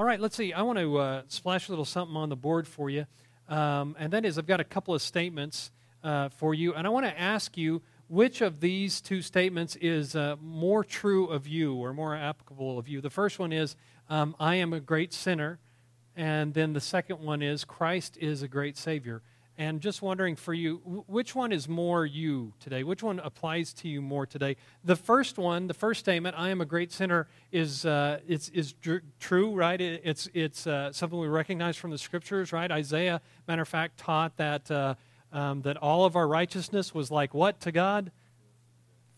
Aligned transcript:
All 0.00 0.06
right, 0.06 0.18
let's 0.18 0.34
see. 0.34 0.54
I 0.54 0.62
want 0.62 0.78
to 0.78 0.96
uh, 0.96 1.22
splash 1.28 1.68
a 1.68 1.72
little 1.72 1.84
something 1.84 2.16
on 2.16 2.30
the 2.30 2.34
board 2.34 2.66
for 2.66 2.88
you. 2.88 3.04
Um, 3.50 3.94
and 3.98 4.14
that 4.14 4.24
is, 4.24 4.38
I've 4.38 4.46
got 4.46 4.58
a 4.58 4.64
couple 4.64 4.94
of 4.94 5.02
statements 5.02 5.70
uh, 6.02 6.30
for 6.30 6.54
you. 6.54 6.72
And 6.72 6.86
I 6.86 6.90
want 6.90 7.04
to 7.04 7.20
ask 7.20 7.58
you 7.58 7.82
which 8.08 8.40
of 8.40 8.60
these 8.60 9.02
two 9.02 9.20
statements 9.20 9.76
is 9.76 10.16
uh, 10.16 10.36
more 10.40 10.84
true 10.84 11.26
of 11.26 11.46
you 11.46 11.74
or 11.74 11.92
more 11.92 12.16
applicable 12.16 12.78
of 12.78 12.88
you. 12.88 13.02
The 13.02 13.10
first 13.10 13.38
one 13.38 13.52
is, 13.52 13.76
um, 14.08 14.34
I 14.40 14.54
am 14.54 14.72
a 14.72 14.80
great 14.80 15.12
sinner. 15.12 15.58
And 16.16 16.54
then 16.54 16.72
the 16.72 16.80
second 16.80 17.20
one 17.20 17.42
is, 17.42 17.66
Christ 17.66 18.16
is 18.22 18.40
a 18.42 18.48
great 18.48 18.78
Savior. 18.78 19.20
And 19.60 19.82
just 19.82 20.00
wondering 20.00 20.36
for 20.36 20.54
you, 20.54 21.04
which 21.06 21.34
one 21.34 21.52
is 21.52 21.68
more 21.68 22.06
you 22.06 22.54
today? 22.60 22.82
Which 22.82 23.02
one 23.02 23.18
applies 23.18 23.74
to 23.74 23.88
you 23.88 24.00
more 24.00 24.24
today? 24.24 24.56
The 24.84 24.96
first 24.96 25.36
one, 25.36 25.66
the 25.66 25.74
first 25.74 26.00
statement, 26.00 26.34
"I 26.38 26.48
am 26.48 26.62
a 26.62 26.64
great 26.64 26.90
sinner," 26.90 27.28
is 27.52 27.84
uh, 27.84 28.20
it's 28.26 28.48
is 28.48 28.72
dr- 28.72 29.02
true, 29.18 29.54
right? 29.54 29.78
It, 29.78 30.00
it's 30.02 30.30
it's 30.32 30.66
uh, 30.66 30.94
something 30.94 31.18
we 31.18 31.26
recognize 31.26 31.76
from 31.76 31.90
the 31.90 31.98
scriptures, 31.98 32.54
right? 32.54 32.70
Isaiah, 32.70 33.20
matter 33.46 33.60
of 33.60 33.68
fact, 33.68 33.98
taught 33.98 34.38
that 34.38 34.70
uh, 34.70 34.94
um, 35.30 35.60
that 35.60 35.76
all 35.76 36.06
of 36.06 36.16
our 36.16 36.26
righteousness 36.26 36.94
was 36.94 37.10
like 37.10 37.34
what 37.34 37.60
to 37.60 37.70
God? 37.70 38.12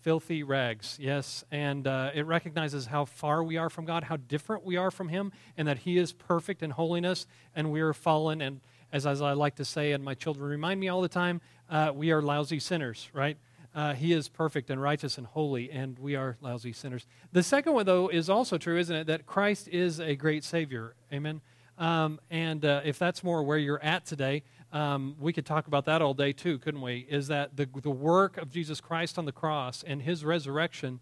Filthy 0.00 0.42
rags, 0.42 0.98
yes. 1.00 1.44
And 1.52 1.86
uh, 1.86 2.10
it 2.12 2.26
recognizes 2.26 2.86
how 2.86 3.04
far 3.04 3.44
we 3.44 3.58
are 3.58 3.70
from 3.70 3.84
God, 3.84 4.02
how 4.02 4.16
different 4.16 4.64
we 4.64 4.76
are 4.76 4.90
from 4.90 5.08
Him, 5.08 5.30
and 5.56 5.68
that 5.68 5.78
He 5.78 5.98
is 5.98 6.12
perfect 6.12 6.64
in 6.64 6.70
holiness, 6.70 7.28
and 7.54 7.70
we 7.70 7.80
are 7.80 7.92
fallen 7.92 8.40
and 8.40 8.60
as, 8.92 9.06
as 9.06 9.22
I 9.22 9.32
like 9.32 9.56
to 9.56 9.64
say, 9.64 9.92
and 9.92 10.04
my 10.04 10.14
children 10.14 10.48
remind 10.48 10.78
me 10.78 10.88
all 10.88 11.00
the 11.00 11.08
time, 11.08 11.40
uh, 11.70 11.92
we 11.94 12.12
are 12.12 12.20
lousy 12.20 12.58
sinners, 12.58 13.08
right? 13.12 13.36
Uh, 13.74 13.94
he 13.94 14.12
is 14.12 14.28
perfect 14.28 14.68
and 14.68 14.80
righteous 14.82 15.16
and 15.16 15.26
holy, 15.26 15.70
and 15.70 15.98
we 15.98 16.14
are 16.14 16.36
lousy 16.42 16.72
sinners. 16.72 17.06
The 17.32 17.42
second 17.42 17.72
one, 17.72 17.86
though, 17.86 18.08
is 18.08 18.28
also 18.28 18.58
true, 18.58 18.78
isn't 18.78 18.94
it? 18.94 19.06
That 19.06 19.24
Christ 19.24 19.68
is 19.68 19.98
a 19.98 20.14
great 20.14 20.44
Savior. 20.44 20.94
Amen. 21.12 21.40
Um, 21.78 22.20
and 22.30 22.64
uh, 22.64 22.82
if 22.84 22.98
that's 22.98 23.24
more 23.24 23.42
where 23.42 23.56
you're 23.56 23.82
at 23.82 24.04
today, 24.04 24.42
um, 24.72 25.16
we 25.18 25.32
could 25.32 25.46
talk 25.46 25.66
about 25.66 25.86
that 25.86 26.02
all 26.02 26.14
day 26.14 26.32
too, 26.32 26.58
couldn't 26.58 26.82
we? 26.82 27.06
Is 27.08 27.28
that 27.28 27.56
the, 27.56 27.66
the 27.82 27.90
work 27.90 28.36
of 28.36 28.50
Jesus 28.50 28.80
Christ 28.80 29.18
on 29.18 29.24
the 29.24 29.32
cross 29.32 29.82
and 29.82 30.02
his 30.02 30.24
resurrection 30.24 31.00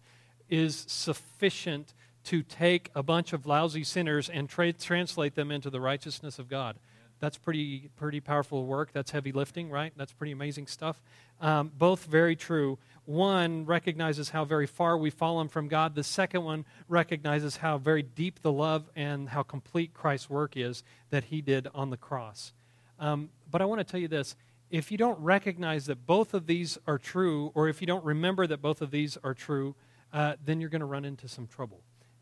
is 0.49 0.85
sufficient 0.87 1.93
to 2.25 2.41
take 2.43 2.89
a 2.95 3.03
bunch 3.03 3.33
of 3.33 3.45
lousy 3.45 3.83
sinners 3.83 4.29
and 4.29 4.49
tra- 4.49 4.73
translate 4.73 5.35
them 5.35 5.51
into 5.51 5.69
the 5.69 5.81
righteousness 5.81 6.39
of 6.39 6.49
God? 6.49 6.77
That's 7.21 7.37
pretty, 7.37 7.89
pretty 7.97 8.19
powerful 8.19 8.65
work. 8.65 8.91
That's 8.91 9.11
heavy 9.11 9.31
lifting, 9.31 9.69
right? 9.69 9.93
That's 9.95 10.11
pretty 10.11 10.31
amazing 10.31 10.65
stuff. 10.65 10.99
Um, 11.39 11.71
both 11.77 12.05
very 12.05 12.35
true. 12.35 12.79
One 13.05 13.65
recognizes 13.65 14.29
how 14.29 14.43
very 14.43 14.65
far 14.65 14.97
we've 14.97 15.13
fallen 15.13 15.47
from 15.47 15.67
God. 15.67 15.93
The 15.93 16.03
second 16.03 16.43
one 16.43 16.65
recognizes 16.89 17.57
how 17.57 17.77
very 17.77 18.01
deep 18.01 18.41
the 18.41 18.51
love 18.51 18.89
and 18.95 19.29
how 19.29 19.43
complete 19.43 19.93
Christ's 19.93 20.31
work 20.31 20.57
is 20.57 20.83
that 21.11 21.25
he 21.25 21.41
did 21.41 21.67
on 21.75 21.91
the 21.91 21.97
cross. 21.97 22.53
Um, 22.99 23.29
but 23.49 23.61
I 23.61 23.65
want 23.65 23.79
to 23.79 23.85
tell 23.85 23.99
you 23.99 24.07
this 24.07 24.35
if 24.71 24.91
you 24.91 24.97
don't 24.97 25.19
recognize 25.19 25.85
that 25.85 26.07
both 26.07 26.33
of 26.33 26.47
these 26.47 26.79
are 26.87 26.97
true, 26.97 27.51
or 27.53 27.67
if 27.67 27.81
you 27.81 27.87
don't 27.87 28.03
remember 28.03 28.47
that 28.47 28.61
both 28.61 28.81
of 28.81 28.89
these 28.89 29.17
are 29.23 29.35
true, 29.35 29.75
uh, 30.11 30.35
then 30.43 30.59
you're 30.59 30.69
going 30.69 30.79
to 30.79 30.85
run 30.85 31.05
into 31.05 31.27
some 31.27 31.45
trouble. 31.45 31.81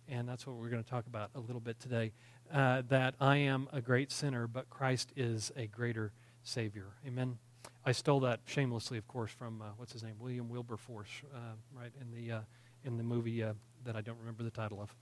And 0.09 0.27
that's 0.27 0.45
what 0.45 0.55
we're 0.55 0.69
going 0.69 0.83
to 0.83 0.89
talk 0.89 1.05
about 1.05 1.29
a 1.35 1.39
little 1.39 1.61
bit 1.61 1.79
today 1.79 2.11
uh, 2.53 2.83
that 2.89 3.15
I 3.19 3.37
am 3.37 3.67
a 3.71 3.81
great 3.81 4.11
sinner, 4.11 4.47
but 4.47 4.69
Christ 4.69 5.11
is 5.15 5.51
a 5.55 5.67
greater 5.67 6.11
Savior. 6.43 6.87
Amen. 7.05 7.37
I 7.85 7.91
stole 7.91 8.19
that 8.21 8.41
shamelessly, 8.45 8.97
of 8.97 9.07
course, 9.07 9.31
from 9.31 9.61
uh, 9.61 9.65
what's 9.77 9.93
his 9.93 10.03
name, 10.03 10.15
William 10.19 10.49
Wilberforce, 10.49 11.09
uh, 11.33 11.37
right 11.73 11.91
in 11.99 12.11
the 12.11 12.37
uh, 12.37 12.39
in 12.83 12.97
the 12.97 13.03
movie 13.03 13.43
uh, 13.43 13.53
that 13.85 13.95
I 13.95 14.01
don't 14.01 14.17
remember 14.19 14.43
the 14.43 14.51
title 14.51 14.81
of. 14.81 14.93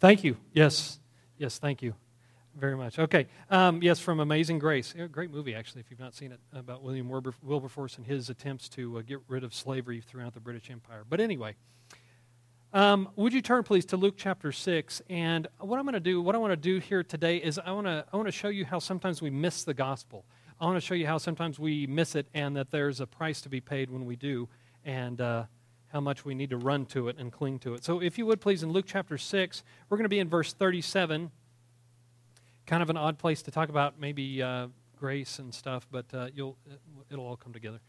Thank 0.00 0.24
you. 0.24 0.36
Yes, 0.52 0.98
yes, 1.36 1.58
thank 1.58 1.82
you 1.82 1.94
very 2.56 2.76
much. 2.76 2.98
Okay, 2.98 3.26
um, 3.50 3.82
yes, 3.82 4.00
from 4.00 4.20
Amazing 4.20 4.58
Grace, 4.58 4.94
yeah, 4.96 5.06
great 5.06 5.30
movie 5.30 5.54
actually. 5.54 5.80
If 5.80 5.90
you've 5.90 6.00
not 6.00 6.14
seen 6.14 6.32
it, 6.32 6.40
about 6.52 6.82
William 6.82 7.08
Wilberforce 7.08 7.96
and 7.96 8.06
his 8.06 8.30
attempts 8.30 8.68
to 8.70 8.98
uh, 8.98 9.02
get 9.02 9.20
rid 9.28 9.44
of 9.44 9.54
slavery 9.54 10.00
throughout 10.00 10.34
the 10.34 10.40
British 10.40 10.70
Empire. 10.70 11.04
But 11.08 11.20
anyway. 11.20 11.54
Um, 12.72 13.08
would 13.16 13.32
you 13.32 13.42
turn, 13.42 13.64
please, 13.64 13.84
to 13.86 13.96
Luke 13.96 14.14
chapter 14.16 14.52
6? 14.52 15.02
And 15.10 15.48
what 15.58 15.80
I'm 15.80 15.84
going 15.84 15.94
to 15.94 16.00
do, 16.00 16.22
what 16.22 16.36
I 16.36 16.38
want 16.38 16.52
to 16.52 16.56
do 16.56 16.78
here 16.78 17.02
today 17.02 17.38
is 17.38 17.58
I 17.58 17.72
want 17.72 17.88
to 17.88 18.04
I 18.12 18.16
want 18.16 18.28
to 18.28 18.32
show 18.32 18.48
you 18.48 18.64
how 18.64 18.78
sometimes 18.78 19.20
we 19.20 19.28
miss 19.28 19.64
the 19.64 19.74
gospel. 19.74 20.24
I 20.60 20.66
want 20.66 20.76
to 20.76 20.80
show 20.80 20.94
you 20.94 21.06
how 21.06 21.18
sometimes 21.18 21.58
we 21.58 21.88
miss 21.88 22.14
it 22.14 22.28
and 22.32 22.56
that 22.56 22.70
there's 22.70 23.00
a 23.00 23.08
price 23.08 23.40
to 23.40 23.48
be 23.48 23.60
paid 23.60 23.90
when 23.90 24.06
we 24.06 24.14
do, 24.14 24.48
and 24.84 25.20
uh, 25.20 25.44
how 25.92 26.00
much 26.00 26.24
we 26.24 26.32
need 26.32 26.50
to 26.50 26.58
run 26.58 26.86
to 26.86 27.08
it 27.08 27.16
and 27.18 27.32
cling 27.32 27.58
to 27.60 27.74
it. 27.74 27.82
So, 27.82 28.00
if 28.00 28.18
you 28.18 28.26
would 28.26 28.40
please, 28.40 28.62
in 28.62 28.70
Luke 28.70 28.84
chapter 28.86 29.18
6, 29.18 29.64
we're 29.88 29.96
going 29.96 30.04
to 30.04 30.08
be 30.08 30.20
in 30.20 30.28
verse 30.28 30.52
37. 30.52 31.32
Kind 32.66 32.82
of 32.84 32.90
an 32.90 32.96
odd 32.96 33.18
place 33.18 33.42
to 33.42 33.50
talk 33.50 33.68
about 33.68 33.98
maybe 33.98 34.40
uh, 34.40 34.68
grace 34.96 35.40
and 35.40 35.52
stuff, 35.52 35.88
but 35.90 36.06
uh, 36.14 36.28
you'll, 36.32 36.56
it'll 37.10 37.26
all 37.26 37.36
come 37.36 37.52
together. 37.52 37.80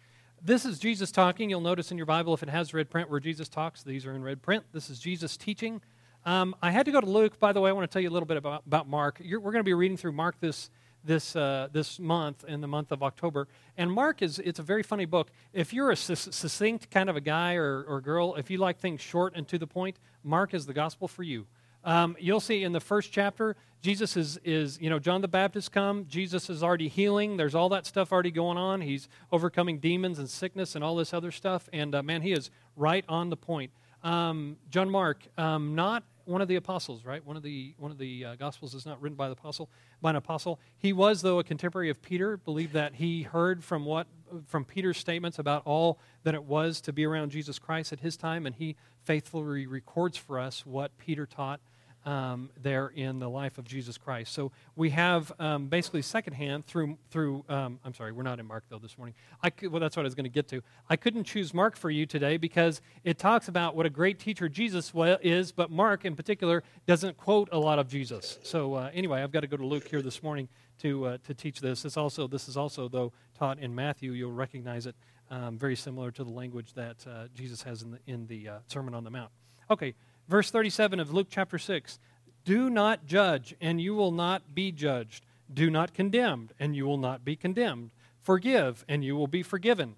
This 0.44 0.66
is 0.66 0.80
Jesus 0.80 1.12
talking. 1.12 1.52
You'll 1.52 1.62
notice 1.62 1.92
in 1.92 1.98
your 1.98 2.08
Bible, 2.08 2.34
if 2.34 2.42
it 2.42 2.50
has 2.50 2.74
red 2.74 2.90
print 2.90 3.12
where 3.12 3.20
Jesus 3.20 3.48
talks, 3.48 3.84
these 3.84 4.08
are 4.08 4.16
in 4.16 4.24
red 4.24 4.42
print. 4.42 4.64
This 4.74 4.90
is 4.90 4.98
Jesus 4.98 5.38
teaching. 5.38 5.82
Um, 6.26 6.56
I 6.64 6.72
had 6.72 6.88
to 6.88 6.92
go 6.92 7.00
to 7.00 7.06
Luke. 7.06 7.38
By 7.40 7.54
the 7.54 7.62
way, 7.62 7.70
I 7.70 7.74
want 7.74 7.88
to 7.88 7.94
tell 7.94 8.02
you 8.02 8.10
a 8.10 8.12
little 8.12 8.26
bit 8.26 8.38
about, 8.38 8.64
about 8.66 8.90
Mark. 8.90 9.22
You're, 9.24 9.40
we're 9.40 9.52
going 9.52 9.60
to 9.60 9.70
be 9.70 9.76
reading 9.76 9.98
through 9.98 10.14
Mark 10.14 10.40
this 10.40 10.72
this 11.04 11.36
uh, 11.36 11.68
this 11.72 12.00
month 12.00 12.44
in 12.48 12.60
the 12.60 12.68
month 12.68 12.92
of 12.92 13.04
October. 13.04 13.48
And 13.78 13.92
Mark 13.92 14.24
is 14.24 14.40
it's 14.40 14.58
a 14.58 14.64
very 14.64 14.82
funny 14.82 15.06
book. 15.06 15.30
If 15.54 15.74
you're 15.74 15.92
a 15.92 15.96
succinct 15.96 16.90
kind 16.90 17.08
of 17.08 17.16
a 17.16 17.22
guy 17.22 17.54
or, 17.54 17.84
or 17.84 18.02
girl, 18.02 18.34
if 18.34 18.50
you 18.50 18.58
like 18.58 18.80
things 18.80 19.00
short 19.00 19.34
and 19.36 19.48
to 19.48 19.60
the 19.60 19.68
point, 19.68 19.98
Mark 20.24 20.56
is 20.56 20.66
the 20.66 20.74
gospel 20.74 21.08
for 21.08 21.22
you. 21.22 21.46
Um, 21.84 22.16
you'll 22.20 22.40
see 22.40 22.64
in 22.64 22.72
the 22.72 22.80
first 22.80 23.12
chapter, 23.12 23.56
Jesus 23.82 24.16
is, 24.16 24.40
is, 24.44 24.80
you 24.80 24.90
know, 24.90 25.00
John 25.00 25.22
the 25.22 25.28
Baptist 25.28 25.72
come. 25.72 26.06
Jesus 26.08 26.50
is 26.50 26.62
already 26.62 26.88
healing. 26.88 27.38
There's 27.38 27.56
all 27.56 27.70
that 27.70 27.86
stuff 27.88 28.12
already 28.12 28.32
going 28.32 28.58
on. 28.58 28.82
He's 28.82 29.10
overcoming 29.32 29.80
demons 29.80 30.20
and 30.20 30.30
sickness 30.30 30.76
and 30.76 30.84
all 30.84 30.96
this 30.96 31.14
other 31.14 31.32
stuff. 31.32 31.68
And 31.74 31.96
uh, 31.96 32.04
man, 32.04 32.22
he 32.22 32.32
is 32.32 32.52
right 32.76 33.04
on 33.10 33.30
the 33.30 33.38
point. 33.38 33.72
Um, 34.04 34.58
John 34.70 34.90
Mark, 34.90 35.28
um, 35.38 35.74
not 35.74 36.04
one 36.26 36.42
of 36.42 36.48
the 36.48 36.56
apostles, 36.56 37.06
right? 37.06 37.26
One 37.26 37.36
of 37.36 37.44
the 37.44 37.74
one 37.78 37.92
of 37.92 37.98
the 37.98 38.26
uh, 38.26 38.36
gospels 38.36 38.74
is 38.74 38.86
not 38.86 39.02
written 39.02 39.16
by 39.16 39.28
the 39.28 39.34
apostle, 39.34 39.70
by 40.02 40.12
an 40.12 40.16
apostle. 40.16 40.60
He 40.78 40.94
was, 40.94 41.22
though, 41.22 41.40
a 41.40 41.44
contemporary 41.44 41.90
of 41.90 42.02
Peter. 42.02 42.38
Believed 42.38 42.74
that 42.74 42.96
he 42.96 43.24
heard 43.24 43.64
from 43.64 43.86
what 43.86 44.08
from 44.48 44.64
Peter's 44.64 44.98
statements 44.98 45.40
about 45.40 45.64
all 45.66 46.00
that 46.24 46.34
it 46.36 46.44
was 46.44 46.82
to 46.82 46.94
be 46.94 47.06
around 47.06 47.32
Jesus 47.32 47.60
Christ 47.60 47.92
at 47.92 48.00
his 48.00 48.18
time, 48.18 48.46
and 48.46 48.56
he 48.56 48.76
faithfully 49.04 49.66
records 49.66 50.18
for 50.18 50.40
us 50.40 50.66
what 50.66 50.98
Peter 50.98 51.26
taught 51.26 51.60
um, 52.06 52.50
there 52.62 52.88
in 52.88 53.20
the 53.20 53.30
life 53.30 53.58
of 53.58 53.66
Jesus 53.66 53.98
Christ. 53.98 54.34
So 54.34 54.52
we 54.76 54.90
have 54.92 55.32
um, 55.40 55.68
basically 55.68 56.02
secondhand 56.02 56.66
through 56.66 56.98
through. 57.10 57.46
Um, 57.48 57.80
I'm 57.86 57.94
sorry, 57.94 58.12
we're 58.12 58.24
not 58.24 58.40
in 58.40 58.48
Mark 58.48 58.64
though 58.70 58.80
this 58.80 58.98
morning. 58.98 59.16
I 59.42 59.50
could, 59.50 59.72
well, 59.72 59.80
that's 59.80 59.96
what 59.96 60.04
I 60.04 60.08
was 60.08 60.16
going 60.16 60.26
to 60.26 60.30
get 60.30 60.48
to. 60.50 60.62
I 60.90 60.96
couldn't 60.96 61.26
choose 61.26 61.54
Mark 61.54 61.76
for 61.76 61.90
you 61.90 62.06
today 62.06 62.38
because 62.38 62.82
it 63.04 63.18
talks 63.18 63.48
about 63.48 63.76
what 63.76 63.86
a 63.86 63.90
great 63.90 64.20
teacher 64.20 64.50
Jesus 64.50 64.92
is, 64.96 65.52
but 65.52 65.70
Mark 65.70 66.06
in 66.06 66.16
particular 66.16 66.64
doesn't 66.88 67.18
quote 67.18 67.50
a 67.52 67.60
lot 67.60 67.80
of 67.80 67.88
Jesus. 67.88 68.40
So 68.44 68.76
uh, 68.76 68.90
anyway, 68.94 69.22
I've 69.22 69.32
got 69.32 69.42
to 69.42 69.48
go 69.48 69.58
to 69.58 69.66
Luke 69.66 69.88
here 69.88 70.02
this 70.02 70.24
morning 70.24 70.48
to 70.80 71.06
uh, 71.06 71.18
to 71.26 71.34
teach 71.34 71.62
this. 71.62 71.86
It's 71.86 71.98
also 71.98 72.28
this 72.28 72.48
is 72.48 72.58
also 72.58 72.88
though 72.88 73.14
taught 73.38 73.60
in 73.60 73.74
Matthew. 73.74 74.14
You'll 74.14 74.32
recognize 74.32 74.88
it. 74.88 74.96
Um, 75.30 75.58
very 75.58 75.78
similar 75.78 76.12
to 76.12 76.26
the 76.26 76.32
language 76.32 76.74
that 76.74 77.06
uh, 77.08 77.28
Jesus 77.34 77.64
has 77.64 77.84
in 77.84 77.92
the 77.92 78.00
in 78.08 78.28
the 78.28 78.50
uh, 78.50 78.60
Sermon 78.68 78.94
on 78.94 79.04
the 79.04 79.12
Mount. 79.12 79.32
Okay, 79.70 79.96
Verse 80.32 80.50
37 80.50 81.02
of 81.02 81.12
Luke 81.12 81.28
chapter 81.30 81.60
6 81.60 82.00
Do 82.46 82.70
not 82.70 83.06
judge, 83.06 83.54
and 83.60 83.82
you 83.82 83.94
will 83.94 84.14
not 84.14 84.56
be 84.56 84.72
judged. 84.72 85.26
Do 85.54 85.70
not 85.70 85.94
condemn, 85.94 86.52
and 86.58 86.74
you 86.74 86.86
will 86.86 86.98
not 86.98 87.26
be 87.26 87.36
condemned. 87.36 87.92
Forgive, 88.22 88.86
and 88.88 89.04
you 89.04 89.18
will 89.18 89.28
be 89.28 89.44
forgiven. 89.44 89.98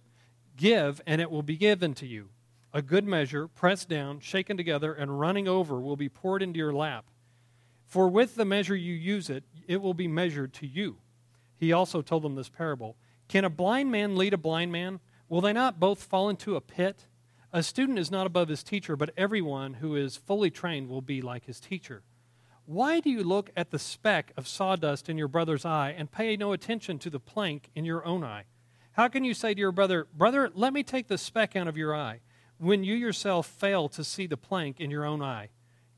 Give, 0.57 0.99
and 1.05 1.21
it 1.21 1.29
will 1.29 1.43
be 1.43 1.55
given 1.55 1.93
to 1.93 2.07
you. 2.07 2.29
A 2.73 2.81
good 2.81 3.05
measure, 3.05 3.47
pressed 3.47 3.89
down, 3.89 4.21
shaken 4.21 4.57
together, 4.57 4.91
and 4.91 5.19
running 5.19 5.47
over, 5.47 5.79
will 5.79 5.97
be 5.97 6.09
poured 6.09 6.41
into 6.41 6.57
your 6.57 6.73
lap. 6.73 7.05
For 7.85 8.07
with 8.07 8.33
the 8.33 8.43
measure 8.43 8.75
you 8.75 8.95
use 8.95 9.29
it, 9.29 9.43
it 9.67 9.83
will 9.83 9.93
be 9.93 10.07
measured 10.07 10.51
to 10.53 10.65
you. 10.65 10.97
He 11.57 11.71
also 11.71 12.01
told 12.01 12.23
them 12.23 12.33
this 12.33 12.49
parable 12.49 12.97
Can 13.27 13.45
a 13.45 13.51
blind 13.51 13.91
man 13.91 14.15
lead 14.15 14.33
a 14.33 14.37
blind 14.39 14.71
man? 14.71 14.99
Will 15.29 15.41
they 15.41 15.53
not 15.53 15.79
both 15.79 16.01
fall 16.03 16.27
into 16.27 16.55
a 16.55 16.61
pit? 16.61 17.05
A 17.55 17.61
student 17.61 17.99
is 17.99 18.09
not 18.09 18.25
above 18.25 18.47
his 18.47 18.63
teacher, 18.63 18.95
but 18.95 19.13
everyone 19.15 19.75
who 19.75 19.95
is 19.95 20.17
fully 20.17 20.49
trained 20.49 20.89
will 20.89 21.03
be 21.03 21.21
like 21.21 21.45
his 21.45 21.59
teacher. 21.59 22.01
Why 22.65 22.99
do 22.99 23.11
you 23.11 23.23
look 23.23 23.51
at 23.55 23.69
the 23.69 23.77
speck 23.77 24.31
of 24.35 24.47
sawdust 24.47 25.07
in 25.07 25.19
your 25.19 25.27
brother's 25.27 25.63
eye 25.63 25.93
and 25.95 26.11
pay 26.11 26.35
no 26.35 26.51
attention 26.51 26.97
to 26.97 27.11
the 27.11 27.19
plank 27.19 27.69
in 27.75 27.85
your 27.85 28.03
own 28.07 28.23
eye? 28.23 28.45
How 28.93 29.07
can 29.07 29.23
you 29.23 29.35
say 29.35 29.53
to 29.53 29.59
your 29.59 29.71
brother, 29.71 30.07
Brother, 30.15 30.49
let 30.55 30.73
me 30.73 30.81
take 30.81 31.07
the 31.07 31.17
speck 31.19 31.55
out 31.55 31.67
of 31.67 31.77
your 31.77 31.95
eye, 31.95 32.21
when 32.57 32.83
you 32.83 32.95
yourself 32.95 33.45
fail 33.45 33.87
to 33.89 34.03
see 34.03 34.25
the 34.25 34.35
plank 34.35 34.79
in 34.79 34.89
your 34.89 35.05
own 35.05 35.21
eye? 35.21 35.49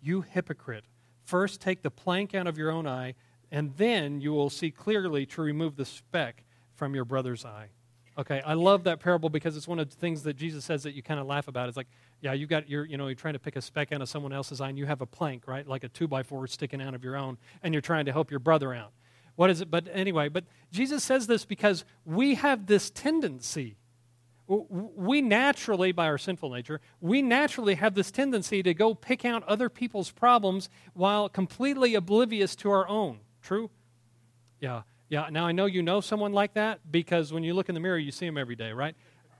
You 0.02 0.22
hypocrite. 0.22 0.84
First 1.24 1.62
take 1.62 1.84
the 1.84 1.92
plank 1.92 2.36
out 2.36 2.48
of 2.48 2.58
your 2.58 2.70
own 2.70 2.86
eye, 2.86 3.16
and 3.50 3.78
then 3.78 4.20
you 4.20 4.34
will 4.34 4.50
see 4.50 4.72
clearly 4.72 5.26
to 5.28 5.42
remove 5.42 5.78
the 5.78 5.86
speck 5.86 6.44
from 6.74 6.96
your 6.96 7.06
brother's 7.06 7.46
eye. 7.46 7.70
Okay, 8.18 8.42
I 8.46 8.54
love 8.54 8.86
that 8.86 9.02
parable 9.02 9.30
because 9.30 9.58
it's 9.58 9.68
one 9.68 9.78
of 9.78 9.90
the 9.90 9.96
things 9.96 10.24
that 10.24 10.38
Jesus 10.38 10.64
says 10.64 10.84
that 10.84 10.94
you 10.94 11.04
kind 11.04 11.20
of 11.20 11.28
laugh 11.28 11.50
about. 11.50 11.68
It's 11.68 11.76
like, 11.76 11.90
yeah, 12.22 12.32
you 12.32 12.48
got 12.48 12.70
your, 12.70 12.86
you 12.86 12.96
know, 12.96 13.08
you're 13.08 13.16
trying 13.16 13.34
to 13.34 13.40
pick 13.40 13.58
a 13.58 13.62
speck 13.62 13.92
out 13.92 14.02
of 14.02 14.08
someone 14.08 14.32
else's 14.32 14.62
eye, 14.62 14.70
and 14.70 14.78
you 14.78 14.86
have 14.86 15.02
a 15.02 15.06
plank, 15.06 15.48
right, 15.48 15.68
like 15.68 15.84
a 15.84 15.90
two 15.90 16.08
by 16.08 16.24
four 16.24 16.48
sticking 16.48 16.82
out 16.82 16.96
of 16.96 17.04
your 17.04 17.18
own, 17.18 17.38
and 17.62 17.74
you're 17.74 17.82
trying 17.82 18.06
to 18.06 18.14
help 18.14 18.32
your 18.32 18.40
brother 18.40 18.74
out. 18.74 18.94
What 19.36 19.50
is 19.50 19.60
it? 19.60 19.70
But 19.70 19.90
anyway, 19.92 20.30
but 20.30 20.46
Jesus 20.72 21.04
says 21.04 21.28
this 21.28 21.44
because 21.44 21.84
we 22.06 22.36
have 22.36 22.68
this 22.68 22.90
tendency. 22.90 23.76
We 24.48 25.22
naturally, 25.22 25.92
by 25.92 26.06
our 26.06 26.18
sinful 26.18 26.52
nature, 26.52 26.80
we 27.02 27.22
naturally 27.22 27.76
have 27.76 27.96
this 27.96 28.12
tendency 28.12 28.64
to 28.64 28.74
go 28.74 28.94
pick 28.94 29.26
out 29.26 29.44
other 29.44 29.70
people's 29.70 30.12
problems 30.12 30.70
while 30.94 31.28
completely 31.28 31.96
oblivious 31.96 32.56
to 32.58 32.70
our 32.70 32.88
own. 32.88 33.20
True? 33.42 33.72
Yeah. 34.62 34.84
Yeah, 35.10 35.30
now 35.32 35.46
I 35.46 35.52
know 35.52 35.66
you 35.66 35.84
know 35.84 36.02
someone 36.02 36.34
like 36.34 36.54
that 36.56 36.80
because 36.92 37.32
when 37.32 37.44
you 37.44 37.54
look 37.54 37.70
in 37.70 37.76
the 37.76 37.82
mirror, 37.82 37.98
you 37.98 38.12
see 38.12 38.26
them 38.26 38.38
every 38.38 38.56
day, 38.56 38.72
right? 38.72 38.96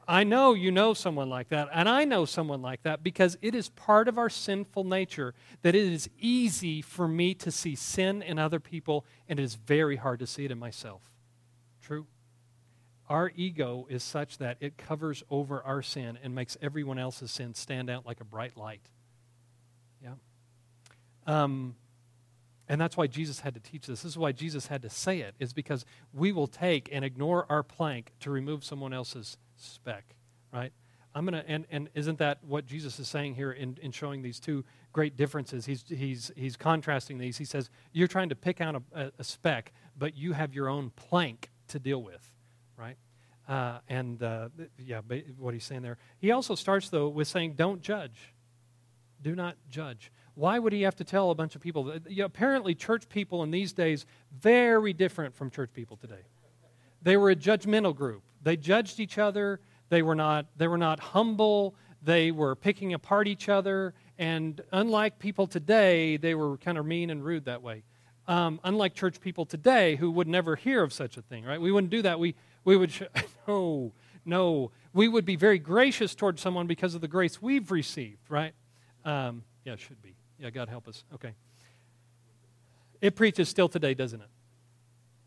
I 0.08 0.24
know 0.24 0.54
you 0.54 0.72
know 0.72 0.94
someone 0.94 1.30
like 1.30 1.50
that, 1.50 1.70
and 1.74 1.90
I 1.90 2.06
know 2.06 2.26
someone 2.26 2.62
like 2.62 2.84
that 2.84 3.04
because 3.04 3.38
it 3.42 3.56
is 3.56 3.70
part 3.70 4.08
of 4.08 4.20
our 4.20 4.30
sinful 4.30 4.84
nature 4.84 5.34
that 5.64 5.74
it 5.74 5.92
is 5.92 6.10
easy 6.20 6.84
for 6.84 7.08
me 7.08 7.34
to 7.36 7.50
see 7.50 7.76
sin 7.76 8.22
in 8.22 8.38
other 8.38 8.60
people, 8.60 9.06
and 9.28 9.40
it 9.40 9.44
is 9.44 9.56
very 9.56 9.96
hard 9.96 10.20
to 10.20 10.28
see 10.28 10.46
it 10.46 10.52
in 10.52 10.60
myself. 10.60 11.02
True? 11.82 12.06
Our 13.10 13.32
ego 13.36 13.88
is 13.90 14.04
such 14.04 14.38
that 14.40 14.58
it 14.60 14.78
covers 14.78 15.24
over 15.30 15.62
our 15.64 15.82
sin 15.82 16.20
and 16.24 16.36
makes 16.36 16.58
everyone 16.62 17.00
else's 17.00 17.32
sin 17.32 17.56
stand 17.56 17.90
out 17.90 18.06
like 18.06 18.22
a 18.22 18.26
bright 18.26 18.58
light. 18.58 18.82
Yeah? 20.04 20.14
Um, 21.26 21.76
and 22.68 22.82
that's 22.82 22.98
why 22.98 23.08
Jesus 23.08 23.42
had 23.42 23.54
to 23.54 23.60
teach 23.60 23.88
this. 23.88 24.02
This 24.02 24.12
is 24.12 24.18
why 24.18 24.32
Jesus 24.32 24.68
had 24.68 24.82
to 24.82 24.90
say 24.90 25.20
it, 25.20 25.36
is 25.40 25.54
because 25.54 25.86
we 26.14 26.32
will 26.32 26.48
take 26.48 26.90
and 26.92 27.06
ignore 27.06 27.46
our 27.50 27.64
plank 27.64 28.12
to 28.22 28.32
remove 28.32 28.64
someone 28.64 28.94
else's 28.94 29.38
speck, 29.56 30.16
right? 30.52 30.72
I'm 31.16 31.26
to, 31.28 31.46
and, 31.48 31.66
and 31.72 31.90
isn't 31.94 32.20
that 32.20 32.44
what 32.44 32.66
Jesus 32.66 33.00
is 33.00 33.08
saying 33.08 33.36
here 33.36 33.54
in, 33.54 33.78
in 33.82 33.92
showing 33.92 34.22
these 34.22 34.40
two 34.40 34.66
great 34.92 35.16
differences? 35.16 35.66
He's, 35.66 35.86
he's, 35.88 36.30
he's 36.36 36.58
contrasting 36.58 37.20
these. 37.20 37.38
He 37.38 37.46
says, 37.46 37.70
You're 37.94 38.10
trying 38.10 38.30
to 38.30 38.36
pick 38.36 38.60
out 38.60 38.84
a, 38.94 39.12
a 39.18 39.24
speck, 39.24 39.72
but 39.98 40.18
you 40.18 40.34
have 40.34 40.54
your 40.54 40.68
own 40.68 40.90
plank 40.90 41.52
to 41.70 41.80
deal 41.80 42.04
with, 42.04 42.28
right? 42.78 42.98
Uh, 43.48 43.80
and 43.88 44.22
uh, 44.22 44.50
yeah, 44.78 45.02
what 45.38 45.54
he's 45.54 45.64
saying 45.64 45.84
there. 45.84 45.98
He 46.18 46.32
also 46.32 46.54
starts, 46.54 46.90
though, 46.90 47.08
with 47.08 47.30
saying, 47.30 47.54
Don't 47.54 47.82
judge. 47.82 48.34
Do 49.22 49.36
not 49.36 49.56
judge. 49.70 50.12
Why 50.36 50.60
would 50.60 50.74
he 50.74 50.84
have 50.84 50.96
to 50.98 51.04
tell 51.04 51.32
a 51.32 51.36
bunch 51.36 51.56
of 51.56 51.62
people? 51.62 51.86
That, 51.86 52.10
you 52.12 52.20
know, 52.20 52.26
apparently, 52.26 52.76
church 52.76 53.10
people 53.10 53.42
in 53.44 53.52
these 53.52 53.74
days, 53.74 54.06
very 54.38 54.94
different 54.94 55.34
from 55.34 55.50
church 55.50 55.72
people 55.74 55.98
today. 55.98 56.24
They 57.02 57.18
were 57.18 57.30
a 57.30 57.36
judgmental 57.36 57.96
group. 57.96 58.24
They 58.44 58.58
judged 58.58 59.00
each 59.00 59.18
other. 59.18 59.60
They 59.90 60.02
were 60.02 60.16
not, 60.16 60.48
they 60.58 60.68
were 60.68 60.78
not 60.78 61.00
humble. 61.00 61.76
They 62.02 62.32
were 62.32 62.56
picking 62.56 62.94
apart 62.94 63.28
each 63.28 63.48
other. 63.50 63.94
And 64.18 64.62
unlike 64.72 65.20
people 65.20 65.48
today, 65.48 66.18
they 66.18 66.36
were 66.36 66.58
kind 66.58 66.78
of 66.78 66.86
mean 66.86 67.10
and 67.10 67.24
rude 67.24 67.46
that 67.46 67.62
way. 67.62 67.84
Um, 68.28 68.60
unlike 68.64 68.94
church 68.94 69.22
people 69.22 69.46
today 69.46 69.96
who 69.96 70.12
would 70.12 70.28
never 70.28 70.56
hear 70.56 70.84
of 70.84 70.92
such 70.92 71.16
a 71.18 71.22
thing, 71.22 71.46
right? 71.46 71.62
We 71.62 71.72
wouldn't 71.72 71.92
do 71.92 72.02
that. 72.02 72.20
We, 72.20 72.36
we 72.64 72.76
would, 72.76 72.92
sh- 72.92 73.04
no, 73.48 73.94
no. 74.26 74.72
We 74.94 75.08
would 75.08 75.26
be 75.26 75.36
very 75.36 75.60
gracious 75.60 76.16
towards 76.16 76.42
someone 76.42 76.68
because 76.68 76.96
of 76.96 77.02
the 77.02 77.08
grace 77.08 77.42
we've 77.42 77.70
received, 77.72 78.30
right? 78.30 78.54
Um, 79.04 79.44
yeah, 79.64 79.76
should 79.76 80.02
be. 80.02 80.15
Yeah, 80.40 80.50
God 80.50 80.70
help 80.70 80.88
us. 80.88 81.04
Okay. 81.14 81.34
It 83.02 83.16
preaches 83.16 83.50
still 83.50 83.70
today, 83.70 83.94
doesn't 83.94 84.22
it? 84.22 84.30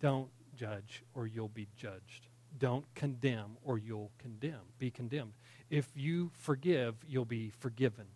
Don't 0.01 0.29
judge 0.57 1.03
or 1.15 1.27
you'll 1.27 1.49
be 1.49 1.69
judged. 1.77 2.27
Don't 2.59 2.85
condemn 2.95 3.57
or 3.65 3.79
you'll 3.79 4.11
condemn, 4.19 4.61
be 4.79 4.91
condemned. 4.91 5.33
If 5.71 5.87
you 5.95 6.31
forgive, 6.35 6.97
you'll 7.07 7.25
be 7.25 7.51
forgiven. 7.51 8.07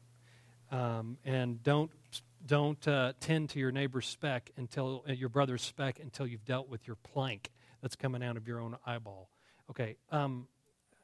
Um, 0.70 1.18
and 1.24 1.62
don't 1.62 1.90
don't 2.44 2.88
uh, 2.88 3.12
tend 3.20 3.50
to 3.50 3.60
your 3.60 3.70
neighbor's 3.70 4.06
speck 4.06 4.50
until 4.56 5.04
uh, 5.08 5.12
your 5.12 5.28
brother's 5.28 5.62
speck 5.62 6.00
until 6.00 6.26
you've 6.26 6.44
dealt 6.44 6.68
with 6.68 6.86
your 6.86 6.96
plank 6.96 7.50
that's 7.82 7.94
coming 7.94 8.22
out 8.22 8.36
of 8.36 8.48
your 8.48 8.58
own 8.58 8.76
eyeball. 8.84 9.28
Okay, 9.70 9.96
um, 10.10 10.48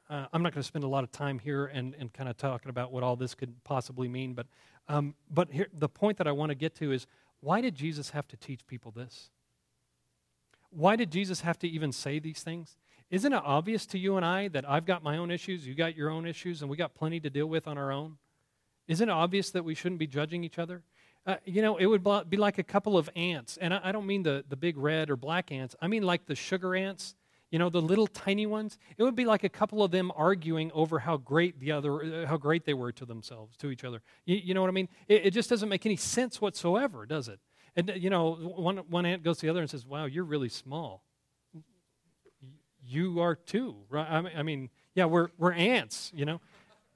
uh, 0.09 0.25
I'm 0.33 0.41
not 0.41 0.53
going 0.53 0.61
to 0.61 0.67
spend 0.67 0.83
a 0.83 0.87
lot 0.87 1.03
of 1.03 1.11
time 1.11 1.39
here 1.39 1.67
and, 1.67 1.95
and 1.99 2.11
kind 2.11 2.29
of 2.29 2.37
talking 2.37 2.69
about 2.69 2.91
what 2.91 3.03
all 3.03 3.15
this 3.15 3.35
could 3.35 3.63
possibly 3.63 4.07
mean, 4.07 4.33
but, 4.33 4.47
um, 4.87 5.13
but 5.29 5.51
here, 5.51 5.67
the 5.71 5.89
point 5.89 6.17
that 6.17 6.27
I 6.27 6.31
want 6.31 6.49
to 6.49 6.55
get 6.55 6.75
to 6.75 6.91
is 6.91 7.05
why 7.41 7.61
did 7.61 7.75
Jesus 7.75 8.09
have 8.09 8.27
to 8.29 8.37
teach 8.37 8.65
people 8.65 8.91
this? 8.91 9.29
Why 10.71 10.95
did 10.95 11.11
Jesus 11.11 11.41
have 11.41 11.59
to 11.59 11.67
even 11.67 11.91
say 11.91 12.19
these 12.19 12.41
things? 12.41 12.75
Isn't 13.11 13.33
it 13.33 13.41
obvious 13.43 13.85
to 13.87 13.99
you 13.99 14.17
and 14.17 14.25
I 14.25 14.49
that 14.49 14.69
I've 14.69 14.85
got 14.85 15.03
my 15.03 15.17
own 15.17 15.31
issues, 15.31 15.65
you 15.65 15.73
got 15.73 15.95
your 15.95 16.09
own 16.09 16.25
issues, 16.25 16.61
and 16.61 16.69
we 16.69 16.77
got 16.77 16.93
plenty 16.93 17.19
to 17.21 17.29
deal 17.29 17.47
with 17.47 17.67
on 17.67 17.77
our 17.77 17.91
own? 17.91 18.17
Isn't 18.87 19.09
it 19.09 19.11
obvious 19.11 19.51
that 19.51 19.63
we 19.63 19.73
shouldn't 19.73 19.99
be 19.99 20.07
judging 20.07 20.43
each 20.43 20.59
other? 20.59 20.83
Uh, 21.25 21.35
you 21.45 21.61
know, 21.61 21.77
it 21.77 21.85
would 21.85 22.03
be 22.29 22.37
like 22.37 22.57
a 22.57 22.63
couple 22.63 22.97
of 22.97 23.09
ants, 23.15 23.57
and 23.57 23.73
I, 23.73 23.81
I 23.85 23.91
don't 23.91 24.05
mean 24.05 24.23
the, 24.23 24.43
the 24.47 24.55
big 24.55 24.77
red 24.77 25.09
or 25.09 25.15
black 25.15 25.51
ants, 25.51 25.75
I 25.81 25.87
mean 25.87 26.03
like 26.03 26.25
the 26.25 26.35
sugar 26.35 26.75
ants 26.75 27.15
you 27.51 27.57
know, 27.57 27.69
the 27.69 27.81
little 27.81 28.07
tiny 28.07 28.45
ones, 28.45 28.77
it 28.97 29.03
would 29.03 29.15
be 29.15 29.25
like 29.25 29.43
a 29.43 29.49
couple 29.49 29.83
of 29.83 29.91
them 29.91 30.11
arguing 30.15 30.71
over 30.73 30.99
how 30.99 31.17
great 31.17 31.59
the 31.59 31.71
other, 31.71 32.23
uh, 32.23 32.27
how 32.27 32.37
great 32.37 32.65
they 32.65 32.73
were 32.73 32.91
to 32.91 33.05
themselves, 33.05 33.57
to 33.57 33.71
each 33.71 33.83
other. 33.83 34.01
You, 34.25 34.37
you 34.37 34.53
know 34.53 34.61
what 34.61 34.69
I 34.69 34.73
mean? 34.73 34.89
It, 35.07 35.27
it, 35.27 35.31
just 35.31 35.49
doesn't 35.49 35.69
make 35.69 35.85
any 35.85 35.95
sense 35.95 36.39
whatsoever, 36.39 37.05
does 37.05 37.27
it? 37.27 37.39
And, 37.75 37.89
uh, 37.89 37.93
you 37.93 38.09
know, 38.09 38.35
one, 38.35 38.77
one 38.89 39.05
ant 39.05 39.23
goes 39.23 39.39
to 39.39 39.47
the 39.47 39.49
other 39.49 39.61
and 39.61 39.69
says, 39.69 39.85
wow, 39.85 40.05
you're 40.05 40.23
really 40.23 40.49
small. 40.49 41.03
You 42.85 43.19
are 43.19 43.35
too, 43.35 43.77
right? 43.89 44.07
I 44.09 44.21
mean, 44.21 44.33
I 44.37 44.43
mean 44.43 44.69
yeah, 44.93 45.05
we're, 45.05 45.29
we're 45.37 45.53
ants, 45.53 46.11
you 46.13 46.25
know? 46.25 46.41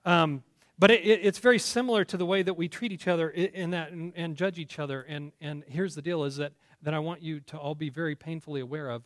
Um, 0.06 0.44
but 0.78 0.92
it, 0.92 1.02
it, 1.02 1.20
it's 1.24 1.40
very 1.40 1.60
similar 1.60 2.04
to 2.06 2.18
the 2.18 2.26
way 2.26 2.44
that 2.44 2.56
we 2.56 2.68
treat 2.68 2.92
each 2.92 3.08
other 3.08 3.30
in 3.30 3.72
that 3.72 3.92
and, 3.92 4.14
and 4.16 4.36
judge 4.36 4.60
each 4.60 4.78
other. 4.78 5.02
And, 5.02 5.32
and 5.42 5.64
here's 5.68 5.96
the 5.96 6.02
deal 6.02 6.24
is 6.26 6.38
that, 6.38 6.54
that 6.82 6.94
I 6.94 7.00
want 7.00 7.22
you 7.22 7.40
to 7.42 7.58
all 7.58 7.76
be 7.76 7.90
very 7.90 8.16
painfully 8.16 8.62
aware 8.62 8.90
of 8.90 9.04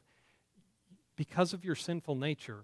because 1.18 1.52
of 1.52 1.66
your 1.66 1.76
sinful 1.76 2.16
nature, 2.16 2.64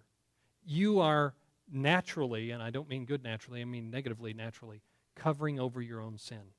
you 0.65 1.01
are 1.01 1.33
naturally, 1.69 2.51
and 2.51 2.63
I 2.63 2.69
don't 2.69 2.87
mean 2.87 3.03
good 3.03 3.23
naturally, 3.23 3.59
I 3.59 3.65
mean 3.65 3.89
negatively 3.89 4.33
naturally, 4.33 4.81
covering 5.15 5.59
over 5.59 5.81
your 5.81 5.99
own 5.99 6.17
sin. 6.17 6.53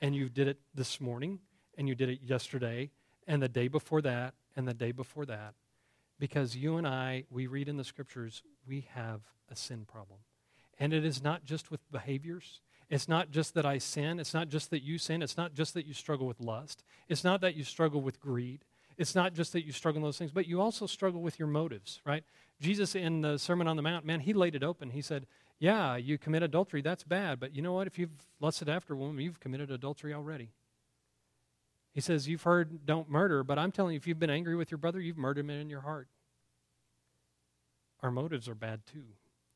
And 0.00 0.14
you 0.14 0.28
did 0.28 0.48
it 0.48 0.58
this 0.74 1.00
morning, 1.00 1.38
and 1.78 1.88
you 1.88 1.94
did 1.94 2.10
it 2.10 2.20
yesterday, 2.22 2.90
and 3.26 3.42
the 3.42 3.48
day 3.48 3.68
before 3.68 4.02
that, 4.02 4.34
and 4.56 4.68
the 4.68 4.74
day 4.74 4.92
before 4.92 5.24
that. 5.26 5.54
Because 6.18 6.56
you 6.56 6.76
and 6.76 6.86
I, 6.86 7.24
we 7.30 7.46
read 7.46 7.68
in 7.68 7.76
the 7.76 7.84
scriptures, 7.84 8.42
we 8.66 8.86
have 8.94 9.20
a 9.50 9.56
sin 9.56 9.86
problem. 9.86 10.18
And 10.78 10.92
it 10.92 11.04
is 11.04 11.22
not 11.22 11.44
just 11.44 11.70
with 11.70 11.80
behaviors. 11.90 12.60
It's 12.90 13.08
not 13.08 13.30
just 13.30 13.54
that 13.54 13.66
I 13.66 13.78
sin. 13.78 14.18
It's 14.18 14.34
not 14.34 14.48
just 14.48 14.70
that 14.70 14.82
you 14.82 14.98
sin. 14.98 15.22
It's 15.22 15.36
not 15.36 15.54
just 15.54 15.74
that 15.74 15.86
you 15.86 15.94
struggle 15.94 16.26
with 16.26 16.40
lust. 16.40 16.82
It's 17.08 17.24
not 17.24 17.40
that 17.42 17.54
you 17.54 17.64
struggle 17.64 18.00
with 18.00 18.20
greed. 18.20 18.64
It's 18.98 19.14
not 19.14 19.32
just 19.32 19.52
that 19.52 19.64
you 19.64 19.72
struggle 19.72 19.98
in 20.00 20.02
those 20.02 20.18
things, 20.18 20.32
but 20.32 20.46
you 20.46 20.60
also 20.60 20.86
struggle 20.86 21.22
with 21.22 21.38
your 21.38 21.46
motives, 21.46 22.00
right? 22.04 22.24
Jesus 22.60 22.96
in 22.96 23.20
the 23.20 23.38
Sermon 23.38 23.68
on 23.68 23.76
the 23.76 23.82
Mount, 23.82 24.04
man, 24.04 24.20
he 24.20 24.32
laid 24.32 24.56
it 24.56 24.64
open. 24.64 24.90
He 24.90 25.00
said, 25.00 25.26
Yeah, 25.60 25.96
you 25.96 26.18
commit 26.18 26.42
adultery, 26.42 26.82
that's 26.82 27.04
bad, 27.04 27.38
but 27.38 27.54
you 27.54 27.62
know 27.62 27.72
what? 27.72 27.86
If 27.86 27.98
you've 27.98 28.10
lusted 28.40 28.68
after 28.68 28.94
a 28.94 28.96
woman, 28.96 29.22
you've 29.22 29.38
committed 29.38 29.70
adultery 29.70 30.12
already. 30.12 30.50
He 31.94 32.00
says, 32.00 32.26
You've 32.26 32.42
heard 32.42 32.84
don't 32.84 33.08
murder, 33.08 33.44
but 33.44 33.58
I'm 33.58 33.70
telling 33.70 33.92
you, 33.92 33.98
if 33.98 34.06
you've 34.08 34.18
been 34.18 34.30
angry 34.30 34.56
with 34.56 34.70
your 34.72 34.78
brother, 34.78 35.00
you've 35.00 35.16
murdered 35.16 35.44
him 35.44 35.50
in 35.50 35.70
your 35.70 35.82
heart. 35.82 36.08
Our 38.02 38.10
motives 38.10 38.48
are 38.48 38.54
bad 38.54 38.84
too. 38.84 39.04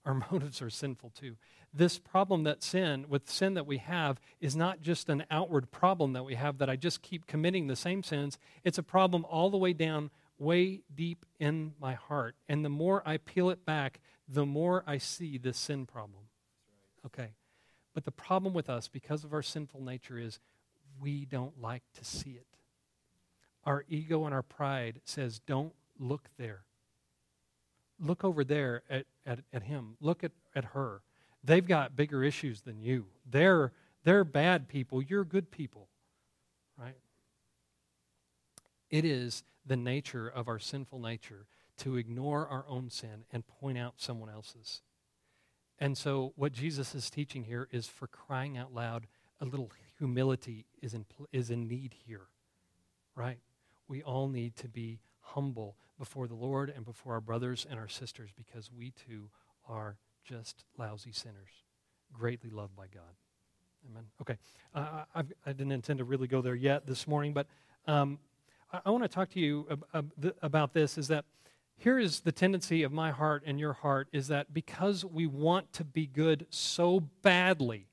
Our 0.05 0.15
motives 0.31 0.61
are 0.63 0.71
sinful 0.71 1.11
too 1.11 1.37
this 1.75 1.99
problem 1.99 2.43
that 2.45 2.63
sin, 2.63 3.07
with 3.09 3.31
sin 3.31 3.55
that 3.55 3.67
we 3.67 3.79
have, 3.79 4.21
is 4.41 4.55
not 4.55 4.83
just 4.83 5.09
an 5.09 5.25
outward 5.31 5.71
problem 5.71 6.13
that 6.13 6.25
we 6.25 6.35
have 6.35 6.59
that 6.59 6.69
I 6.69 6.77
just 6.77 7.03
keep 7.03 7.27
committing 7.27 7.67
the 7.67 7.77
same 7.77 8.03
sins. 8.03 8.39
It's 8.63 8.79
a 8.79 8.83
problem 8.83 9.25
all 9.25 9.51
the 9.51 9.57
way 9.57 9.73
down, 9.73 10.11
way 10.39 10.83
deep 10.95 11.25
in 11.41 11.73
my 11.81 11.95
heart. 11.95 12.37
And 12.49 12.65
the 12.65 12.69
more 12.69 13.03
I 13.07 13.17
peel 13.17 13.49
it 13.49 13.65
back, 13.65 14.01
the 14.29 14.45
more 14.45 14.85
I 14.87 14.99
see 14.99 15.39
this 15.39 15.57
sin 15.57 15.87
problem. 15.87 16.25
Okay. 17.07 17.33
But 17.95 18.05
the 18.05 18.13
problem 18.13 18.55
with 18.55 18.69
us, 18.71 18.89
because 18.89 19.25
of 19.25 19.33
our 19.33 19.43
sinful 19.43 19.83
nature, 19.83 20.19
is 20.19 20.41
we 21.01 21.25
don't 21.25 21.61
like 21.61 21.83
to 21.95 22.05
see 22.05 22.31
it. 22.31 22.47
Our 23.65 23.85
ego 23.89 24.25
and 24.25 24.35
our 24.35 24.43
pride 24.43 25.01
says, 25.05 25.39
don't 25.39 25.73
look 25.99 26.29
there. 26.37 26.65
Look 28.03 28.25
over 28.25 28.45
there 28.45 28.83
at, 28.91 29.07
at, 29.25 29.41
at 29.53 29.63
him. 29.63 29.97
Look 30.01 30.25
at, 30.25 30.33
at 30.55 30.67
her 30.67 31.03
They've 31.45 31.67
got 31.67 31.97
bigger 31.97 32.23
issues 32.23 32.61
than 32.61 32.81
you. 32.81 33.07
They're, 33.29 33.73
they're 34.05 34.25
bad 34.25 34.69
people. 34.69 35.03
You're 35.03 35.25
good 35.25 35.51
people. 35.51 35.89
Right? 36.79 36.97
It 38.91 39.05
is 39.05 39.43
the 39.67 39.77
nature 39.77 40.29
of 40.29 40.49
our 40.49 40.59
sinful 40.59 41.01
nature 41.01 41.47
to 41.79 41.97
ignore 41.97 42.47
our 42.47 42.65
own 42.69 42.91
sin 42.91 43.25
and 43.33 43.47
point 43.47 43.79
out 43.79 43.95
someone 43.97 44.31
else's. 44.31 44.83
And 45.79 45.99
so, 45.99 46.33
what 46.37 46.53
Jesus 46.53 46.95
is 46.95 47.11
teaching 47.11 47.45
here 47.45 47.67
is 47.73 47.89
for 47.89 48.07
crying 48.07 48.57
out 48.57 48.73
loud, 48.73 49.09
a 49.41 49.45
little 49.45 49.71
humility 49.99 50.67
is 50.81 50.95
in, 50.95 51.07
is 51.33 51.51
in 51.51 51.67
need 51.67 51.95
here. 52.07 52.29
Right? 53.17 53.39
We 53.89 54.03
all 54.03 54.29
need 54.29 54.55
to 54.57 54.69
be 54.69 55.01
humble 55.21 55.77
before 55.99 56.27
the 56.27 56.35
Lord 56.35 56.73
and 56.75 56.85
before 56.85 57.15
our 57.15 57.21
brothers 57.21 57.67
and 57.69 57.79
our 57.79 57.89
sisters 57.89 58.31
because 58.37 58.71
we 58.73 58.93
too 59.07 59.29
are 59.69 59.97
just 60.25 60.65
lousy 60.79 61.13
sinners, 61.13 61.51
greatly 62.13 62.51
loved 62.51 62.77
by 62.77 62.87
God. 62.87 63.15
Amen. 63.91 64.05
Okay. 64.21 64.37
Uh, 64.75 65.05
I, 65.15 65.21
I 65.45 65.53
didn't 65.53 65.73
intend 65.73 65.99
to 65.99 66.05
really 66.05 66.29
go 66.29 66.41
there 66.41 66.55
yet 66.55 66.87
this 66.87 67.07
morning, 67.07 67.33
but 67.33 67.47
um, 67.87 68.19
I, 68.73 68.81
I 68.87 68.91
want 68.91 69.05
to 69.05 69.09
talk 69.09 69.31
to 69.31 69.41
you 69.41 69.67
ab- 69.71 69.87
ab- 69.95 70.35
about 70.43 70.73
this 70.73 70.97
is 70.97 71.09
that 71.09 71.25
here 71.77 71.99
is 71.99 72.21
the 72.21 72.33
tendency 72.33 72.85
of 72.85 72.93
my 72.93 73.11
heart 73.11 73.43
and 73.45 73.59
your 73.59 73.73
heart 73.73 74.09
is 74.13 74.29
that 74.29 74.55
because 74.55 75.05
we 75.05 75.27
want 75.27 75.73
to 75.73 75.85
be 75.85 76.07
good 76.07 76.47
so 76.51 77.01
badly, 77.23 77.89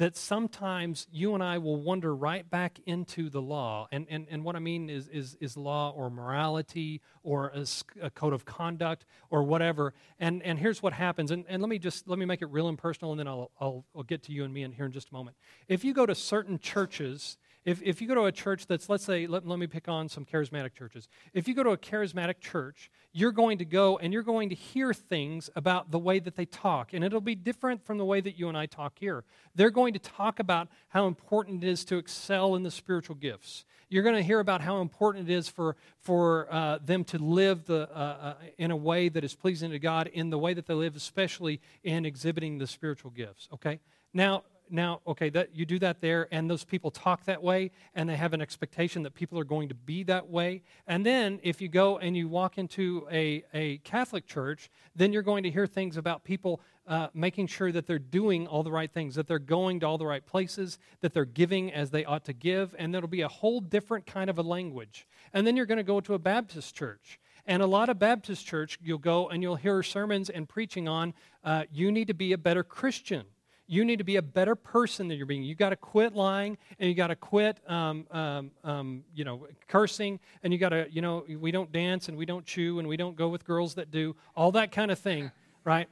that 0.00 0.16
sometimes 0.16 1.06
you 1.12 1.34
and 1.34 1.42
I 1.42 1.58
will 1.58 1.76
wander 1.76 2.16
right 2.16 2.48
back 2.48 2.80
into 2.86 3.28
the 3.28 3.42
law. 3.42 3.86
And, 3.92 4.06
and, 4.08 4.26
and 4.30 4.42
what 4.42 4.56
I 4.56 4.58
mean 4.58 4.88
is, 4.88 5.08
is, 5.08 5.36
is 5.42 5.58
law 5.58 5.90
or 5.94 6.08
morality 6.08 7.02
or 7.22 7.48
a, 7.48 7.66
a, 8.00 8.08
code 8.08 8.32
of 8.32 8.46
conduct 8.46 9.04
or 9.28 9.42
whatever. 9.42 9.92
And, 10.18 10.42
and 10.42 10.58
here's 10.58 10.82
what 10.82 10.94
happens. 10.94 11.30
And, 11.30 11.44
and 11.50 11.60
let 11.60 11.68
me 11.68 11.78
just 11.78 12.08
let 12.08 12.18
me 12.18 12.24
make 12.24 12.40
it 12.40 12.46
real 12.46 12.70
impersonal 12.70 13.10
and 13.10 13.20
then 13.20 13.28
I'll, 13.28 13.50
I'll, 13.60 13.84
I'll 13.94 14.02
get 14.02 14.22
to 14.22 14.32
you 14.32 14.44
and 14.44 14.54
me 14.54 14.62
in 14.62 14.72
here 14.72 14.86
in 14.86 14.92
just 14.92 15.10
a 15.10 15.12
moment. 15.12 15.36
If 15.68 15.84
you 15.84 15.92
go 15.92 16.06
to 16.06 16.14
certain 16.14 16.58
churches 16.58 17.36
if, 17.64 17.82
if 17.82 18.00
you 18.00 18.08
go 18.08 18.14
to 18.14 18.24
a 18.24 18.32
church 18.32 18.66
that's, 18.66 18.88
let's 18.88 19.04
say, 19.04 19.26
let, 19.26 19.46
let 19.46 19.58
me 19.58 19.66
pick 19.66 19.88
on 19.88 20.08
some 20.08 20.24
charismatic 20.24 20.72
churches. 20.72 21.08
If 21.34 21.46
you 21.46 21.54
go 21.54 21.62
to 21.62 21.70
a 21.70 21.76
charismatic 21.76 22.40
church, 22.40 22.90
you're 23.12 23.32
going 23.32 23.58
to 23.58 23.64
go 23.66 23.98
and 23.98 24.12
you're 24.12 24.22
going 24.22 24.48
to 24.48 24.54
hear 24.54 24.94
things 24.94 25.50
about 25.54 25.90
the 25.90 25.98
way 25.98 26.20
that 26.20 26.36
they 26.36 26.46
talk. 26.46 26.94
And 26.94 27.04
it'll 27.04 27.20
be 27.20 27.34
different 27.34 27.84
from 27.84 27.98
the 27.98 28.04
way 28.04 28.20
that 28.22 28.38
you 28.38 28.48
and 28.48 28.56
I 28.56 28.66
talk 28.66 28.98
here. 28.98 29.24
They're 29.54 29.70
going 29.70 29.92
to 29.92 29.98
talk 29.98 30.38
about 30.38 30.68
how 30.88 31.06
important 31.06 31.62
it 31.62 31.68
is 31.68 31.84
to 31.86 31.96
excel 31.96 32.54
in 32.54 32.62
the 32.62 32.70
spiritual 32.70 33.16
gifts. 33.16 33.66
You're 33.90 34.04
going 34.04 34.16
to 34.16 34.22
hear 34.22 34.38
about 34.38 34.60
how 34.60 34.80
important 34.80 35.28
it 35.28 35.32
is 35.34 35.48
for, 35.48 35.76
for 35.98 36.46
uh, 36.50 36.78
them 36.82 37.04
to 37.04 37.18
live 37.18 37.66
the, 37.66 37.90
uh, 37.90 37.94
uh, 37.98 38.34
in 38.56 38.70
a 38.70 38.76
way 38.76 39.08
that 39.08 39.24
is 39.24 39.34
pleasing 39.34 39.72
to 39.72 39.80
God 39.80 40.06
in 40.06 40.30
the 40.30 40.38
way 40.38 40.54
that 40.54 40.66
they 40.66 40.74
live, 40.74 40.96
especially 40.96 41.60
in 41.82 42.06
exhibiting 42.06 42.58
the 42.58 42.68
spiritual 42.68 43.10
gifts. 43.10 43.48
Okay? 43.52 43.80
Now, 44.14 44.44
now, 44.70 45.00
okay, 45.06 45.30
that 45.30 45.54
you 45.54 45.66
do 45.66 45.78
that 45.80 46.00
there, 46.00 46.28
and 46.30 46.48
those 46.48 46.64
people 46.64 46.90
talk 46.90 47.24
that 47.24 47.42
way, 47.42 47.70
and 47.94 48.08
they 48.08 48.16
have 48.16 48.32
an 48.32 48.40
expectation 48.40 49.02
that 49.02 49.14
people 49.14 49.38
are 49.38 49.44
going 49.44 49.68
to 49.68 49.74
be 49.74 50.02
that 50.04 50.28
way. 50.28 50.62
And 50.86 51.04
then, 51.04 51.40
if 51.42 51.60
you 51.60 51.68
go 51.68 51.98
and 51.98 52.16
you 52.16 52.28
walk 52.28 52.58
into 52.58 53.06
a, 53.10 53.44
a 53.52 53.78
Catholic 53.78 54.26
church, 54.26 54.70
then 54.94 55.12
you're 55.12 55.22
going 55.22 55.42
to 55.42 55.50
hear 55.50 55.66
things 55.66 55.96
about 55.96 56.24
people 56.24 56.60
uh, 56.86 57.08
making 57.14 57.46
sure 57.46 57.70
that 57.70 57.86
they're 57.86 57.98
doing 57.98 58.46
all 58.46 58.62
the 58.62 58.72
right 58.72 58.90
things, 58.90 59.14
that 59.14 59.26
they're 59.26 59.38
going 59.38 59.80
to 59.80 59.86
all 59.86 59.98
the 59.98 60.06
right 60.06 60.26
places, 60.26 60.78
that 61.00 61.14
they're 61.14 61.24
giving 61.24 61.72
as 61.72 61.90
they 61.90 62.04
ought 62.04 62.24
to 62.24 62.32
give, 62.32 62.74
and 62.78 62.92
there'll 62.92 63.08
be 63.08 63.20
a 63.22 63.28
whole 63.28 63.60
different 63.60 64.06
kind 64.06 64.28
of 64.28 64.38
a 64.38 64.42
language. 64.42 65.06
And 65.32 65.46
then 65.46 65.56
you're 65.56 65.66
going 65.66 65.78
to 65.78 65.84
go 65.84 66.00
to 66.00 66.14
a 66.14 66.18
Baptist 66.18 66.74
church. 66.74 67.20
And 67.46 67.62
a 67.62 67.66
lot 67.66 67.88
of 67.88 67.98
Baptist 67.98 68.46
church, 68.46 68.78
you'll 68.82 68.98
go 68.98 69.28
and 69.28 69.42
you'll 69.42 69.56
hear 69.56 69.82
sermons 69.82 70.30
and 70.30 70.48
preaching 70.48 70.88
on 70.88 71.14
uh, 71.42 71.64
you 71.72 71.90
need 71.90 72.08
to 72.08 72.14
be 72.14 72.32
a 72.32 72.38
better 72.38 72.62
Christian 72.62 73.24
you 73.70 73.84
need 73.84 73.98
to 73.98 74.04
be 74.04 74.16
a 74.16 74.22
better 74.22 74.56
person 74.56 75.06
than 75.06 75.16
you're 75.16 75.26
being. 75.28 75.44
You 75.44 75.54
got 75.54 75.70
to 75.70 75.76
quit 75.76 76.16
lying, 76.16 76.58
and 76.80 76.88
you 76.88 76.94
got 76.96 77.06
to 77.06 77.14
quit, 77.14 77.60
um, 77.70 78.04
um, 78.10 78.50
um, 78.64 79.04
you 79.14 79.22
know, 79.22 79.46
cursing, 79.68 80.18
and 80.42 80.52
you 80.52 80.58
got 80.58 80.70
to, 80.70 80.88
you 80.90 81.00
know, 81.00 81.24
we 81.38 81.52
don't 81.52 81.70
dance 81.70 82.08
and 82.08 82.18
we 82.18 82.26
don't 82.26 82.44
chew 82.44 82.80
and 82.80 82.88
we 82.88 82.96
don't 82.96 83.14
go 83.14 83.28
with 83.28 83.44
girls 83.44 83.76
that 83.76 83.92
do 83.92 84.16
all 84.34 84.50
that 84.50 84.72
kind 84.72 84.90
of 84.90 84.98
thing, 84.98 85.30
right? 85.62 85.88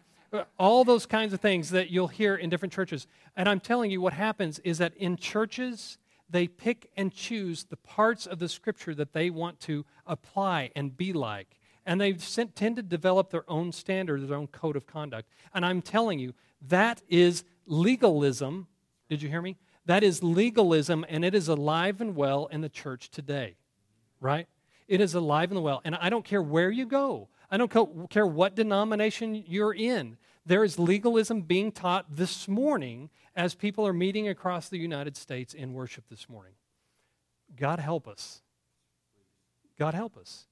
All 0.59 0.85
those 0.85 1.07
kinds 1.07 1.33
of 1.33 1.41
things 1.41 1.71
that 1.71 1.89
you'll 1.89 2.09
hear 2.09 2.35
in 2.35 2.51
different 2.51 2.73
churches. 2.73 3.07
And 3.37 3.49
I'm 3.49 3.61
telling 3.61 3.93
you, 3.93 4.01
what 4.01 4.13
happens 4.13 4.59
is 4.65 4.79
that 4.79 4.97
in 4.97 5.17
churches, 5.17 5.99
they 6.29 6.49
pick 6.49 6.91
and 6.97 7.15
choose 7.15 7.63
the 7.63 7.77
parts 7.77 8.27
of 8.27 8.41
the 8.41 8.49
scripture 8.49 8.95
that 8.97 9.13
they 9.13 9.31
want 9.31 9.61
to 9.61 9.87
apply 10.05 10.73
and 10.75 10.97
be 10.97 11.13
like. 11.13 11.61
And 11.87 12.01
they 12.01 12.15
tend 12.15 12.75
to 12.75 12.83
develop 12.83 13.31
their 13.31 13.49
own 13.49 13.71
standard, 13.71 14.27
their 14.27 14.37
own 14.37 14.49
code 14.49 14.75
of 14.75 14.89
conduct. 14.89 15.29
And 15.55 15.65
I'm 15.65 15.81
telling 15.81 16.19
you, 16.19 16.35
that 16.67 17.03
is 17.09 17.45
legalism. 17.69 18.67
Did 19.09 19.23
you 19.23 19.29
hear 19.29 19.43
me? 19.43 19.57
That 19.87 20.03
is 20.03 20.23
legalism, 20.23 21.07
and 21.09 21.25
it 21.25 21.35
is 21.35 21.49
alive 21.49 22.01
and 22.01 22.15
well 22.15 22.47
in 22.47 22.61
the 22.61 22.69
church 22.69 23.11
today, 23.11 23.57
right? 24.21 24.47
It 24.87 25.01
is 25.01 25.15
alive 25.15 25.51
and 25.51 25.63
well. 25.63 25.81
And 25.85 25.95
I 25.95 26.11
don't 26.11 26.25
care 26.25 26.43
where 26.43 26.71
you 26.71 26.87
go, 26.87 27.29
I 27.51 27.57
don't 27.57 28.11
care 28.11 28.27
what 28.27 28.55
denomination 28.55 29.35
you're 29.47 29.75
in. 29.75 30.19
There 30.45 30.65
is 30.65 30.79
legalism 30.79 31.43
being 31.43 31.73
taught 31.73 32.07
this 32.15 32.49
morning 32.49 33.11
as 33.37 33.55
people 33.55 33.87
are 33.87 33.93
meeting 33.93 34.29
across 34.29 34.69
the 34.69 34.79
United 34.79 35.17
States 35.17 35.55
in 35.55 35.75
worship 35.75 36.05
this 36.09 36.29
morning. 36.29 36.55
God 37.57 37.79
help 37.79 38.09
us. 38.09 38.43
God 39.79 39.95
help 39.95 40.17
us. 40.17 40.47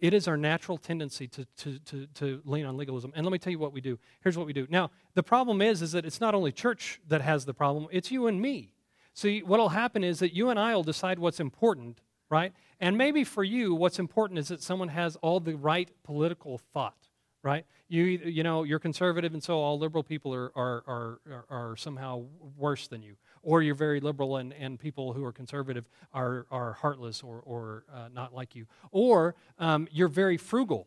It 0.00 0.14
is 0.14 0.28
our 0.28 0.36
natural 0.36 0.78
tendency 0.78 1.26
to, 1.28 1.44
to, 1.58 1.78
to, 1.80 2.06
to, 2.14 2.42
lean 2.44 2.64
on 2.66 2.76
legalism. 2.76 3.12
And 3.16 3.26
let 3.26 3.32
me 3.32 3.38
tell 3.38 3.50
you 3.50 3.58
what 3.58 3.72
we 3.72 3.80
do. 3.80 3.98
Here's 4.22 4.38
what 4.38 4.46
we 4.46 4.52
do. 4.52 4.66
Now, 4.70 4.90
the 5.14 5.24
problem 5.24 5.60
is, 5.60 5.82
is 5.82 5.92
that 5.92 6.04
it's 6.04 6.20
not 6.20 6.34
only 6.34 6.52
church 6.52 7.00
that 7.08 7.20
has 7.20 7.44
the 7.44 7.54
problem, 7.54 7.88
it's 7.90 8.10
you 8.10 8.28
and 8.28 8.40
me. 8.40 8.74
See, 9.14 9.42
what 9.42 9.58
will 9.58 9.70
happen 9.70 10.04
is 10.04 10.20
that 10.20 10.34
you 10.34 10.50
and 10.50 10.58
I 10.58 10.76
will 10.76 10.84
decide 10.84 11.18
what's 11.18 11.40
important, 11.40 12.00
right? 12.30 12.52
And 12.78 12.96
maybe 12.96 13.24
for 13.24 13.42
you, 13.42 13.74
what's 13.74 13.98
important 13.98 14.38
is 14.38 14.48
that 14.48 14.62
someone 14.62 14.88
has 14.88 15.16
all 15.16 15.40
the 15.40 15.56
right 15.56 15.90
political 16.04 16.58
thought, 16.72 17.08
right? 17.42 17.66
You, 17.88 18.04
you 18.04 18.44
know, 18.44 18.62
you're 18.62 18.78
conservative, 18.78 19.34
and 19.34 19.42
so 19.42 19.58
all 19.58 19.78
liberal 19.80 20.04
people 20.04 20.32
are, 20.32 20.52
are, 20.54 20.84
are, 20.86 21.44
are 21.50 21.76
somehow 21.76 22.26
worse 22.56 22.86
than 22.86 23.02
you 23.02 23.16
or 23.42 23.62
you're 23.62 23.74
very 23.74 24.00
liberal 24.00 24.36
and, 24.36 24.52
and 24.52 24.78
people 24.78 25.12
who 25.12 25.24
are 25.24 25.32
conservative 25.32 25.88
are, 26.12 26.46
are 26.50 26.74
heartless 26.74 27.22
or, 27.22 27.40
or 27.44 27.84
uh, 27.92 28.08
not 28.12 28.34
like 28.34 28.54
you. 28.54 28.66
Or 28.90 29.34
um, 29.58 29.88
you're 29.90 30.08
very 30.08 30.36
frugal 30.36 30.86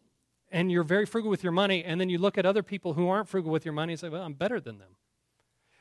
and 0.51 0.71
you're 0.71 0.83
very 0.83 1.05
frugal 1.05 1.29
with 1.29 1.43
your 1.43 1.53
money, 1.53 1.83
and 1.83 1.99
then 1.99 2.09
you 2.09 2.17
look 2.17 2.37
at 2.37 2.45
other 2.45 2.61
people 2.61 2.93
who 2.93 3.07
aren't 3.07 3.29
frugal 3.29 3.51
with 3.51 3.63
your 3.63 3.73
money 3.73 3.93
and 3.93 3.99
say, 3.99 4.09
Well, 4.09 4.21
I'm 4.21 4.33
better 4.33 4.59
than 4.59 4.79
them. 4.79 4.97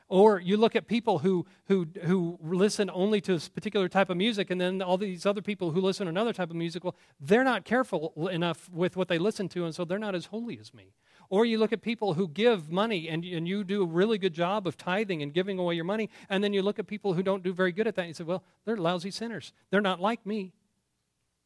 Or 0.07 0.41
you 0.41 0.57
look 0.57 0.75
at 0.75 0.87
people 0.87 1.19
who, 1.19 1.45
who, 1.67 1.87
who 2.03 2.37
listen 2.41 2.89
only 2.93 3.21
to 3.21 3.35
a 3.35 3.39
particular 3.39 3.87
type 3.87 4.09
of 4.09 4.17
music, 4.17 4.49
and 4.49 4.59
then 4.59 4.81
all 4.81 4.97
these 4.97 5.25
other 5.25 5.41
people 5.41 5.71
who 5.71 5.79
listen 5.79 6.05
to 6.05 6.09
another 6.09 6.33
type 6.33 6.49
of 6.49 6.55
music, 6.57 6.83
well, 6.83 6.97
they're 7.19 7.45
not 7.45 7.63
careful 7.63 8.27
enough 8.29 8.69
with 8.69 8.97
what 8.97 9.07
they 9.07 9.17
listen 9.17 9.47
to, 9.49 9.63
and 9.63 9.73
so 9.73 9.85
they're 9.85 9.97
not 9.97 10.13
as 10.13 10.25
holy 10.25 10.59
as 10.59 10.73
me. 10.73 10.91
Or 11.31 11.45
you 11.45 11.57
look 11.59 11.71
at 11.71 11.81
people 11.81 12.15
who 12.15 12.27
give 12.27 12.69
money 12.69 13.07
and, 13.07 13.23
and 13.23 13.47
you 13.47 13.63
do 13.63 13.83
a 13.83 13.85
really 13.85 14.17
good 14.17 14.33
job 14.33 14.67
of 14.67 14.75
tithing 14.75 15.23
and 15.23 15.33
giving 15.33 15.57
away 15.57 15.75
your 15.75 15.85
money, 15.85 16.09
and 16.29 16.43
then 16.43 16.51
you 16.51 16.61
look 16.61 16.77
at 16.77 16.87
people 16.87 17.13
who 17.13 17.23
don't 17.23 17.41
do 17.41 17.53
very 17.53 17.71
good 17.71 17.87
at 17.87 17.95
that 17.95 18.01
and 18.01 18.09
you 18.09 18.13
say, 18.13 18.25
well, 18.25 18.43
they're 18.65 18.75
lousy 18.75 19.11
sinners. 19.11 19.53
They're 19.69 19.79
not 19.79 20.01
like 20.01 20.25
me. 20.25 20.51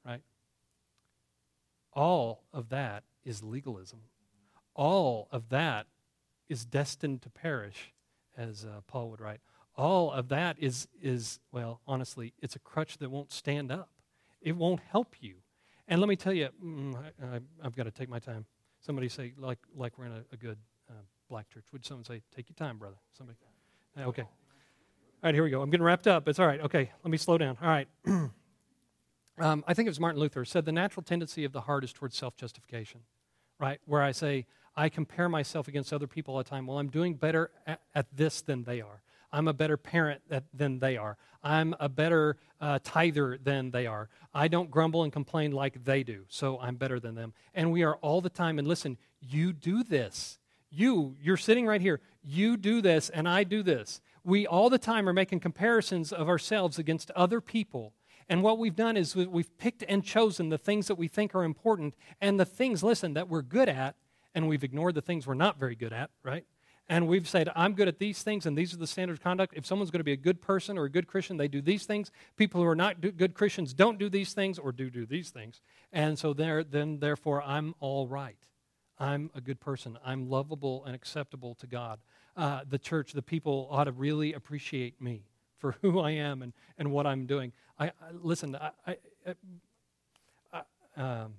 Right? 0.04 0.24
All 1.94 2.42
of 2.52 2.70
that 2.70 3.04
is 3.24 3.44
legalism. 3.44 4.00
All 4.74 5.28
of 5.32 5.50
that 5.50 5.86
is 6.50 6.66
destined 6.66 7.22
to 7.22 7.30
perish, 7.30 7.94
as 8.36 8.66
uh, 8.66 8.82
Paul 8.88 9.12
would 9.12 9.22
write. 9.22 9.42
All 9.78 10.12
of 10.12 10.30
that 10.30 10.58
is, 10.60 10.88
is, 11.00 11.40
well, 11.52 11.80
honestly, 11.86 12.34
it's 12.42 12.56
a 12.56 12.60
crutch 12.60 12.98
that 12.98 13.12
won't 13.12 13.32
stand 13.32 13.72
up. 13.72 13.90
It 14.42 14.56
won't 14.56 14.80
help 14.90 15.18
you. 15.22 15.36
And 15.88 16.02
let 16.02 16.10
me 16.10 16.16
tell 16.16 16.34
you, 16.34 16.50
mm, 16.64 16.96
I, 17.22 17.40
have 17.62 17.76
got 17.76 17.84
to 17.84 17.92
take 17.92 18.10
my 18.10 18.18
time. 18.18 18.48
Somebody 18.86 19.10
say, 19.10 19.34
like, 19.40 19.58
like 19.76 19.98
we're 19.98 20.06
in 20.06 20.12
a, 20.12 20.24
a 20.32 20.38
good 20.38 20.58
uh, 20.90 20.94
black 21.28 21.50
church. 21.50 21.64
Would 21.74 21.84
someone 21.84 22.06
say, 22.06 22.22
take 22.36 22.48
your 22.50 22.56
time, 22.56 22.78
brother? 22.78 22.98
Somebody. 23.18 23.38
Okay. 23.98 24.22
All 24.22 24.28
right, 25.24 25.34
here 25.34 25.44
we 25.44 25.50
go. 25.50 25.62
I'm 25.62 25.72
getting 25.72 25.84
wrapped 25.84 26.06
up. 26.06 26.28
It's 26.28 26.38
all 26.38 26.46
right. 26.46 26.62
Okay, 26.62 26.92
let 27.04 27.10
me 27.10 27.18
slow 27.18 27.40
down. 27.40 27.58
All 27.62 27.68
right. 27.68 27.88
um, 29.40 29.64
I 29.68 29.74
think 29.74 29.88
it 29.88 29.90
was 29.90 30.00
Martin 30.00 30.20
Luther 30.20 30.46
said 30.46 30.66
the 30.66 30.72
natural 30.72 31.02
tendency 31.02 31.46
of 31.46 31.52
the 31.52 31.62
heart 31.62 31.84
is 31.84 31.94
towards 31.94 32.16
self 32.16 32.38
justification, 32.38 33.00
right? 33.60 33.80
Where 33.86 34.04
I 34.04 34.12
say, 34.12 34.46
I 34.76 34.90
compare 34.90 35.30
myself 35.30 35.68
against 35.68 35.92
other 35.92 36.06
people 36.06 36.36
all 36.36 36.44
the 36.44 36.50
time. 36.50 36.68
Well, 36.68 36.78
I'm 36.78 36.90
doing 36.90 37.16
better 37.16 37.50
at, 37.66 37.82
at 37.96 38.06
this 38.16 38.42
than 38.42 38.66
they 38.66 38.82
are. 38.82 39.02
I'm 39.36 39.50
a 39.50 39.54
better 39.54 39.76
parent 39.76 40.22
than 40.54 40.80
they 40.80 40.96
are. 40.96 41.18
I'm 41.44 41.76
a 41.78 41.90
better 41.90 42.38
uh, 42.62 42.80
tither 42.82 43.38
than 43.44 43.70
they 43.72 43.86
are. 43.86 44.08
I 44.34 44.48
don't 44.48 44.72
grumble 44.72 45.04
and 45.04 45.12
complain 45.12 45.52
like 45.52 45.84
they 45.84 46.04
do, 46.04 46.24
so 46.30 46.58
I'm 46.58 46.78
better 46.78 47.02
than 47.02 47.16
them. 47.16 47.34
And 47.54 47.74
we 47.74 47.84
are 47.84 47.98
all 47.98 48.22
the 48.22 48.30
time, 48.30 48.60
and 48.60 48.66
listen, 48.66 48.98
you 49.20 49.52
do 49.52 49.84
this. 49.84 50.40
You, 50.72 51.18
you're 51.22 51.36
sitting 51.36 51.68
right 51.68 51.82
here. 51.82 52.00
You 52.24 52.56
do 52.56 52.82
this, 52.82 53.10
and 53.10 53.28
I 53.28 53.44
do 53.44 53.62
this. 53.62 54.00
We 54.24 54.48
all 54.48 54.70
the 54.70 54.78
time 54.78 55.08
are 55.10 55.14
making 55.14 55.42
comparisons 55.42 56.14
of 56.14 56.30
ourselves 56.30 56.80
against 56.80 57.12
other 57.12 57.42
people. 57.42 57.92
And 58.30 58.42
what 58.42 58.58
we've 58.58 58.76
done 58.76 58.96
is 58.96 59.18
we've 59.18 59.58
picked 59.58 59.84
and 59.90 60.02
chosen 60.02 60.48
the 60.48 60.58
things 60.58 60.88
that 60.88 60.96
we 60.96 61.10
think 61.10 61.36
are 61.36 61.44
important 61.44 61.94
and 62.22 62.40
the 62.40 62.46
things, 62.46 62.84
listen, 62.84 63.16
that 63.16 63.28
we're 63.28 63.42
good 63.42 63.68
at, 63.68 63.98
and 64.34 64.48
we've 64.48 64.64
ignored 64.64 64.96
the 64.96 65.02
things 65.02 65.28
we're 65.28 65.34
not 65.34 65.60
very 65.60 65.76
good 65.76 65.92
at, 65.92 66.10
right? 66.24 66.46
And 66.88 67.08
we've 67.08 67.28
said, 67.28 67.50
I'm 67.56 67.74
good 67.74 67.88
at 67.88 67.98
these 67.98 68.22
things, 68.22 68.46
and 68.46 68.58
these 68.58 68.74
are 68.74 68.78
the 68.78 68.88
standards 68.88 69.20
of 69.20 69.24
conduct. 69.24 69.54
If 69.56 69.66
someone's 69.66 69.90
going 69.90 70.02
to 70.02 70.06
be 70.06 70.12
a 70.12 70.18
good 70.18 70.42
person 70.42 70.78
or 70.78 70.86
a 70.86 70.90
good 70.90 71.08
Christian, 71.08 71.38
they 71.38 71.48
do 71.48 71.62
these 71.62 71.86
things. 71.86 72.12
People 72.36 72.62
who 72.62 72.68
are 72.68 72.76
not 72.76 73.02
good 73.02 73.34
Christians 73.34 73.74
don't 73.74 73.98
do 73.98 74.10
these 74.10 74.34
things 74.34 74.60
or 74.60 74.72
do 74.72 74.90
do 74.90 75.06
these 75.06 75.32
things. 75.32 75.62
And 75.92 76.18
so 76.20 76.34
there, 76.34 76.64
then, 76.64 77.00
therefore, 77.00 77.42
I'm 77.42 77.74
all 77.80 78.08
right. 78.08 78.38
I'm 79.00 79.32
a 79.34 79.42
good 79.42 79.60
person. 79.60 79.98
I'm 80.06 80.30
lovable 80.30 80.86
and 80.86 80.96
acceptable 80.96 81.56
to 81.56 81.68
God. 81.68 82.00
Uh, 82.38 82.62
the 82.70 82.78
church, 82.78 83.14
the 83.14 83.22
people 83.22 83.68
ought 83.72 83.86
to 83.86 83.92
really 83.92 84.34
appreciate 84.34 85.02
me 85.02 85.24
for 85.58 85.72
who 85.82 86.00
I 86.00 86.12
am 86.12 86.42
and, 86.42 86.54
and 86.78 86.92
what 86.92 87.08
I'm 87.08 87.26
doing. 87.26 87.52
I, 87.80 87.88
I 87.88 87.92
listen. 88.14 88.56
I, 88.56 88.72
I, 88.86 88.98
I 90.54 90.62
um, 90.98 91.34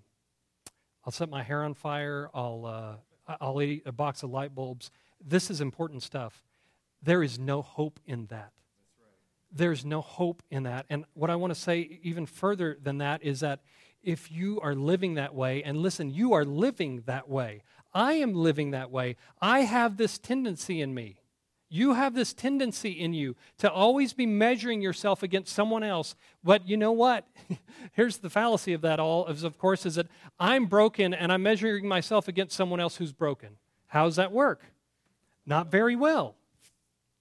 I'll 1.04 1.12
set 1.12 1.30
my 1.30 1.42
hair 1.42 1.62
on 1.62 1.74
fire. 1.74 2.28
I'll, 2.34 2.66
uh, 2.66 3.36
I'll 3.40 3.62
eat 3.62 3.84
a 3.86 3.92
box 3.92 4.24
of 4.24 4.30
light 4.30 4.54
bulbs. 4.54 4.90
This 5.24 5.50
is 5.50 5.60
important 5.60 6.02
stuff. 6.02 6.42
There 7.02 7.22
is 7.22 7.38
no 7.38 7.62
hope 7.62 8.00
in 8.06 8.26
that. 8.26 8.52
There's 9.52 9.84
no 9.84 10.00
hope 10.00 10.42
in 10.50 10.64
that. 10.64 10.86
And 10.90 11.04
what 11.14 11.30
I 11.30 11.36
want 11.36 11.54
to 11.54 11.58
say 11.60 12.00
even 12.02 12.26
further 12.26 12.76
than 12.82 12.98
that 12.98 13.22
is 13.22 13.40
that 13.40 13.60
if 14.02 14.30
you 14.30 14.60
are 14.60 14.74
living 14.74 15.14
that 15.14 15.34
way, 15.34 15.62
and 15.62 15.78
listen, 15.78 16.10
you 16.10 16.32
are 16.32 16.44
living 16.44 17.02
that 17.06 17.28
way. 17.28 17.62
I 17.92 18.14
am 18.14 18.34
living 18.34 18.70
that 18.72 18.90
way. 18.90 19.16
I 19.40 19.60
have 19.60 19.96
this 19.96 20.18
tendency 20.18 20.80
in 20.80 20.94
me. 20.94 21.20
You 21.68 21.94
have 21.94 22.14
this 22.14 22.32
tendency 22.32 22.90
in 22.92 23.12
you 23.12 23.34
to 23.58 23.70
always 23.70 24.12
be 24.12 24.26
measuring 24.26 24.80
yourself 24.80 25.24
against 25.24 25.52
someone 25.52 25.82
else. 25.82 26.14
But 26.44 26.68
you 26.68 26.76
know 26.76 26.92
what? 26.92 27.26
Here's 27.92 28.18
the 28.18 28.30
fallacy 28.30 28.72
of 28.72 28.82
that 28.82 29.00
all, 29.00 29.26
is 29.26 29.42
of 29.42 29.58
course, 29.58 29.84
is 29.84 29.96
that 29.96 30.06
I'm 30.38 30.66
broken 30.66 31.12
and 31.12 31.32
I'm 31.32 31.42
measuring 31.42 31.88
myself 31.88 32.28
against 32.28 32.54
someone 32.54 32.78
else 32.78 32.96
who's 32.96 33.12
broken. 33.12 33.56
How 33.88 34.04
does 34.04 34.16
that 34.16 34.30
work? 34.30 34.62
Not 35.46 35.70
very 35.70 35.96
well. 35.96 36.34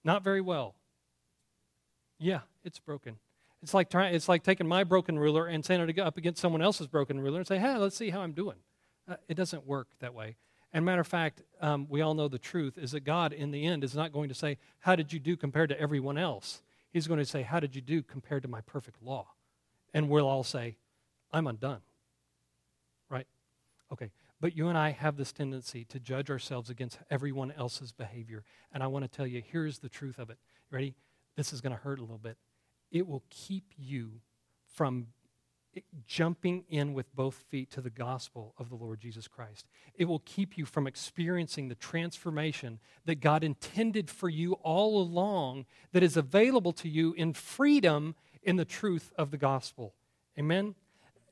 Not 0.04 0.24
very 0.24 0.42
well. 0.42 0.76
Yeah, 2.20 2.42
it's 2.64 2.80
broken. 2.80 3.18
It's 3.62 3.74
like 3.74 3.90
trying, 3.90 4.14
it's 4.14 4.30
like 4.30 4.44
taking 4.44 4.68
my 4.68 4.84
broken 4.84 5.18
ruler 5.18 5.48
and 5.48 5.64
setting 5.64 5.90
it 5.90 6.00
up 6.00 6.18
against 6.18 6.42
someone 6.42 6.62
else's 6.62 6.88
broken 6.88 7.20
ruler 7.20 7.40
and 7.40 7.48
say, 7.48 7.58
hey, 7.58 7.78
let's 7.78 7.96
see 7.96 8.10
how 8.10 8.22
I'm 8.22 8.34
doing. 8.34 8.58
Uh, 9.08 9.16
it 9.28 9.36
doesn't 9.36 9.66
work 9.66 9.88
that 10.00 10.14
way. 10.14 10.36
And 10.76 10.84
matter 10.84 11.02
of 11.02 11.08
fact, 11.08 11.42
um, 11.62 11.88
we 11.90 12.02
all 12.02 12.14
know 12.14 12.28
the 12.28 12.38
truth 12.38 12.78
is 12.78 12.92
that 12.92 13.06
God, 13.06 13.32
in 13.32 13.52
the 13.52 13.66
end, 13.66 13.84
is 13.84 13.96
not 13.96 14.12
going 14.12 14.28
to 14.28 14.36
say, 14.36 14.58
How 14.80 14.98
did 14.98 15.14
you 15.14 15.20
do 15.20 15.38
compared 15.38 15.70
to 15.70 15.80
everyone 15.80 16.18
else? 16.18 16.62
He's 16.92 17.08
going 17.08 17.20
to 17.20 17.26
say, 17.26 17.44
How 17.44 17.62
did 17.62 17.76
you 17.76 17.82
do 17.82 18.04
compared 18.04 18.42
to 18.44 18.50
my 18.50 18.60
perfect 18.60 19.02
law? 19.02 19.28
And 19.94 20.10
we'll 20.10 20.28
all 20.28 20.44
say, 20.44 20.76
I'm 21.32 21.48
undone. 21.48 21.80
Right? 23.10 23.26
Okay. 23.90 24.12
But 24.42 24.56
you 24.56 24.68
and 24.68 24.78
I 24.78 24.92
have 24.92 25.16
this 25.16 25.32
tendency 25.32 25.86
to 25.86 26.00
judge 26.00 26.30
ourselves 26.30 26.70
against 26.70 27.00
everyone 27.10 27.52
else's 27.52 27.92
behavior. 27.92 28.44
And 28.74 28.84
I 28.84 28.88
want 28.88 29.04
to 29.04 29.10
tell 29.10 29.26
you, 29.26 29.42
here's 29.46 29.80
the 29.80 29.90
truth 29.90 30.20
of 30.20 30.30
it. 30.30 30.38
Ready? 30.70 30.96
This 31.38 31.54
is 31.54 31.62
going 31.62 31.76
to 31.76 31.82
hurt 31.82 32.00
a 32.00 32.02
little 32.02 32.18
bit. 32.18 32.38
It 32.92 33.08
will 33.08 33.24
keep 33.30 33.72
you 33.78 34.22
from 34.74 35.08
eh, 35.76 35.82
jumping 36.06 36.66
in 36.70 36.94
with 36.94 37.16
both 37.16 37.36
feet 37.50 37.72
to 37.72 37.82
the 37.82 37.90
gospel 37.90 38.54
of 38.58 38.70
the 38.70 38.76
Lord 38.76 39.00
Jesus 39.00 39.28
Christ. 39.28 39.68
It 39.96 40.06
will 40.06 40.22
keep 40.26 40.58
you 40.58 40.66
from 40.66 40.86
experiencing 40.86 41.70
the 41.70 41.76
transformation 41.76 42.80
that 43.06 43.22
God 43.22 43.44
intended 43.44 44.10
for 44.10 44.30
you 44.30 44.54
all 44.64 45.02
along, 45.02 45.66
that 45.94 46.04
is 46.04 46.18
available 46.18 46.74
to 46.74 46.90
you 46.90 47.14
in 47.14 47.34
freedom 47.34 48.16
in 48.44 48.58
the 48.58 48.66
truth 48.66 49.12
of 49.18 49.32
the 49.32 49.38
gospel. 49.38 49.94
Amen? 50.38 50.76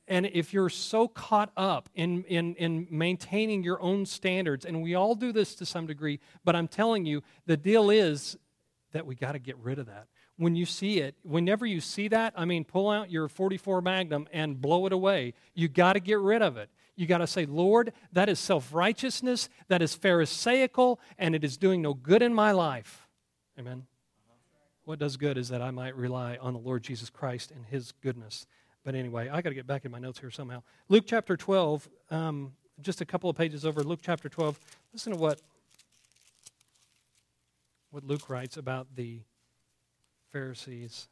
And 0.06 0.26
if 0.26 0.52
you're 0.52 0.68
so 0.68 1.08
caught 1.08 1.50
up 1.56 1.88
in, 1.94 2.24
in, 2.24 2.54
in 2.56 2.86
maintaining 2.90 3.62
your 3.62 3.80
own 3.80 4.04
standards, 4.04 4.64
and 4.64 4.82
we 4.82 4.94
all 4.94 5.14
do 5.14 5.32
this 5.32 5.54
to 5.56 5.66
some 5.66 5.86
degree, 5.86 6.20
but 6.44 6.54
I'm 6.54 6.68
telling 6.68 7.06
you, 7.06 7.22
the 7.46 7.56
deal 7.56 7.88
is 7.90 8.36
that 8.92 9.06
we 9.06 9.14
got 9.14 9.32
to 9.32 9.38
get 9.38 9.56
rid 9.58 9.78
of 9.78 9.86
that 9.86 10.08
when 10.36 10.56
you 10.56 10.66
see 10.66 10.98
it, 10.98 11.14
whenever 11.22 11.64
you 11.64 11.80
see 11.80 12.08
that, 12.08 12.34
I 12.36 12.44
mean, 12.44 12.64
pull 12.64 12.90
out 12.90 13.10
your 13.10 13.28
44 13.28 13.80
Magnum 13.80 14.26
and 14.32 14.60
blow 14.60 14.86
it 14.86 14.92
away. 14.92 15.34
You 15.54 15.68
got 15.68 15.92
to 15.92 16.00
get 16.00 16.18
rid 16.18 16.42
of 16.42 16.56
it. 16.56 16.70
You 16.96 17.06
got 17.06 17.18
to 17.18 17.26
say, 17.26 17.46
Lord, 17.46 17.92
that 18.12 18.28
is 18.28 18.38
self 18.38 18.72
righteousness, 18.72 19.48
that 19.68 19.82
is 19.82 19.94
Pharisaical, 19.94 21.00
and 21.18 21.34
it 21.34 21.44
is 21.44 21.56
doing 21.56 21.82
no 21.82 21.94
good 21.94 22.22
in 22.22 22.34
my 22.34 22.52
life. 22.52 23.06
Amen. 23.58 23.86
What 24.84 24.98
does 24.98 25.16
good 25.16 25.38
is 25.38 25.48
that 25.48 25.62
I 25.62 25.70
might 25.70 25.96
rely 25.96 26.36
on 26.36 26.52
the 26.52 26.58
Lord 26.58 26.82
Jesus 26.82 27.10
Christ 27.10 27.50
and 27.50 27.64
his 27.64 27.92
goodness. 28.02 28.46
But 28.84 28.94
anyway, 28.94 29.30
I 29.30 29.40
got 29.40 29.48
to 29.48 29.54
get 29.54 29.66
back 29.66 29.84
in 29.84 29.90
my 29.90 29.98
notes 29.98 30.18
here 30.18 30.30
somehow. 30.30 30.62
Luke 30.88 31.04
chapter 31.06 31.36
12, 31.36 31.88
um, 32.10 32.52
just 32.82 33.00
a 33.00 33.06
couple 33.06 33.30
of 33.30 33.36
pages 33.36 33.64
over, 33.64 33.82
Luke 33.82 34.00
chapter 34.02 34.28
12. 34.28 34.58
Listen 34.92 35.12
to 35.12 35.18
what, 35.18 35.40
what 37.90 38.04
Luke 38.04 38.28
writes 38.28 38.58
about 38.58 38.88
the 38.94 39.20
Pharisees. 40.32 41.08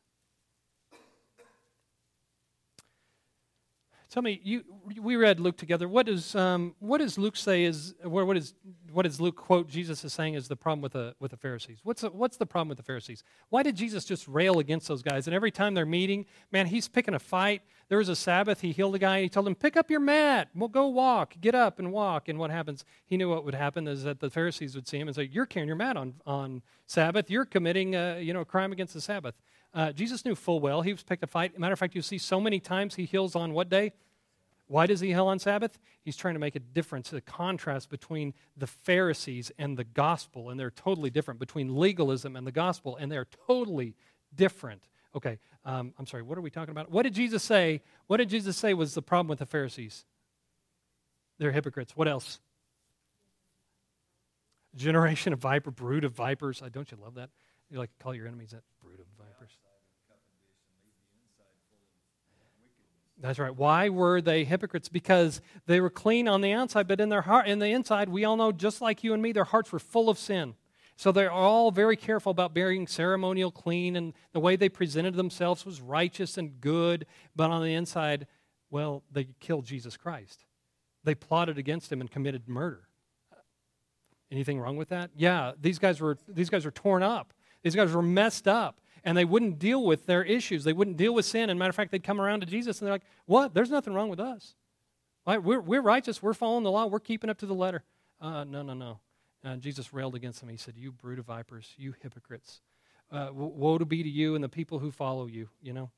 Tell 4.12 4.23
me, 4.23 4.42
you, 4.45 4.62
we 5.00 5.16
read 5.16 5.40
Luke 5.40 5.57
together. 5.57 5.88
What 5.88 6.04
does, 6.04 6.35
um, 6.35 6.75
what 6.81 6.99
does 6.99 7.16
Luke 7.16 7.35
say 7.35 7.64
is, 7.64 7.94
what, 8.03 8.37
is, 8.37 8.53
what 8.92 9.05
does 9.05 9.22
Luke 9.22 9.37
quote 9.37 9.70
Jesus 9.70 10.05
is 10.05 10.12
saying 10.12 10.35
is 10.35 10.48
the 10.48 10.55
problem 10.55 10.83
with 10.83 10.92
the, 10.92 11.14
with 11.18 11.31
the 11.31 11.38
Pharisees? 11.38 11.79
What's 11.83 12.03
the, 12.03 12.11
what's 12.11 12.37
the 12.37 12.44
problem 12.44 12.68
with 12.68 12.77
the 12.77 12.85
Pharisees? 12.85 13.25
Why 13.48 13.62
did 13.62 13.75
Jesus 13.75 14.05
just 14.05 14.29
rail 14.29 14.59
against 14.59 14.87
those 14.87 15.03
guys? 15.03 15.27
And 15.29 15.35
every 15.35 15.51
time 15.51 15.72
they're 15.72 15.87
meeting, 15.87 16.27
man, 16.51 16.66
he's 16.66 16.88
picking 16.88 17.14
a 17.14 17.18
fight. 17.18 17.62
There 17.88 17.96
was 17.96 18.11
a 18.11 18.16
Sabbath, 18.16 18.61
he 18.61 18.72
healed 18.72 18.94
a 18.94 18.98
guy, 18.98 19.16
and 19.16 19.22
he 19.22 19.31
told 19.31 19.46
him, 19.46 19.55
pick 19.55 19.79
up 19.79 19.90
your 19.90 20.01
mat, 20.01 20.51
well, 20.55 20.68
go 20.68 20.88
walk, 20.88 21.35
get 21.40 21.55
up 21.55 21.79
and 21.79 21.90
walk. 21.90 22.29
And 22.29 22.38
what 22.38 22.51
happens? 22.51 22.85
He 23.07 23.16
knew 23.16 23.31
what 23.31 23.46
would 23.46 23.55
happen 23.55 23.88
is 23.88 24.03
that 24.03 24.20
the 24.20 24.29
Pharisees 24.29 24.75
would 24.75 24.87
see 24.87 24.98
him 24.98 25.09
and 25.09 25.14
say, 25.14 25.31
you're 25.33 25.46
carrying 25.46 25.68
your 25.68 25.77
mat 25.77 25.96
on, 25.96 26.16
on 26.27 26.61
Sabbath, 26.87 27.31
you're 27.31 27.46
committing 27.46 27.96
uh, 27.96 28.18
you 28.20 28.35
know, 28.35 28.42
a 28.42 28.44
crime 28.44 28.72
against 28.72 28.92
the 28.92 29.01
Sabbath. 29.01 29.37
Uh, 29.74 29.92
Jesus 29.92 30.24
knew 30.24 30.35
full 30.35 30.61
well 30.61 30.82
he 30.82 30.92
was 30.92 31.02
picked 31.02 31.22
a 31.22 31.26
fight. 31.26 31.58
Matter 31.58 31.72
of 31.72 31.78
fact, 31.78 31.94
you 31.94 32.02
see 32.02 32.18
so 32.18 32.40
many 32.40 32.61
times 32.61 32.94
he 32.94 33.04
heals 33.04 33.35
on 33.35 33.52
what 33.52 33.68
day? 33.68 33.92
Why 34.66 34.87
does 34.87 35.00
he 35.00 35.08
heal 35.08 35.26
on 35.26 35.38
Sabbath? 35.38 35.78
He's 36.02 36.16
trying 36.16 36.35
to 36.35 36.40
make 36.40 36.56
a 36.56 36.61
difference, 36.61 37.12
a 37.12 37.20
contrast 37.20 37.90
between 37.90 38.32
the 38.56 38.66
Pharisees 38.66 39.52
and 39.58 39.76
the 39.76 39.85
gospel, 39.85 40.48
and 40.48 40.58
they're 40.58 40.70
totally 40.70 41.11
different, 41.11 41.40
between 41.40 41.76
legalism 41.76 42.37
and 42.37 42.46
the 42.46 42.52
gospel, 42.52 42.96
and 42.96 43.12
they're 43.12 43.28
totally 43.46 43.94
different. 44.35 44.88
Okay, 45.14 45.38
um, 45.66 45.92
I'm 45.98 46.06
sorry, 46.06 46.22
what 46.22 46.38
are 46.38 46.42
we 46.42 46.50
talking 46.50 46.70
about? 46.70 46.90
What 46.90 47.02
did 47.02 47.12
Jesus 47.12 47.42
say? 47.42 47.82
What 48.06 48.16
did 48.16 48.30
Jesus 48.30 48.56
say 48.56 48.72
was 48.72 48.94
the 48.94 49.02
problem 49.02 49.28
with 49.28 49.40
the 49.40 49.46
Pharisees? 49.46 50.06
They're 51.38 51.52
hypocrites. 51.52 51.94
What 51.94 52.08
else? 52.08 52.40
Generation 54.74 55.35
of 55.35 55.38
viper, 55.38 55.70
brood 55.70 56.04
of 56.04 56.12
vipers. 56.12 56.62
don't 56.72 56.90
you 56.90 56.96
love 56.96 57.16
that? 57.16 57.28
You 57.68 57.78
like 57.78 57.90
to 57.90 58.02
call 58.02 58.14
your 58.14 58.26
enemies 58.26 58.52
that 58.52 58.62
vipers. 59.42 59.59
That's 63.20 63.38
right. 63.38 63.55
Why 63.55 63.88
were 63.88 64.20
they 64.20 64.44
hypocrites? 64.44 64.88
Because 64.88 65.40
they 65.66 65.81
were 65.81 65.90
clean 65.90 66.26
on 66.26 66.40
the 66.40 66.52
outside, 66.52 66.88
but 66.88 67.00
in 67.00 67.09
their 67.09 67.22
heart, 67.22 67.46
in 67.46 67.61
the 67.61 67.68
inside, 67.68 68.09
we 68.09 68.24
all 68.24 68.37
know, 68.37 68.50
just 68.50 68.81
like 68.81 69.05
you 69.05 69.14
and 69.14 69.22
me, 69.22 69.31
their 69.33 69.44
hearts 69.44 69.70
were 69.70 69.78
full 69.78 70.09
of 70.09 70.18
sin. 70.18 70.55
So 70.96 71.12
they're 71.12 71.33
all 71.33 71.70
very 71.70 71.96
careful 71.96 72.31
about 72.31 72.52
being 72.52 72.87
ceremonial 72.87 73.50
clean, 73.50 73.96
and 73.96 74.12
the 74.33 74.40
way 74.40 74.57
they 74.57 74.68
presented 74.68 75.14
themselves 75.14 75.64
was 75.64 75.81
righteous 75.81 76.37
and 76.37 76.61
good. 76.61 77.07
But 77.35 77.50
on 77.50 77.62
the 77.62 77.74
inside, 77.74 78.26
well, 78.70 79.05
they 79.11 79.28
killed 79.40 79.66
Jesus 79.66 79.96
Christ. 79.96 80.44
They 81.05 81.14
plotted 81.14 81.59
against 81.59 81.90
him 81.90 82.00
and 82.00 82.11
committed 82.11 82.48
murder. 82.48 82.88
Anything 84.31 84.59
wrong 84.59 84.76
with 84.76 84.88
that? 84.88 85.11
Yeah, 85.14 85.52
these 85.61 85.78
guys 85.78 86.00
were 86.00 86.16
these 86.26 86.48
guys 86.48 86.64
were 86.64 86.70
torn 86.70 87.02
up. 87.02 87.35
These 87.62 87.74
guys 87.74 87.92
were 87.92 88.02
messed 88.02 88.48
up 88.48 88.81
and 89.04 89.16
they 89.16 89.24
wouldn't 89.24 89.58
deal 89.58 89.84
with 89.84 90.06
their 90.06 90.22
issues. 90.22 90.64
They 90.64 90.72
wouldn't 90.72 90.96
deal 90.96 91.14
with 91.14 91.24
sin. 91.24 91.50
And 91.50 91.58
matter 91.58 91.70
of 91.70 91.76
fact, 91.76 91.90
they'd 91.90 92.02
come 92.02 92.20
around 92.20 92.40
to 92.40 92.46
Jesus 92.46 92.80
and 92.80 92.86
they're 92.86 92.94
like, 92.94 93.06
What? 93.26 93.54
There's 93.54 93.70
nothing 93.70 93.94
wrong 93.94 94.08
with 94.08 94.20
us. 94.20 94.54
Right? 95.26 95.42
We're, 95.42 95.60
we're 95.60 95.82
righteous. 95.82 96.22
We're 96.22 96.34
following 96.34 96.64
the 96.64 96.70
law. 96.70 96.86
We're 96.86 97.00
keeping 97.00 97.30
up 97.30 97.38
to 97.38 97.46
the 97.46 97.54
letter. 97.54 97.84
Uh, 98.20 98.44
no, 98.44 98.62
no, 98.62 98.74
no. 98.74 99.00
And 99.44 99.60
Jesus 99.60 99.92
railed 99.92 100.14
against 100.14 100.40
them. 100.40 100.48
He 100.48 100.56
said, 100.56 100.74
You 100.76 100.92
brood 100.92 101.18
of 101.18 101.26
vipers, 101.26 101.74
you 101.76 101.94
hypocrites. 102.00 102.60
Uh, 103.10 103.28
woe 103.32 103.76
to 103.76 103.84
be 103.84 104.02
to 104.02 104.08
you 104.08 104.34
and 104.34 104.42
the 104.42 104.48
people 104.48 104.78
who 104.78 104.90
follow 104.90 105.26
you, 105.26 105.48
you 105.60 105.72
know? 105.72 105.90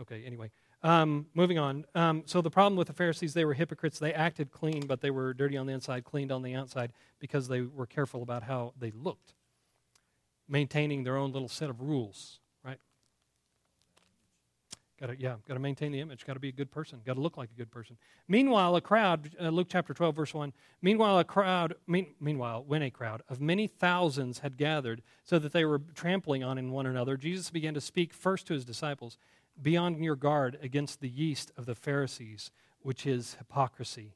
Okay, 0.00 0.22
anyway. 0.24 0.50
Um, 0.82 1.26
moving 1.34 1.58
on. 1.58 1.84
Um, 1.94 2.22
so 2.26 2.40
the 2.40 2.50
problem 2.50 2.76
with 2.76 2.86
the 2.86 2.92
Pharisees, 2.92 3.34
they 3.34 3.44
were 3.44 3.54
hypocrites. 3.54 3.98
They 3.98 4.12
acted 4.12 4.50
clean, 4.50 4.86
but 4.86 5.00
they 5.00 5.10
were 5.10 5.34
dirty 5.34 5.56
on 5.56 5.66
the 5.66 5.72
inside, 5.72 6.04
cleaned 6.04 6.32
on 6.32 6.42
the 6.42 6.54
outside 6.54 6.92
because 7.18 7.48
they 7.48 7.62
were 7.62 7.86
careful 7.86 8.22
about 8.22 8.44
how 8.44 8.74
they 8.78 8.90
looked, 8.90 9.34
maintaining 10.48 11.04
their 11.04 11.16
own 11.16 11.32
little 11.32 11.48
set 11.48 11.70
of 11.70 11.80
rules. 11.80 12.40
Got 15.02 15.08
to, 15.08 15.20
yeah, 15.20 15.34
got 15.48 15.54
to 15.54 15.60
maintain 15.60 15.90
the 15.90 15.98
image. 15.98 16.24
Got 16.24 16.34
to 16.34 16.38
be 16.38 16.50
a 16.50 16.52
good 16.52 16.70
person. 16.70 17.00
Got 17.04 17.14
to 17.14 17.20
look 17.20 17.36
like 17.36 17.50
a 17.52 17.58
good 17.58 17.72
person. 17.72 17.96
Meanwhile, 18.28 18.76
a 18.76 18.80
crowd, 18.80 19.34
uh, 19.40 19.48
Luke 19.48 19.66
chapter 19.68 19.92
12, 19.92 20.14
verse 20.14 20.32
1. 20.32 20.52
Meanwhile, 20.80 21.18
a 21.18 21.24
crowd, 21.24 21.74
mean, 21.88 22.14
meanwhile, 22.20 22.62
when 22.64 22.82
a 22.82 22.90
crowd 22.90 23.20
of 23.28 23.40
many 23.40 23.66
thousands 23.66 24.38
had 24.38 24.56
gathered 24.56 25.02
so 25.24 25.40
that 25.40 25.52
they 25.52 25.64
were 25.64 25.80
trampling 25.96 26.44
on 26.44 26.56
in 26.56 26.70
one 26.70 26.86
another, 26.86 27.16
Jesus 27.16 27.50
began 27.50 27.74
to 27.74 27.80
speak 27.80 28.14
first 28.14 28.46
to 28.46 28.54
his 28.54 28.64
disciples 28.64 29.18
Be 29.60 29.76
on 29.76 30.00
your 30.04 30.14
guard 30.14 30.56
against 30.62 31.00
the 31.00 31.08
yeast 31.08 31.50
of 31.56 31.66
the 31.66 31.74
Pharisees, 31.74 32.52
which 32.82 33.04
is 33.04 33.34
hypocrisy. 33.40 34.14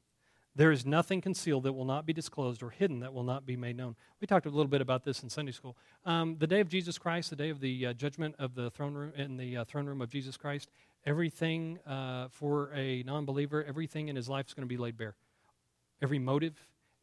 There 0.57 0.71
is 0.71 0.87
nothing 0.87 1.21
concealed 1.21 1.63
that 1.65 1.73
will 1.73 1.85
not 1.85 2.07
be 2.07 2.13
disclosed 2.13 2.63
or 2.63 2.71
hidden 2.71 3.01
that 3.01 3.13
will 3.13 3.23
not 3.23 3.45
be 3.45 3.55
made 3.55 3.77
known. 3.77 3.95
We 4.19 4.25
talked 4.25 4.47
a 4.47 4.49
little 4.49 4.67
bit 4.67 4.81
about 4.81 5.03
this 5.03 5.21
in 5.21 5.29
Sunday 5.29 5.51
school. 5.51 5.77
Um, 6.03 6.35
the 6.39 6.47
day 6.47 6.61
of 6.61 6.67
Jesus 6.67 6.97
Christ, 6.97 7.29
the 7.29 7.35
day 7.35 7.49
of 7.49 7.59
the 7.59 7.85
uh, 7.85 7.93
judgment 7.93 8.33
of 8.39 8.55
the 8.55 8.71
throne 8.71 8.95
room 8.95 9.13
in 9.15 9.37
the 9.37 9.57
uh, 9.57 9.65
throne 9.65 9.85
room 9.85 10.01
of 10.01 10.09
Jesus 10.09 10.35
Christ, 10.35 10.71
everything 11.05 11.77
uh, 11.85 12.29
for 12.31 12.71
a 12.73 13.03
non-believer, 13.03 13.63
everything 13.65 14.07
in 14.07 14.15
his 14.15 14.27
life 14.27 14.47
is 14.47 14.55
going 14.55 14.67
to 14.67 14.67
be 14.67 14.77
laid 14.77 14.97
bare. 14.97 15.13
Every 16.01 16.17
motive, 16.17 16.55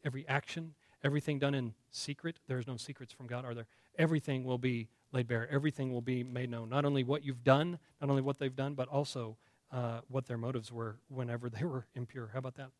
every 0.03 0.27
action, 0.27 0.73
everything 1.01 1.39
done 1.39 1.55
in 1.55 1.75
secret. 1.91 2.39
There's 2.49 2.67
no 2.67 2.75
secrets 2.75 3.13
from 3.13 3.25
God, 3.25 3.45
are 3.45 3.53
there? 3.53 3.67
Everything 3.97 4.43
will 4.43 4.57
be 4.57 4.89
laid 5.13 5.29
bare. 5.29 5.47
Everything 5.49 5.93
will 5.93 6.01
be 6.01 6.25
made 6.25 6.49
known. 6.49 6.67
Not 6.67 6.83
only 6.83 7.05
what 7.05 7.23
you've 7.23 7.45
done, 7.45 7.79
not 8.01 8.09
only 8.09 8.21
what 8.21 8.37
they've 8.37 8.53
done, 8.53 8.73
but 8.73 8.89
also 8.89 9.37
uh, 9.71 10.01
what 10.09 10.25
their 10.25 10.37
motives 10.37 10.73
were 10.73 10.97
whenever 11.07 11.49
they 11.57 11.63
were 11.63 11.85
impure. 11.95 12.31
How 12.33 12.39
about 12.39 12.55
that? 12.55 12.71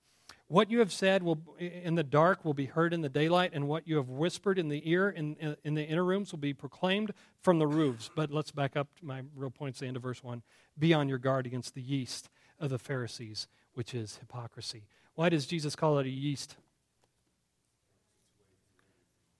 What 0.48 0.70
you 0.70 0.80
have 0.80 0.92
said 0.92 1.24
will, 1.24 1.40
in 1.58 1.96
the 1.96 2.04
dark 2.04 2.46
will 2.46 2.54
be 2.54 2.66
heard 2.66 2.94
in 2.94 3.02
the 3.02 3.10
daylight, 3.10 3.52
and 3.54 3.68
what 3.68 3.88
you 3.88 3.98
have 3.98 4.10
whispered 4.10 4.60
in 4.60 4.70
the 4.70 4.88
ear 4.90 5.10
in, 5.10 5.36
in, 5.64 5.74
the 5.74 5.84
inner 5.84 6.06
rooms 6.06 6.32
will 6.32 6.40
be 6.40 6.54
proclaimed 6.54 7.12
from 7.42 7.58
the 7.58 7.66
roofs. 7.66 8.12
But 8.16 8.32
let's 8.32 8.52
back 8.52 8.76
up 8.76 8.88
to 9.00 9.06
my 9.06 9.24
real 9.36 9.50
points, 9.50 9.80
the 9.80 9.88
end 9.88 9.98
of 9.98 10.04
verse 10.04 10.24
1. 10.24 10.44
Be 10.78 10.94
on 10.94 11.10
your 11.10 11.18
guard 11.18 11.48
against 11.48 11.74
the 11.74 11.82
yeast 11.82 12.30
of 12.60 12.70
the 12.70 12.78
Pharisees, 12.78 13.48
which 13.74 13.96
is 13.96 14.18
hypocrisy. 14.18 14.84
Why 15.16 15.30
does 15.30 15.48
Jesus 15.48 15.76
call 15.76 15.98
it 15.98 16.06
a 16.06 16.12
yeast? 16.12 16.58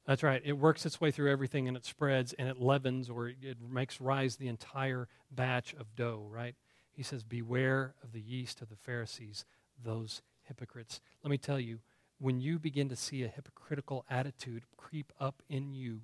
That's 0.08 0.24
right. 0.24 0.42
It 0.44 0.54
works 0.54 0.86
its 0.86 1.02
way 1.02 1.12
through 1.12 1.32
everything 1.32 1.68
and 1.68 1.76
it 1.76 1.86
spreads 1.86 2.34
and 2.34 2.48
it 2.48 2.60
leavens 2.60 3.10
or 3.10 3.30
it 3.30 3.58
makes 3.62 4.00
rise 4.00 4.36
the 4.36 4.48
entire 4.48 5.08
batch 5.32 5.74
of 5.74 5.96
dough, 5.96 6.28
right? 6.32 6.56
He 6.92 7.04
says, 7.04 7.24
Beware 7.24 7.96
of 8.04 8.12
the 8.12 8.22
yeast 8.22 8.62
of 8.62 8.70
the 8.70 8.76
Pharisees, 8.76 9.46
those 9.84 10.22
hypocrites. 10.48 11.02
Let 11.24 11.32
me 11.32 11.38
tell 11.38 11.60
you, 11.60 11.80
when 12.20 12.40
you 12.40 12.60
begin 12.60 12.90
to 12.90 12.96
see 12.96 13.24
a 13.24 13.28
hypocritical 13.28 14.06
attitude 14.10 14.64
creep 14.78 15.12
up 15.20 15.42
in 15.50 15.74
you, 15.74 16.02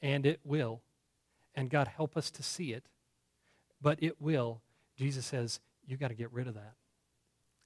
and 0.00 0.24
it 0.24 0.40
will, 0.44 0.82
and 1.54 1.70
God 1.70 1.88
help 1.88 2.16
us 2.16 2.30
to 2.32 2.42
see 2.42 2.72
it, 2.72 2.84
but 3.80 3.98
it 4.02 4.20
will, 4.20 4.62
Jesus 4.96 5.26
says, 5.26 5.60
you 5.86 5.96
got 5.96 6.08
to 6.08 6.14
get 6.14 6.32
rid 6.32 6.46
of 6.46 6.54
that. 6.54 6.74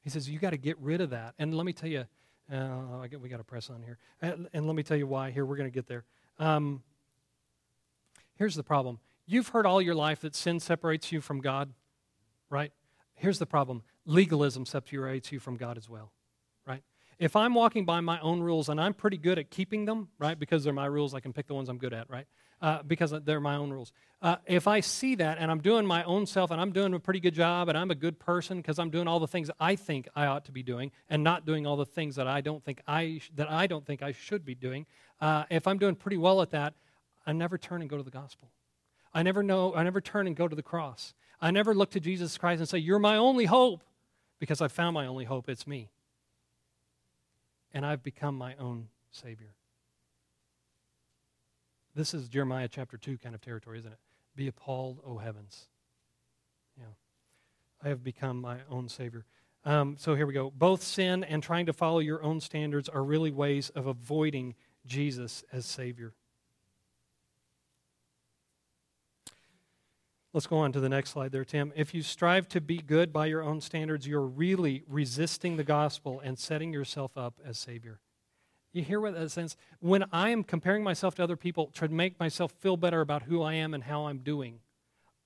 He 0.03 0.11
says, 0.11 0.29
you 0.29 0.39
got 0.39 0.51
to 0.51 0.57
get 0.57 0.79
rid 0.79 1.01
of 1.01 1.11
that. 1.11 1.35
And 1.39 1.55
let 1.55 1.67
me 1.67 1.73
tell 1.73 1.89
you, 1.89 2.07
uh, 2.53 3.07
we 3.21 3.29
got 3.29 3.39
to 3.39 3.45
press 3.45 3.71
on 3.71 3.83
here. 3.83 3.99
And, 4.21 4.49
and, 4.53 4.67
let 4.67 4.75
me 4.75 4.83
tell 4.83 4.97
you 4.97 5.07
why. 5.07 5.31
Here, 5.31 5.47
we're 5.47 5.57
going 5.57 5.71
to 5.71 5.75
get 5.75 5.87
there. 5.87 6.05
Um, 6.39 6.83
here's 8.37 8.55
the 8.55 8.63
problem. 8.63 8.99
You've 9.27 9.49
heard 9.49 9.65
all 9.65 9.81
your 9.81 9.95
life 9.95 10.21
that 10.21 10.35
sin 10.35 10.61
separates 10.61 11.13
you 11.13 11.21
from 11.21 11.41
God, 11.41 11.73
right? 12.51 12.73
Here's 13.15 13.39
the 13.39 13.47
problem 13.47 13.83
legalism 14.05 14.67
separates 14.67 15.33
you 15.33 15.39
from 15.39 15.57
God 15.57 15.77
as 15.79 15.89
well, 15.89 16.13
right? 16.67 16.83
If 17.19 17.37
I'm 17.37 17.55
walking 17.55 17.85
by 17.85 18.01
my 18.01 18.19
own 18.21 18.41
rules 18.41 18.69
and 18.69 18.81
I'm 18.81 18.95
pretty 18.95 19.19
good 19.19 19.39
at 19.39 19.51
keeping 19.51 19.85
them, 19.85 20.09
right, 20.19 20.39
because 20.39 20.65
they're 20.65 20.73
my 20.73 20.87
rules, 20.87 21.15
I 21.15 21.21
can 21.21 21.33
pick 21.33 21.47
the 21.47 21.55
ones 21.55 21.69
I'm 21.69 21.79
good 21.79 21.93
at, 21.93 22.11
right? 22.11 22.27
Uh, 22.61 22.83
because 22.83 23.13
they're 23.25 23.41
my 23.41 23.57
own 23.57 23.71
rules. 23.71 23.93
Uh, 24.21 24.37
if 24.47 24.69
I 24.69 24.81
see 24.81 25.17
that 25.17 25.39
and 25.39 25.51
I'm 25.51 25.61
doing 25.61 25.85
my 25.85 26.05
own 26.05 26.27
self 26.27 26.51
and 26.51 26.61
I'm 26.61 26.73
doing 26.73 26.95
a 26.95 27.01
pretty 27.01 27.21
good 27.21 27.35
job 27.35 27.69
and 27.69 27.77
I'm 27.77 27.91
a 27.91 27.95
good 27.95 28.21
person 28.21 28.59
because 28.59 28.79
I'm 28.79 28.91
doing 28.91 29.09
all 29.09 29.19
the 29.19 29.27
things 29.27 29.51
I 29.59 29.75
think 29.77 30.09
I 30.15 30.27
ought 30.27 30.45
to 30.45 30.53
be 30.53 30.63
doing 30.63 30.93
and 31.09 31.25
not 31.25 31.45
doing 31.45 31.67
all 31.67 31.77
the 31.77 31.87
things 31.87 32.17
that 32.17 32.29
I 32.29 32.41
don't 32.41 32.65
think 32.65 32.81
I 32.87 33.19
sh- 33.21 33.31
that 33.35 33.51
I 33.51 33.67
don't 33.67 33.85
think 33.85 34.03
I 34.03 34.13
should 34.13 34.45
be 34.45 34.55
doing, 34.55 34.87
uh, 35.21 35.45
if 35.51 35.67
I'm 35.67 35.79
doing 35.79 35.97
pretty 35.97 36.19
well 36.19 36.41
at 36.41 36.51
that, 36.51 36.75
I 37.27 37.33
never 37.33 37.59
turn 37.59 37.81
and 37.81 37.91
go 37.91 37.97
to 37.97 38.03
the 38.03 38.11
gospel. 38.11 38.51
I 39.15 39.23
never 39.23 39.43
know. 39.43 39.75
I 39.75 39.83
never 39.83 40.01
turn 40.01 40.27
and 40.27 40.35
go 40.35 40.49
to 40.49 40.57
the 40.57 40.63
cross. 40.63 41.15
I 41.41 41.51
never 41.51 41.75
look 41.75 41.91
to 41.91 42.01
Jesus 42.01 42.39
Christ 42.39 42.61
and 42.61 42.69
say, 42.69 42.79
"You're 42.79 42.99
my 42.99 43.17
only 43.17 43.47
hope," 43.47 43.83
because 44.43 44.61
I 44.61 44.67
found 44.67 44.95
my 44.95 45.07
only 45.07 45.25
hope. 45.25 45.49
It's 45.49 45.69
me, 45.69 45.89
and 47.73 47.87
I've 47.87 48.03
become 48.03 48.37
my 48.37 48.57
own 48.57 48.89
savior. 49.13 49.55
This 51.95 52.13
is 52.13 52.29
Jeremiah 52.29 52.67
chapter 52.67 52.97
2 52.97 53.19
kind 53.19 53.37
of 53.37 53.41
territory, 53.41 53.79
isn't 53.79 53.93
it? 53.93 54.01
Be 54.35 54.49
appalled, 54.49 54.99
O 55.07 55.19
heavens. 55.19 55.69
Yeah. 56.77 56.87
I 57.85 57.89
have 57.91 58.03
become 58.03 58.41
my 58.41 58.57
own 58.69 58.89
Savior. 58.89 59.27
Um, 59.65 59.95
so 59.97 60.17
here 60.17 60.27
we 60.27 60.35
go. 60.35 60.51
Both 60.51 60.83
sin 60.83 61.23
and 61.23 61.41
trying 61.41 61.67
to 61.67 61.73
follow 61.73 62.01
your 62.01 62.21
own 62.25 62.41
standards 62.41 62.89
are 62.89 63.05
really 63.05 63.31
ways 63.31 63.71
of 63.71 63.87
avoiding 63.87 64.57
Jesus 64.85 65.45
as 65.53 65.67
Savior. 65.67 66.15
Let's 70.35 70.47
go 70.47 70.59
on 70.59 70.73
to 70.73 70.81
the 70.81 70.89
next 70.89 71.11
slide 71.11 71.31
there, 71.31 71.45
Tim. 71.45 71.75
If 71.77 71.93
you 71.93 72.03
strive 72.03 72.49
to 72.49 72.61
be 72.61 72.79
good 72.79 73.13
by 73.13 73.27
your 73.27 73.43
own 73.43 73.61
standards, 73.61 74.07
you're 74.07 74.23
really 74.23 74.83
resisting 74.89 75.57
the 75.57 75.65
gospel 75.65 76.21
and 76.21 76.39
setting 76.39 76.73
yourself 76.73 77.19
up 77.19 77.35
as 77.45 77.59
Savior. 77.59 78.01
You 78.73 78.83
hear 78.83 78.99
what 78.99 79.13
that 79.15 79.31
sense? 79.31 79.57
When 79.81 80.05
I 80.11 80.31
am 80.31 80.43
comparing 80.43 80.83
myself 80.83 81.15
to 81.17 81.23
other 81.23 81.37
people 81.37 81.67
to 81.75 81.89
make 81.89 82.19
myself 82.19 82.53
feel 82.61 82.79
better 82.79 83.03
about 83.03 83.25
who 83.25 83.43
I 83.43 83.53
am 83.55 83.75
and 83.75 83.85
how 83.85 84.07
I'm 84.07 84.19
doing, 84.19 84.61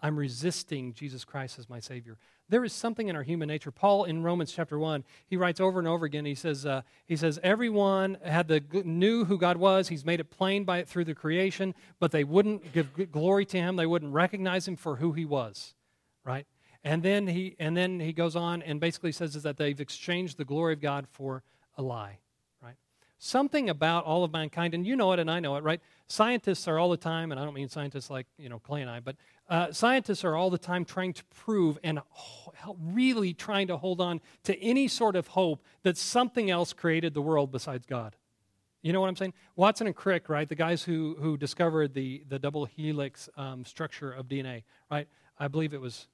I'm 0.03 0.19
resisting 0.19 0.93
Jesus 0.93 1.25
Christ 1.25 1.59
as 1.59 1.71
my 1.71 1.81
Savior. 1.81 2.19
There 2.49 2.65
is 2.65 2.73
something 2.73 3.09
in 3.09 3.17
our 3.17 3.23
human 3.23 3.49
nature. 3.49 3.71
Paul 3.71 4.05
in 4.05 4.23
Romans 4.23 4.53
chapter 4.53 4.79
1, 4.79 5.05
he 5.27 5.37
writes 5.37 5.61
over 5.61 5.79
and 5.79 5.89
over 5.89 6.05
again, 6.05 6.25
he 6.25 6.35
says, 6.35 6.67
uh, 6.67 6.83
he 7.07 7.17
says 7.17 7.41
everyone 7.43 8.19
had 8.23 8.47
the 8.47 8.63
knew 8.85 9.25
who 9.25 9.39
God 9.39 9.57
was. 9.57 9.89
He's 9.89 10.05
made 10.05 10.21
it 10.21 10.31
plain 10.31 10.65
by 10.65 10.79
it 10.79 10.89
through 10.89 11.07
the 11.07 11.15
creation, 11.15 11.75
but 11.99 12.13
they 12.13 12.25
wouldn't 12.25 12.73
give 12.73 13.11
glory 13.11 13.47
to 13.47 13.57
him. 13.57 13.77
They 13.77 13.87
wouldn't 13.87 14.13
recognize 14.13 14.69
him 14.69 14.77
for 14.77 14.97
who 14.97 15.13
he 15.13 15.25
was, 15.25 15.75
right? 16.25 16.47
And 16.85 17.03
then 17.03 17.27
he, 17.27 17.57
and 17.59 17.77
then 17.77 17.99
he 17.99 18.13
goes 18.13 18.37
on 18.37 18.63
and 18.63 18.79
basically 18.79 19.13
says 19.13 19.35
is 19.35 19.43
that 19.43 19.57
they've 19.57 19.81
exchanged 19.81 20.37
the 20.37 20.45
glory 20.45 20.73
of 20.75 20.81
God 20.81 21.09
for 21.11 21.43
a 21.77 21.83
lie 21.83 22.19
right? 22.63 22.77
something 23.19 23.69
about 23.69 24.05
all 24.05 24.25
of 24.25 24.33
mankind, 24.33 24.75
and 24.75 24.87
you 24.87 24.95
know 24.95 25.13
it 25.13 25.19
and 25.19 25.31
I 25.31 25.41
know 25.41 25.57
it, 25.57 25.65
right? 25.65 25.81
Scientists 26.07 26.69
are 26.69 26.79
all 26.79 26.91
the 26.91 26.97
time, 26.97 27.33
and 27.33 27.41
I 27.41 27.45
don't 27.45 27.55
mean 27.55 27.69
scientists 27.69 28.09
like, 28.09 28.27
you 28.39 28.49
know, 28.49 28.61
Clay 28.61 28.83
and 28.83 28.91
I, 28.91 29.01
but 29.01 29.17
uh, 29.49 29.73
scientists 29.73 30.25
are 30.25 30.35
all 30.35 30.51
the 30.51 30.59
time 30.59 30.85
trying 30.85 31.13
to 31.13 31.25
prove 31.27 31.79
and 31.85 32.01
really 32.79 33.33
trying 33.33 33.69
to 33.69 33.77
hold 33.77 34.01
on 34.01 34.21
to 34.45 34.59
any 34.61 34.89
sort 34.89 35.17
of 35.17 35.29
hope 35.29 35.63
that 35.83 35.97
something 35.97 36.51
else 36.51 36.73
created 36.73 37.15
the 37.15 37.23
world 37.23 37.53
besides 37.53 37.87
God. 37.87 38.17
You 38.83 38.93
know 38.93 39.01
what 39.01 39.09
I'm 39.09 39.17
saying? 39.17 39.35
Watson 39.57 39.87
and 39.87 39.97
Crick, 39.97 40.29
right? 40.29 40.49
The 40.49 40.55
guys 40.55 40.83
who, 40.83 41.17
who 41.21 41.37
discovered 41.37 41.95
the, 41.95 42.25
the 42.29 42.39
double 42.39 42.65
helix 42.65 43.29
um, 43.37 43.65
structure 43.65 44.13
of 44.13 44.27
DNA, 44.27 44.63
right? 44.91 45.09
I 45.39 45.49
believe 45.49 45.75
it 45.75 45.81
was 45.81 46.09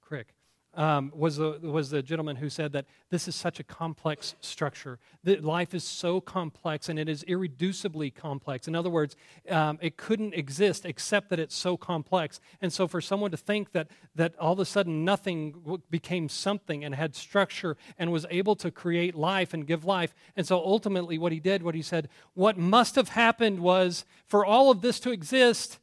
Crick 0.00 0.34
um, 0.74 1.12
was, 1.14 1.36
the, 1.36 1.58
was 1.62 1.90
the 1.90 2.02
gentleman 2.02 2.36
who 2.36 2.48
said 2.48 2.72
that 2.72 2.86
this 3.10 3.26
is 3.26 3.34
such 3.34 3.58
a 3.58 3.64
complex 3.64 4.34
structure. 4.40 4.98
That 5.24 5.44
life 5.44 5.74
is 5.74 5.82
so 5.82 6.20
complex 6.20 6.88
and 6.88 6.98
it 6.98 7.08
is 7.08 7.24
irreducibly 7.24 8.14
complex. 8.14 8.68
In 8.68 8.76
other 8.76 8.90
words, 8.90 9.16
um, 9.48 9.78
it 9.82 9.96
couldn't 9.96 10.34
exist 10.34 10.86
except 10.86 11.28
that 11.30 11.40
it's 11.40 11.56
so 11.56 11.76
complex. 11.76 12.40
And 12.60 12.72
so 12.72 12.86
for 12.86 13.00
someone 13.00 13.32
to 13.32 13.36
think 13.36 13.72
that, 13.72 13.88
that 14.14 14.38
all 14.38 14.52
of 14.52 14.60
a 14.60 14.64
sudden 14.64 15.04
nothing 15.04 15.82
became 15.90 16.28
something 16.28 16.84
and 16.84 16.94
had 16.94 17.16
structure 17.16 17.76
and 17.98 18.12
was 18.12 18.26
able 18.30 18.54
to 18.56 18.70
create 18.70 19.14
life 19.16 19.52
and 19.52 19.66
give 19.66 19.84
life. 19.84 20.14
And 20.36 20.46
so 20.46 20.58
ultimately, 20.58 21.18
what 21.18 21.32
he 21.32 21.40
did, 21.40 21.62
what 21.62 21.74
he 21.74 21.82
said, 21.82 22.08
what 22.34 22.56
must 22.56 22.94
have 22.94 23.10
happened 23.10 23.60
was 23.60 24.04
for 24.26 24.44
all 24.44 24.70
of 24.70 24.82
this 24.82 25.00
to 25.00 25.10
exist, 25.10 25.80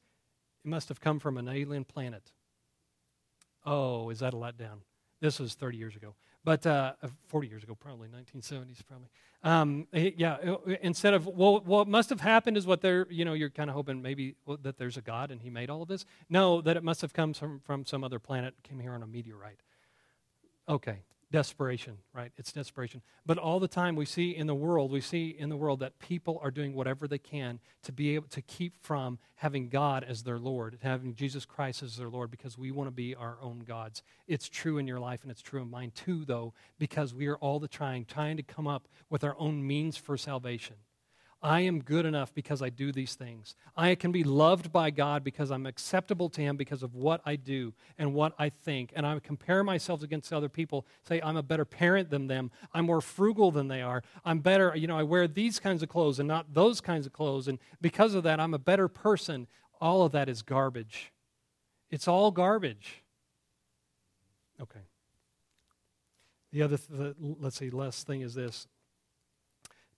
it 0.64 0.70
must 0.70 0.88
have 0.88 1.02
come 1.02 1.20
from 1.20 1.38
an 1.38 1.50
alien 1.50 1.84
planet. 1.84 2.32
Oh, 3.68 4.10
is 4.10 4.20
that 4.20 4.34
a 4.34 4.38
letdown? 4.38 4.80
This 5.20 5.40
was 5.40 5.56
30 5.56 5.78
years 5.78 5.96
ago, 5.96 6.16
but 6.46 6.66
uh, 6.66 6.94
40 7.28 7.48
years 7.50 7.64
ago, 7.64 7.76
probably 7.76 8.08
1970s, 8.08 8.86
probably. 8.88 9.10
Um, 9.44 9.88
eh, 9.92 10.12
yeah, 10.16 10.36
uh, 10.36 10.58
instead 10.82 11.14
of 11.14 11.28
well, 11.28 11.60
what 11.60 11.88
must 11.88 12.10
have 12.10 12.22
happened 12.22 12.56
is 12.56 12.66
what 12.66 12.82
they're, 12.82 13.06
you 13.10 13.26
know, 13.26 13.34
you're 13.34 13.50
kind 13.50 13.70
of 13.70 13.76
hoping 13.76 14.02
maybe 14.02 14.36
that 14.62 14.78
there's 14.78 14.96
a 14.96 15.02
God 15.02 15.32
and 15.32 15.42
He 15.42 15.50
made 15.50 15.70
all 15.70 15.82
of 15.82 15.90
this. 15.90 16.06
No, 16.30 16.62
that 16.62 16.78
it 16.78 16.84
must 16.84 17.02
have 17.02 17.14
come 17.14 17.34
from 17.34 17.60
from 17.60 17.86
some 17.86 18.04
other 18.04 18.20
planet, 18.20 18.54
came 18.64 18.80
here 18.80 18.94
on 18.94 19.04
a 19.04 19.08
meteorite. 19.08 19.60
Okay, 20.70 21.00
desperation, 21.32 21.98
right? 22.14 22.32
It's 22.38 22.52
desperation. 22.52 23.02
But 23.26 23.38
all 23.38 23.60
the 23.60 23.68
time 23.68 23.96
we 23.96 24.06
see 24.06 24.36
in 24.36 24.48
the 24.48 24.56
world, 24.56 24.92
we 24.92 25.02
see 25.02 25.36
in 25.38 25.50
the 25.50 25.58
world 25.58 25.80
that 25.82 26.00
people 26.00 26.40
are 26.42 26.52
doing 26.52 26.74
whatever 26.74 27.08
they 27.08 27.18
can 27.18 27.60
to 27.84 27.92
be 27.92 28.16
able 28.16 28.30
to 28.30 28.42
keep 28.42 28.78
from 28.82 29.20
having 29.36 29.68
God 29.68 30.04
as 30.04 30.24
their 30.24 30.40
Lord, 30.40 30.78
having 30.82 31.16
Jesus 31.16 31.46
Christ 31.46 31.84
as 31.84 31.98
their 31.98 32.10
Lord, 32.10 32.32
because 32.32 32.58
we 32.58 32.72
want 32.72 32.88
to 32.88 32.92
be 32.92 33.14
our 33.14 33.38
own 33.42 33.60
gods. 33.60 34.04
It's 34.28 34.48
true 34.48 34.78
in 34.78 34.88
your 34.88 35.00
life 35.00 35.24
and 35.24 35.32
it's 35.32 35.42
true 35.42 35.62
in 35.62 35.70
mine 35.70 35.92
too, 35.94 36.24
though, 36.24 36.54
because 36.80 37.14
we 37.14 37.28
are 37.28 37.38
all 37.38 37.60
the 37.60 37.68
trying, 37.68 38.06
trying 38.06 38.38
to 38.38 38.44
come 38.44 38.68
up 38.68 38.88
with 39.10 39.24
our 39.24 39.36
own 39.38 39.66
means 39.66 39.98
for 39.98 40.18
salvation. 40.18 40.76
I 41.42 41.62
am 41.62 41.82
good 41.82 42.06
enough 42.06 42.34
because 42.34 42.64
I 42.64 42.70
do 42.70 42.92
these 42.92 43.14
things. 43.14 43.56
I 43.76 43.94
can 43.94 44.12
be 44.12 44.24
loved 44.24 44.72
by 44.72 44.90
God 44.90 45.24
because 45.24 45.52
I'm 45.52 45.68
acceptable 45.68 46.30
to 46.30 46.42
Him 46.42 46.58
because 46.58 46.82
of 46.82 46.96
what 46.96 47.22
I 47.26 47.36
do 47.36 47.74
and 47.98 48.16
what 48.16 48.34
I 48.40 48.50
think. 48.50 48.92
And 48.96 49.06
I 49.06 49.20
compare 49.20 49.64
myself 49.64 50.02
against 50.02 50.34
other 50.34 50.50
people, 50.50 50.88
say, 51.08 51.22
I'm 51.22 51.38
a 51.38 51.44
better 51.44 51.66
parent 51.66 52.10
than 52.10 52.26
them. 52.26 52.50
I'm 52.74 52.88
more 52.88 53.02
frugal 53.02 53.52
than 53.52 53.68
they 53.68 53.84
are. 53.84 54.02
I'm 54.26 54.40
better, 54.40 54.76
you 54.76 54.88
know, 54.88 54.98
I 54.98 55.04
wear 55.04 55.28
these 55.28 55.60
kinds 55.60 55.84
of 55.84 55.90
clothes 55.90 56.18
and 56.18 56.28
not 56.28 56.56
those 56.56 56.82
kinds 56.82 57.06
of 57.06 57.14
clothes. 57.14 57.48
And 57.48 57.60
because 57.82 58.16
of 58.16 58.24
that, 58.24 58.40
I'm 58.40 58.56
a 58.56 58.60
better 58.60 58.88
person. 58.88 59.46
All 59.80 60.04
of 60.04 60.14
that 60.14 60.30
is 60.30 60.42
garbage. 60.42 61.12
It's 61.92 62.08
all 62.08 62.32
garbage. 62.32 63.04
Okay. 64.60 64.80
The 66.52 66.64
other, 66.64 66.78
the, 66.90 67.16
let's 67.20 67.58
see, 67.58 67.70
last 67.70 68.08
thing 68.08 68.22
is 68.22 68.34
this 68.34 68.68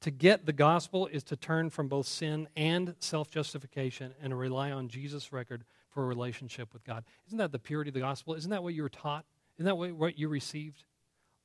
to 0.02 0.12
get 0.12 0.46
the 0.46 0.54
gospel 0.54 1.08
is 1.08 1.24
to 1.26 1.36
turn 1.36 1.70
from 1.70 1.88
both 1.88 2.08
sin 2.08 2.48
and 2.56 2.96
self 3.00 3.30
justification 3.30 4.14
and 4.22 4.38
rely 4.38 4.72
on 4.72 4.88
Jesus' 4.88 5.34
record 5.34 5.66
for 5.90 6.04
a 6.04 6.08
relationship 6.08 6.74
with 6.74 6.84
God. 6.84 7.04
Isn't 7.28 7.40
that 7.40 7.52
the 7.52 7.60
purity 7.60 7.90
of 7.90 7.94
the 7.94 8.00
gospel? 8.00 8.36
Isn't 8.36 8.52
that 8.52 8.64
what 8.64 8.74
you 8.74 8.84
were 8.84 8.90
taught? 8.90 9.26
Isn't 9.58 9.66
that 9.66 9.76
what 9.76 10.18
you 10.18 10.30
received? 10.30 10.86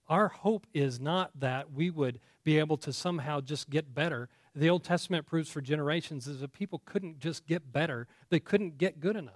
Our 0.09 0.29
hope 0.29 0.67
is 0.75 1.01
not 1.01 1.31
that 1.41 1.73
we 1.73 1.91
would 1.91 2.21
be 2.45 2.59
able 2.59 2.77
to 2.79 2.93
somehow 2.93 3.41
just 3.41 3.71
get 3.71 3.95
better. 3.95 4.29
The 4.55 4.71
Old 4.71 4.85
Testament 4.85 5.27
proves 5.27 5.49
for 5.49 5.61
generations 5.61 6.29
is 6.29 6.41
that 6.41 6.53
people 6.53 6.83
couldn't 6.85 7.19
just 7.19 7.47
get 7.47 7.73
better, 7.73 8.07
they 8.29 8.41
couldn't 8.41 8.79
get 8.79 9.01
good 9.01 9.17
enough. 9.17 9.35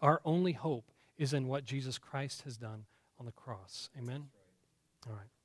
Our 0.00 0.20
only 0.24 0.52
hope 0.52 0.90
is 1.16 1.32
in 1.32 1.46
what 1.46 1.64
Jesus 1.64 1.98
Christ 1.98 2.42
has 2.42 2.56
done 2.56 2.86
on 3.18 3.26
the 3.26 3.32
cross. 3.32 3.88
Amen? 3.96 4.24
All 5.06 5.14
right. 5.14 5.35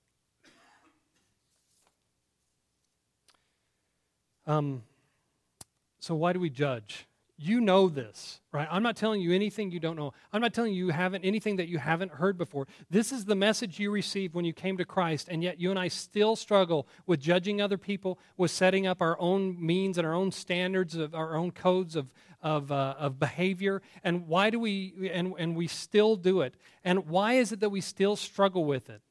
Um, 4.47 4.83
so, 5.99 6.15
why 6.15 6.33
do 6.33 6.39
we 6.39 6.49
judge? 6.49 7.07
You 7.37 7.59
know 7.59 7.89
this, 7.89 8.39
right? 8.51 8.67
I'm 8.69 8.83
not 8.83 8.95
telling 8.95 9.19
you 9.19 9.33
anything 9.33 9.71
you 9.71 9.79
don't 9.79 9.95
know. 9.95 10.13
I'm 10.31 10.41
not 10.41 10.53
telling 10.53 10.73
you 10.73 10.89
haven't 10.89 11.23
anything 11.23 11.55
that 11.55 11.67
you 11.67 11.79
haven't 11.79 12.11
heard 12.11 12.37
before. 12.37 12.67
This 12.91 13.11
is 13.11 13.25
the 13.25 13.35
message 13.35 13.79
you 13.79 13.89
received 13.89 14.35
when 14.35 14.45
you 14.45 14.53
came 14.53 14.77
to 14.77 14.85
Christ, 14.85 15.27
and 15.27 15.41
yet 15.41 15.59
you 15.59 15.71
and 15.71 15.79
I 15.79 15.87
still 15.87 16.35
struggle 16.35 16.87
with 17.07 17.19
judging 17.19 17.59
other 17.59 17.79
people, 17.79 18.19
with 18.37 18.51
setting 18.51 18.85
up 18.85 19.01
our 19.01 19.19
own 19.19 19.57
means 19.63 19.97
and 19.97 20.05
our 20.05 20.13
own 20.13 20.31
standards 20.31 20.95
of 20.95 21.15
our 21.15 21.35
own 21.35 21.51
codes 21.51 21.95
of 21.95 22.11
of, 22.43 22.71
uh, 22.71 22.95
of 22.97 23.19
behavior. 23.19 23.81
And 24.03 24.27
why 24.27 24.49
do 24.49 24.59
we 24.59 25.09
and, 25.13 25.33
and 25.37 25.55
we 25.55 25.67
still 25.67 26.15
do 26.15 26.41
it? 26.41 26.55
And 26.83 27.07
why 27.07 27.33
is 27.33 27.51
it 27.51 27.59
that 27.59 27.69
we 27.69 27.81
still 27.81 28.15
struggle 28.15 28.65
with 28.65 28.89
it? 28.89 29.01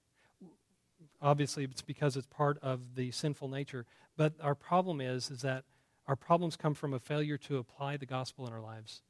Obviously, 1.23 1.64
it's 1.64 1.83
because 1.83 2.16
it's 2.16 2.27
part 2.27 2.59
of 2.62 2.95
the 2.95 3.11
sinful 3.11 3.49
nature. 3.49 3.87
But 4.16 4.35
our 4.42 4.55
problem 4.55 5.01
is 5.01 5.31
is 5.31 5.42
that 5.42 5.64
our 6.07 6.16
problems 6.16 6.57
come 6.57 6.75
from 6.75 6.92
a 6.94 6.99
failure 6.99 7.38
to 7.38 7.59
apply 7.59 7.96
the 7.96 8.07
gospel 8.07 8.46
in 8.46 8.53
our 8.53 8.61
lives. 8.61 9.03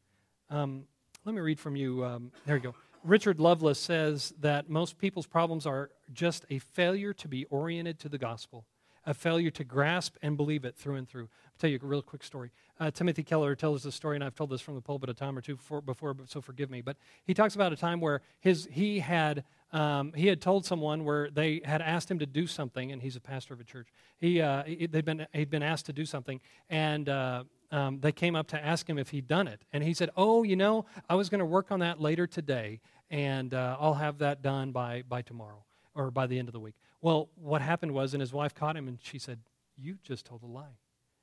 Um, 0.50 0.84
let 1.24 1.34
me 1.34 1.40
read 1.40 1.58
from 1.58 1.76
you. 1.76 2.04
Um, 2.04 2.32
there 2.46 2.56
you 2.56 2.62
go. 2.62 2.74
Richard 3.02 3.40
Lovelace 3.40 3.78
says 3.78 4.34
that 4.40 4.68
most 4.68 4.98
people's 4.98 5.26
problems 5.26 5.64
are 5.64 5.90
just 6.12 6.44
a 6.50 6.58
failure 6.58 7.14
to 7.14 7.28
be 7.28 7.46
oriented 7.46 7.98
to 8.00 8.08
the 8.08 8.18
gospel, 8.18 8.66
a 9.06 9.14
failure 9.14 9.50
to 9.50 9.64
grasp 9.64 10.16
and 10.22 10.36
believe 10.36 10.64
it 10.64 10.76
through 10.76 10.96
and 10.96 11.08
through. 11.08 11.24
I'll 11.24 11.58
tell 11.58 11.70
you 11.70 11.78
a 11.82 11.86
real 11.86 12.02
quick 12.02 12.22
story. 12.22 12.50
Uh, 12.78 12.90
Timothy 12.90 13.22
Keller 13.22 13.54
tells 13.54 13.82
this 13.82 13.94
story, 13.94 14.16
and 14.16 14.24
I've 14.24 14.34
told 14.34 14.50
this 14.50 14.60
from 14.60 14.74
the 14.74 14.80
pulpit 14.80 15.08
a 15.08 15.14
time 15.14 15.36
or 15.36 15.40
two 15.40 15.58
before, 15.84 16.16
so 16.26 16.40
forgive 16.40 16.70
me. 16.70 16.80
But 16.80 16.96
he 17.24 17.34
talks 17.34 17.54
about 17.54 17.72
a 17.72 17.76
time 17.76 18.00
where 18.00 18.22
his, 18.40 18.68
he 18.70 19.00
had 19.00 19.44
um, 19.72 20.12
he 20.14 20.26
had 20.26 20.40
told 20.40 20.66
someone 20.66 21.04
where 21.04 21.30
they 21.30 21.60
had 21.64 21.80
asked 21.80 22.10
him 22.10 22.18
to 22.18 22.26
do 22.26 22.46
something, 22.46 22.90
and 22.90 23.00
he's 23.00 23.14
a 23.14 23.20
pastor 23.20 23.54
of 23.54 23.60
a 23.60 23.64
church. 23.64 23.88
He, 24.18 24.40
uh, 24.40 24.64
they'd 24.66 25.04
been, 25.04 25.26
he'd 25.32 25.50
been 25.50 25.62
asked 25.62 25.86
to 25.86 25.92
do 25.92 26.04
something, 26.04 26.40
and 26.68 27.08
uh, 27.08 27.44
um, 27.70 28.00
they 28.00 28.10
came 28.10 28.34
up 28.34 28.48
to 28.48 28.64
ask 28.64 28.88
him 28.88 28.98
if 28.98 29.10
he'd 29.10 29.28
done 29.28 29.46
it. 29.46 29.60
And 29.72 29.84
he 29.84 29.94
said, 29.94 30.10
Oh, 30.16 30.42
you 30.42 30.56
know, 30.56 30.86
I 31.08 31.14
was 31.14 31.28
going 31.28 31.38
to 31.38 31.44
work 31.44 31.70
on 31.70 31.80
that 31.80 32.00
later 32.00 32.26
today, 32.26 32.80
and 33.10 33.54
uh, 33.54 33.76
I'll 33.78 33.94
have 33.94 34.18
that 34.18 34.42
done 34.42 34.72
by, 34.72 35.04
by 35.08 35.22
tomorrow 35.22 35.62
or 35.94 36.10
by 36.10 36.26
the 36.26 36.38
end 36.38 36.48
of 36.48 36.52
the 36.52 36.60
week. 36.60 36.74
Well, 37.00 37.28
what 37.34 37.62
happened 37.62 37.92
was, 37.92 38.14
and 38.14 38.20
his 38.20 38.32
wife 38.32 38.54
caught 38.54 38.76
him, 38.76 38.88
and 38.88 38.98
she 39.02 39.18
said, 39.18 39.40
You 39.76 39.98
just 40.02 40.26
told 40.26 40.42
a 40.42 40.46
lie. 40.46 40.76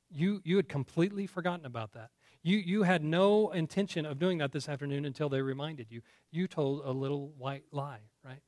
You, 0.10 0.42
you 0.44 0.56
had 0.56 0.70
completely 0.70 1.28
forgotten 1.28 1.66
about 1.66 1.94
that. 1.94 2.12
You, 2.42 2.58
you 2.58 2.84
had 2.84 3.04
no 3.04 3.52
intention 3.52 4.06
of 4.06 4.20
doing 4.20 4.38
that 4.38 4.54
this 4.54 4.70
afternoon 4.70 5.04
until 5.06 5.28
they 5.28 5.42
reminded 5.42 5.88
you. 5.90 6.02
You 6.32 6.48
told 6.48 6.86
a 6.86 6.92
little 6.92 7.34
white 7.38 7.64
lie, 7.72 8.02
right? 8.24 8.40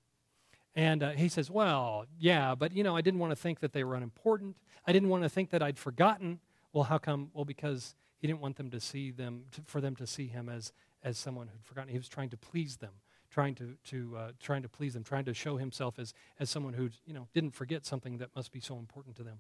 And 0.76 1.04
uh, 1.04 1.10
he 1.12 1.28
says, 1.28 1.52
Well, 1.52 2.06
yeah, 2.18 2.56
but 2.56 2.74
you 2.74 2.84
know, 2.84 2.96
I 2.96 3.02
didn't 3.02 3.20
want 3.20 3.32
to 3.32 3.36
think 3.36 3.60
that 3.60 3.74
they 3.74 3.84
were 3.84 3.96
unimportant. 3.96 4.56
I 4.88 4.94
didn't 4.94 5.10
want 5.10 5.24
to 5.24 5.30
think 5.30 5.50
that 5.50 5.62
I'd 5.62 5.78
forgotten. 5.78 6.40
Well, 6.72 6.86
how 6.86 6.98
come? 6.98 7.32
Well, 7.34 7.46
because 7.46 7.96
he 8.20 8.28
didn't 8.28 8.42
want 8.42 8.58
them 8.58 8.70
to 8.72 8.80
see 8.80 9.12
them, 9.12 9.44
to, 9.52 9.62
for 9.66 9.82
them 9.82 9.96
to 9.98 10.08
see 10.08 10.28
him 10.28 10.50
as, 10.50 10.72
as 11.04 11.18
someone 11.18 11.48
who'd 11.48 11.66
forgotten. 11.66 11.90
He 11.90 11.98
was 11.98 12.10
trying 12.10 12.30
to 12.30 12.38
please 12.38 12.78
them, 12.78 12.94
trying 13.30 13.56
to, 13.56 13.76
to, 13.86 14.18
uh, 14.18 14.32
trying 14.40 14.62
to 14.62 14.70
please 14.70 14.94
them, 14.94 15.04
trying 15.04 15.26
to 15.26 15.34
show 15.34 15.58
himself 15.58 16.00
as, 16.00 16.14
as 16.40 16.50
someone 16.50 16.74
who 16.74 16.90
you 17.06 17.14
know, 17.14 17.28
didn't 17.34 17.52
forget 17.52 17.86
something 17.86 18.18
that 18.18 18.30
must 18.36 18.52
be 18.52 18.60
so 18.60 18.78
important 18.78 19.16
to 19.18 19.24
them. 19.24 19.40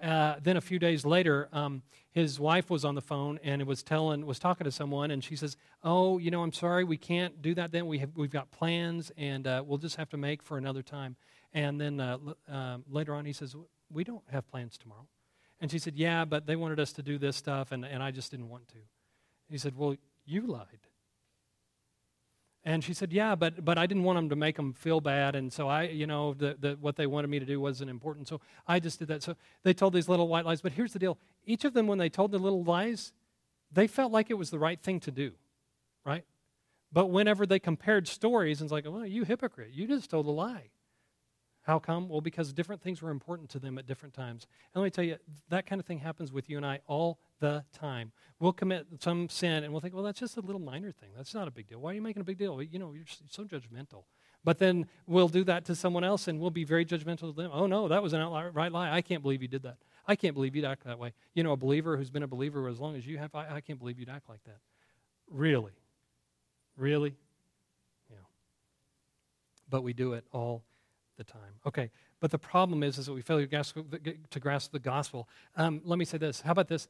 Uh, 0.00 0.36
then 0.40 0.56
a 0.56 0.60
few 0.60 0.78
days 0.78 1.04
later, 1.04 1.48
um, 1.52 1.82
his 2.12 2.38
wife 2.38 2.70
was 2.70 2.84
on 2.84 2.94
the 2.94 3.00
phone 3.00 3.40
and 3.42 3.64
was 3.64 3.82
telling, 3.82 4.24
was 4.24 4.38
talking 4.38 4.64
to 4.64 4.70
someone, 4.70 5.10
and 5.10 5.24
she 5.24 5.34
says, 5.34 5.56
"Oh, 5.82 6.18
you 6.18 6.30
know, 6.30 6.42
I'm 6.42 6.52
sorry, 6.52 6.84
we 6.84 6.96
can't 6.96 7.42
do 7.42 7.52
that. 7.54 7.72
Then 7.72 7.88
we 7.88 7.98
have, 7.98 8.10
we've 8.14 8.30
got 8.30 8.52
plans, 8.52 9.10
and 9.16 9.44
uh, 9.44 9.62
we'll 9.66 9.78
just 9.78 9.96
have 9.96 10.08
to 10.10 10.16
make 10.16 10.40
for 10.40 10.56
another 10.56 10.82
time." 10.82 11.16
And 11.52 11.80
then 11.80 11.98
uh, 11.98 12.18
um, 12.48 12.84
later 12.88 13.12
on, 13.12 13.24
he 13.24 13.32
says, 13.32 13.56
"We 13.90 14.04
don't 14.04 14.22
have 14.30 14.46
plans 14.46 14.78
tomorrow." 14.78 15.08
And 15.60 15.68
she 15.68 15.80
said, 15.80 15.96
"Yeah, 15.96 16.24
but 16.24 16.46
they 16.46 16.54
wanted 16.54 16.78
us 16.78 16.92
to 16.92 17.02
do 17.02 17.18
this 17.18 17.36
stuff, 17.36 17.72
and, 17.72 17.84
and 17.84 18.04
I 18.04 18.12
just 18.12 18.30
didn't 18.30 18.50
want 18.50 18.68
to." 18.68 18.78
He 19.50 19.58
said, 19.58 19.76
"Well, 19.76 19.96
you 20.24 20.46
lied." 20.46 20.86
And 22.64 22.84
she 22.84 22.94
said, 22.94 23.12
"Yeah, 23.12 23.34
but 23.34 23.64
but 23.64 23.76
I 23.76 23.86
didn't 23.86 24.04
want 24.04 24.18
them 24.18 24.28
to 24.28 24.36
make 24.36 24.56
them 24.56 24.72
feel 24.72 25.00
bad, 25.00 25.34
and 25.34 25.52
so 25.52 25.68
I, 25.68 25.84
you 25.84 26.06
know, 26.06 26.32
the, 26.34 26.56
the, 26.58 26.78
what 26.80 26.94
they 26.94 27.08
wanted 27.08 27.28
me 27.28 27.40
to 27.40 27.44
do 27.44 27.60
wasn't 27.60 27.90
important, 27.90 28.28
so 28.28 28.40
I 28.68 28.78
just 28.78 29.00
did 29.00 29.08
that." 29.08 29.22
So 29.22 29.34
they 29.64 29.74
told 29.74 29.94
these 29.94 30.08
little 30.08 30.28
white 30.28 30.44
lies. 30.44 30.60
But 30.60 30.72
here's 30.72 30.92
the 30.92 31.00
deal: 31.00 31.18
each 31.44 31.64
of 31.64 31.74
them, 31.74 31.88
when 31.88 31.98
they 31.98 32.08
told 32.08 32.30
the 32.30 32.38
little 32.38 32.62
lies, 32.62 33.12
they 33.72 33.88
felt 33.88 34.12
like 34.12 34.30
it 34.30 34.34
was 34.34 34.50
the 34.50 34.60
right 34.60 34.80
thing 34.80 35.00
to 35.00 35.10
do, 35.10 35.32
right? 36.06 36.24
But 36.92 37.06
whenever 37.06 37.46
they 37.46 37.58
compared 37.58 38.06
stories, 38.06 38.60
and 38.60 38.66
it's 38.66 38.72
like, 38.72 38.84
"Well, 38.86 39.06
you 39.06 39.24
hypocrite! 39.24 39.72
You 39.72 39.88
just 39.88 40.08
told 40.08 40.26
a 40.26 40.30
lie." 40.30 40.70
How 41.62 41.78
come? 41.78 42.08
Well, 42.08 42.20
because 42.20 42.52
different 42.52 42.82
things 42.82 43.00
were 43.00 43.10
important 43.10 43.48
to 43.50 43.60
them 43.60 43.78
at 43.78 43.86
different 43.86 44.14
times. 44.14 44.48
And 44.74 44.82
let 44.82 44.86
me 44.86 44.90
tell 44.90 45.04
you, 45.04 45.16
that 45.48 45.64
kind 45.64 45.80
of 45.80 45.86
thing 45.86 45.98
happens 45.98 46.32
with 46.32 46.50
you 46.50 46.56
and 46.56 46.66
I 46.66 46.80
all 46.88 47.20
the 47.38 47.64
time. 47.72 48.10
We'll 48.40 48.52
commit 48.52 48.86
some 48.98 49.28
sin 49.28 49.62
and 49.62 49.72
we'll 49.72 49.80
think, 49.80 49.94
well, 49.94 50.02
that's 50.02 50.18
just 50.18 50.36
a 50.36 50.40
little 50.40 50.60
minor 50.60 50.90
thing. 50.90 51.10
That's 51.16 51.34
not 51.34 51.46
a 51.46 51.52
big 51.52 51.68
deal. 51.68 51.80
Why 51.80 51.92
are 51.92 51.94
you 51.94 52.02
making 52.02 52.20
a 52.20 52.24
big 52.24 52.38
deal? 52.38 52.60
You 52.60 52.80
know, 52.80 52.92
you're 52.92 53.04
so 53.28 53.44
judgmental. 53.44 54.04
But 54.44 54.58
then 54.58 54.86
we'll 55.06 55.28
do 55.28 55.44
that 55.44 55.64
to 55.66 55.76
someone 55.76 56.02
else 56.02 56.26
and 56.26 56.40
we'll 56.40 56.50
be 56.50 56.64
very 56.64 56.84
judgmental 56.84 57.32
to 57.32 57.32
them. 57.32 57.50
Oh, 57.54 57.68
no, 57.68 57.86
that 57.86 58.02
was 58.02 58.12
an 58.12 58.20
outright 58.20 58.72
lie. 58.72 58.90
I 58.90 59.00
can't 59.00 59.22
believe 59.22 59.40
you 59.40 59.48
did 59.48 59.62
that. 59.62 59.76
I 60.04 60.16
can't 60.16 60.34
believe 60.34 60.56
you'd 60.56 60.64
act 60.64 60.82
that 60.84 60.98
way. 60.98 61.12
You 61.32 61.44
know, 61.44 61.52
a 61.52 61.56
believer 61.56 61.96
who's 61.96 62.10
been 62.10 62.24
a 62.24 62.28
believer 62.28 62.66
as 62.66 62.80
long 62.80 62.96
as 62.96 63.06
you 63.06 63.18
have, 63.18 63.32
I, 63.36 63.56
I 63.56 63.60
can't 63.60 63.78
believe 63.78 64.00
you'd 64.00 64.08
act 64.08 64.28
like 64.28 64.42
that. 64.44 64.58
Really? 65.30 65.70
Really? 66.76 67.14
Yeah. 68.10 68.16
But 69.70 69.82
we 69.84 69.92
do 69.92 70.14
it 70.14 70.24
all 70.32 70.64
the 71.16 71.24
time. 71.24 71.54
Okay, 71.66 71.90
but 72.20 72.30
the 72.30 72.38
problem 72.38 72.82
is, 72.82 72.98
is 72.98 73.06
that 73.06 73.12
we 73.12 73.22
fail 73.22 73.38
to 73.38 73.46
grasp, 73.46 73.76
to 74.30 74.40
grasp 74.40 74.72
the 74.72 74.78
gospel. 74.78 75.28
Um, 75.56 75.80
let 75.84 75.98
me 75.98 76.04
say 76.04 76.18
this. 76.18 76.40
How 76.40 76.52
about 76.52 76.68
this? 76.68 76.88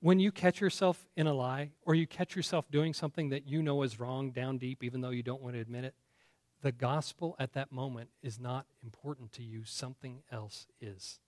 When 0.00 0.20
you 0.20 0.30
catch 0.30 0.60
yourself 0.60 1.08
in 1.16 1.26
a 1.26 1.34
lie, 1.34 1.70
or 1.82 1.94
you 1.94 2.06
catch 2.06 2.36
yourself 2.36 2.70
doing 2.70 2.94
something 2.94 3.30
that 3.30 3.48
you 3.48 3.62
know 3.62 3.82
is 3.82 3.98
wrong 3.98 4.30
down 4.30 4.58
deep, 4.58 4.84
even 4.84 5.00
though 5.00 5.10
you 5.10 5.24
don't 5.24 5.42
want 5.42 5.54
to 5.54 5.60
admit 5.60 5.84
it, 5.84 5.94
the 6.62 6.72
gospel 6.72 7.36
at 7.38 7.52
that 7.54 7.72
moment 7.72 8.10
is 8.22 8.38
not 8.38 8.66
important 8.82 9.32
to 9.32 9.42
you. 9.42 9.64
Something 9.64 10.22
else 10.30 10.66
is. 10.80 11.20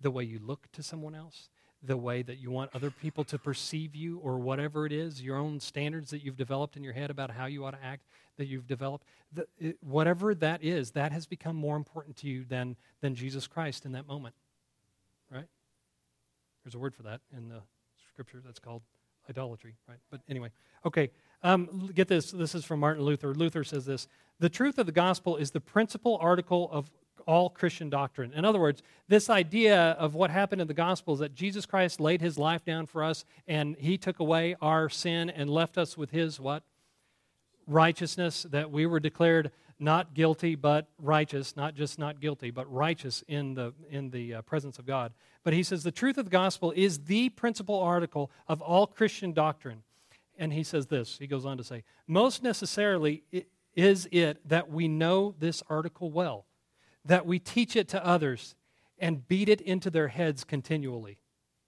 The 0.00 0.10
way 0.10 0.24
you 0.24 0.38
look 0.38 0.68
to 0.72 0.82
someone 0.82 1.14
else, 1.14 1.48
the 1.82 1.96
way 1.96 2.22
that 2.22 2.38
you 2.38 2.50
want 2.50 2.70
other 2.74 2.90
people 2.90 3.24
to 3.24 3.38
perceive 3.38 3.94
you, 3.94 4.18
or 4.18 4.38
whatever 4.38 4.84
it 4.84 4.92
is, 4.92 5.22
your 5.22 5.36
own 5.36 5.60
standards 5.60 6.10
that 6.10 6.24
you've 6.24 6.36
developed 6.36 6.76
in 6.76 6.82
your 6.82 6.92
head 6.92 7.10
about 7.10 7.30
how 7.30 7.46
you 7.46 7.64
ought 7.64 7.72
to 7.72 7.84
act, 7.84 8.04
that 8.36 8.46
you've 8.46 8.66
developed, 8.66 9.04
the, 9.32 9.46
it, 9.58 9.76
whatever 9.80 10.34
that 10.34 10.62
is, 10.62 10.92
that 10.92 11.12
has 11.12 11.26
become 11.26 11.54
more 11.54 11.76
important 11.76 12.16
to 12.16 12.26
you 12.26 12.44
than, 12.44 12.76
than 13.00 13.14
Jesus 13.14 13.46
Christ 13.46 13.84
in 13.84 13.92
that 13.92 14.08
moment. 14.08 14.34
Right? 15.30 15.46
There's 16.64 16.74
a 16.74 16.78
word 16.78 16.94
for 16.94 17.04
that 17.04 17.20
in 17.36 17.48
the 17.48 17.60
scripture 18.12 18.42
that's 18.44 18.58
called 18.58 18.82
idolatry, 19.28 19.76
right? 19.88 19.98
But 20.10 20.20
anyway, 20.28 20.50
okay, 20.84 21.10
um, 21.42 21.90
get 21.94 22.08
this. 22.08 22.30
This 22.30 22.54
is 22.54 22.64
from 22.64 22.80
Martin 22.80 23.04
Luther. 23.04 23.34
Luther 23.34 23.62
says 23.62 23.84
this 23.84 24.08
The 24.40 24.48
truth 24.48 24.78
of 24.78 24.86
the 24.86 24.92
gospel 24.92 25.36
is 25.36 25.50
the 25.50 25.60
principal 25.60 26.18
article 26.20 26.68
of 26.72 26.90
all 27.28 27.50
Christian 27.50 27.90
doctrine. 27.90 28.32
In 28.32 28.44
other 28.44 28.58
words, 28.58 28.82
this 29.06 29.28
idea 29.28 29.90
of 29.92 30.14
what 30.14 30.30
happened 30.30 30.62
in 30.62 30.66
the 30.66 30.74
gospel 30.74 31.12
is 31.14 31.20
that 31.20 31.34
Jesus 31.34 31.66
Christ 31.66 32.00
laid 32.00 32.22
his 32.22 32.38
life 32.38 32.64
down 32.64 32.86
for 32.86 33.04
us 33.04 33.24
and 33.46 33.76
he 33.78 33.98
took 33.98 34.18
away 34.18 34.56
our 34.62 34.88
sin 34.88 35.28
and 35.28 35.50
left 35.50 35.76
us 35.76 35.96
with 35.96 36.10
his 36.10 36.40
what? 36.40 36.62
righteousness, 37.68 38.46
that 38.50 38.70
we 38.70 38.86
were 38.86 38.98
declared 38.98 39.52
not 39.78 40.14
guilty 40.14 40.56
but 40.56 40.88
righteous, 40.98 41.54
not 41.54 41.74
just 41.74 41.98
not 41.98 42.18
guilty, 42.18 42.50
but 42.50 42.72
righteous 42.72 43.22
in 43.28 43.54
the, 43.54 43.72
in 43.90 44.10
the 44.10 44.34
uh, 44.34 44.42
presence 44.42 44.78
of 44.78 44.86
God. 44.86 45.12
But 45.44 45.52
he 45.52 45.62
says 45.62 45.84
the 45.84 45.92
truth 45.92 46.18
of 46.18 46.24
the 46.24 46.30
gospel 46.30 46.72
is 46.74 47.00
the 47.00 47.28
principal 47.28 47.78
article 47.78 48.30
of 48.48 48.60
all 48.60 48.86
Christian 48.86 49.32
doctrine. 49.32 49.82
And 50.36 50.52
he 50.52 50.64
says 50.64 50.86
this, 50.86 51.18
he 51.18 51.26
goes 51.26 51.44
on 51.44 51.58
to 51.58 51.64
say, 51.64 51.84
most 52.06 52.42
necessarily 52.42 53.22
is 53.76 54.08
it 54.10 54.48
that 54.48 54.70
we 54.70 54.88
know 54.88 55.34
this 55.38 55.62
article 55.68 56.10
well, 56.10 56.46
that 57.08 57.26
we 57.26 57.38
teach 57.38 57.74
it 57.74 57.88
to 57.88 58.06
others 58.06 58.54
and 58.98 59.26
beat 59.28 59.48
it 59.48 59.60
into 59.60 59.90
their 59.90 60.08
heads 60.08 60.44
continually. 60.44 61.18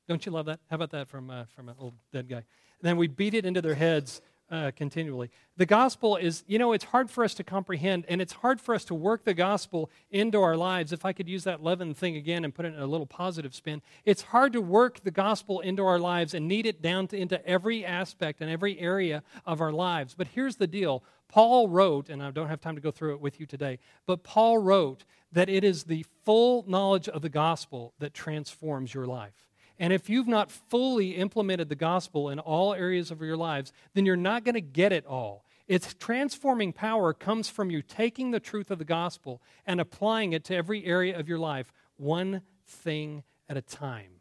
Don't 0.09 0.25
you 0.25 0.33
love 0.33 0.47
that? 0.47 0.61
How 0.69 0.77
about 0.77 0.91
that 0.91 1.09
from, 1.09 1.31
uh, 1.31 1.45
from 1.55 1.69
an 1.69 1.75
old 1.79 1.95
dead 2.13 2.29
guy? 2.29 2.37
And 2.37 2.45
then 2.83 2.97
we 2.97 3.09
beat 3.09 3.35
it 3.35 3.45
into 3.45 3.63
their 3.63 3.75
heads 3.75 4.21
uh, 4.51 4.73
continually. 4.75 5.31
The 5.57 5.67
gospel 5.67 6.17
is, 6.17 6.43
you 6.47 6.59
know, 6.59 6.73
it's 6.73 6.85
hard 6.85 7.09
for 7.09 7.23
us 7.23 7.35
to 7.35 7.45
comprehend, 7.45 8.05
and 8.09 8.21
it's 8.21 8.33
hard 8.33 8.61
for 8.61 8.75
us 8.75 8.85
to 8.87 8.95
work 8.95 9.25
the 9.25 9.35
gospel 9.35 9.91
into 10.11 10.43
our 10.43 10.57
lives. 10.57 10.93
If 10.93 11.05
I 11.05 11.13
could 11.13 11.29
use 11.29 11.45
that 11.45 11.63
leaven 11.63 11.95
thing 11.95 12.17
again 12.17 12.45
and 12.45 12.55
put 12.55 12.67
it 12.67 12.75
in 12.75 12.81
a 12.81 12.87
little 12.87 13.07
positive 13.07 13.55
spin, 13.55 13.81
it's 14.05 14.23
hard 14.23 14.53
to 14.55 14.61
work 14.61 15.05
the 15.05 15.13
gospel 15.13 15.61
into 15.61 15.85
our 15.87 16.01
lives 16.01 16.35
and 16.35 16.49
knead 16.49 16.67
it 16.67 16.83
down 16.83 17.07
to, 17.09 17.17
into 17.17 17.47
every 17.47 17.85
aspect 17.85 18.41
and 18.41 18.51
every 18.51 18.79
area 18.81 19.23
of 19.47 19.61
our 19.61 19.73
lives. 19.73 20.15
But 20.19 20.27
here's 20.29 20.57
the 20.57 20.67
deal 20.67 21.05
Paul 21.31 21.69
wrote, 21.69 22.09
and 22.09 22.21
I 22.21 22.33
don't 22.33 22.49
have 22.49 22.61
time 22.61 22.75
to 22.75 22.81
go 22.81 22.91
through 22.91 23.15
it 23.15 23.21
with 23.21 23.39
you 23.39 23.47
today, 23.47 23.79
but 24.05 24.25
Paul 24.25 24.59
wrote 24.59 25.05
that 25.31 25.49
it 25.49 25.63
is 25.63 25.85
the 25.85 26.05
full 26.25 26.65
knowledge 26.67 27.09
of 27.09 27.23
the 27.23 27.29
gospel 27.29 27.95
that 28.01 28.13
transforms 28.13 28.93
your 28.93 29.07
life. 29.07 29.47
And 29.79 29.93
if 29.93 30.11
you've 30.11 30.27
not 30.27 30.51
fully 30.51 31.13
implemented 31.13 31.69
the 31.69 31.77
gospel 31.77 32.29
in 32.31 32.41
all 32.41 32.75
areas 32.75 33.13
of 33.13 33.23
your 33.23 33.37
lives, 33.37 33.73
then 33.95 34.05
you're 34.05 34.17
not 34.17 34.45
going 34.45 34.57
to 34.57 34.61
get 34.61 34.93
it 34.93 35.07
all. 35.07 35.45
Its 35.69 35.95
transforming 35.95 36.73
power 36.73 37.15
comes 37.15 37.49
from 37.49 37.71
you 37.71 37.81
taking 37.81 38.33
the 38.33 38.41
truth 38.41 38.73
of 38.73 38.79
the 38.79 38.85
gospel 38.85 39.41
and 39.65 39.81
applying 39.81 40.33
it 40.33 40.43
to 40.45 40.57
every 40.57 40.85
area 40.85 41.17
of 41.17 41.29
your 41.29 41.39
life, 41.39 41.73
one 41.97 42.43
thing 42.67 43.23
at 43.49 43.57
a 43.57 43.63
time. 43.63 44.21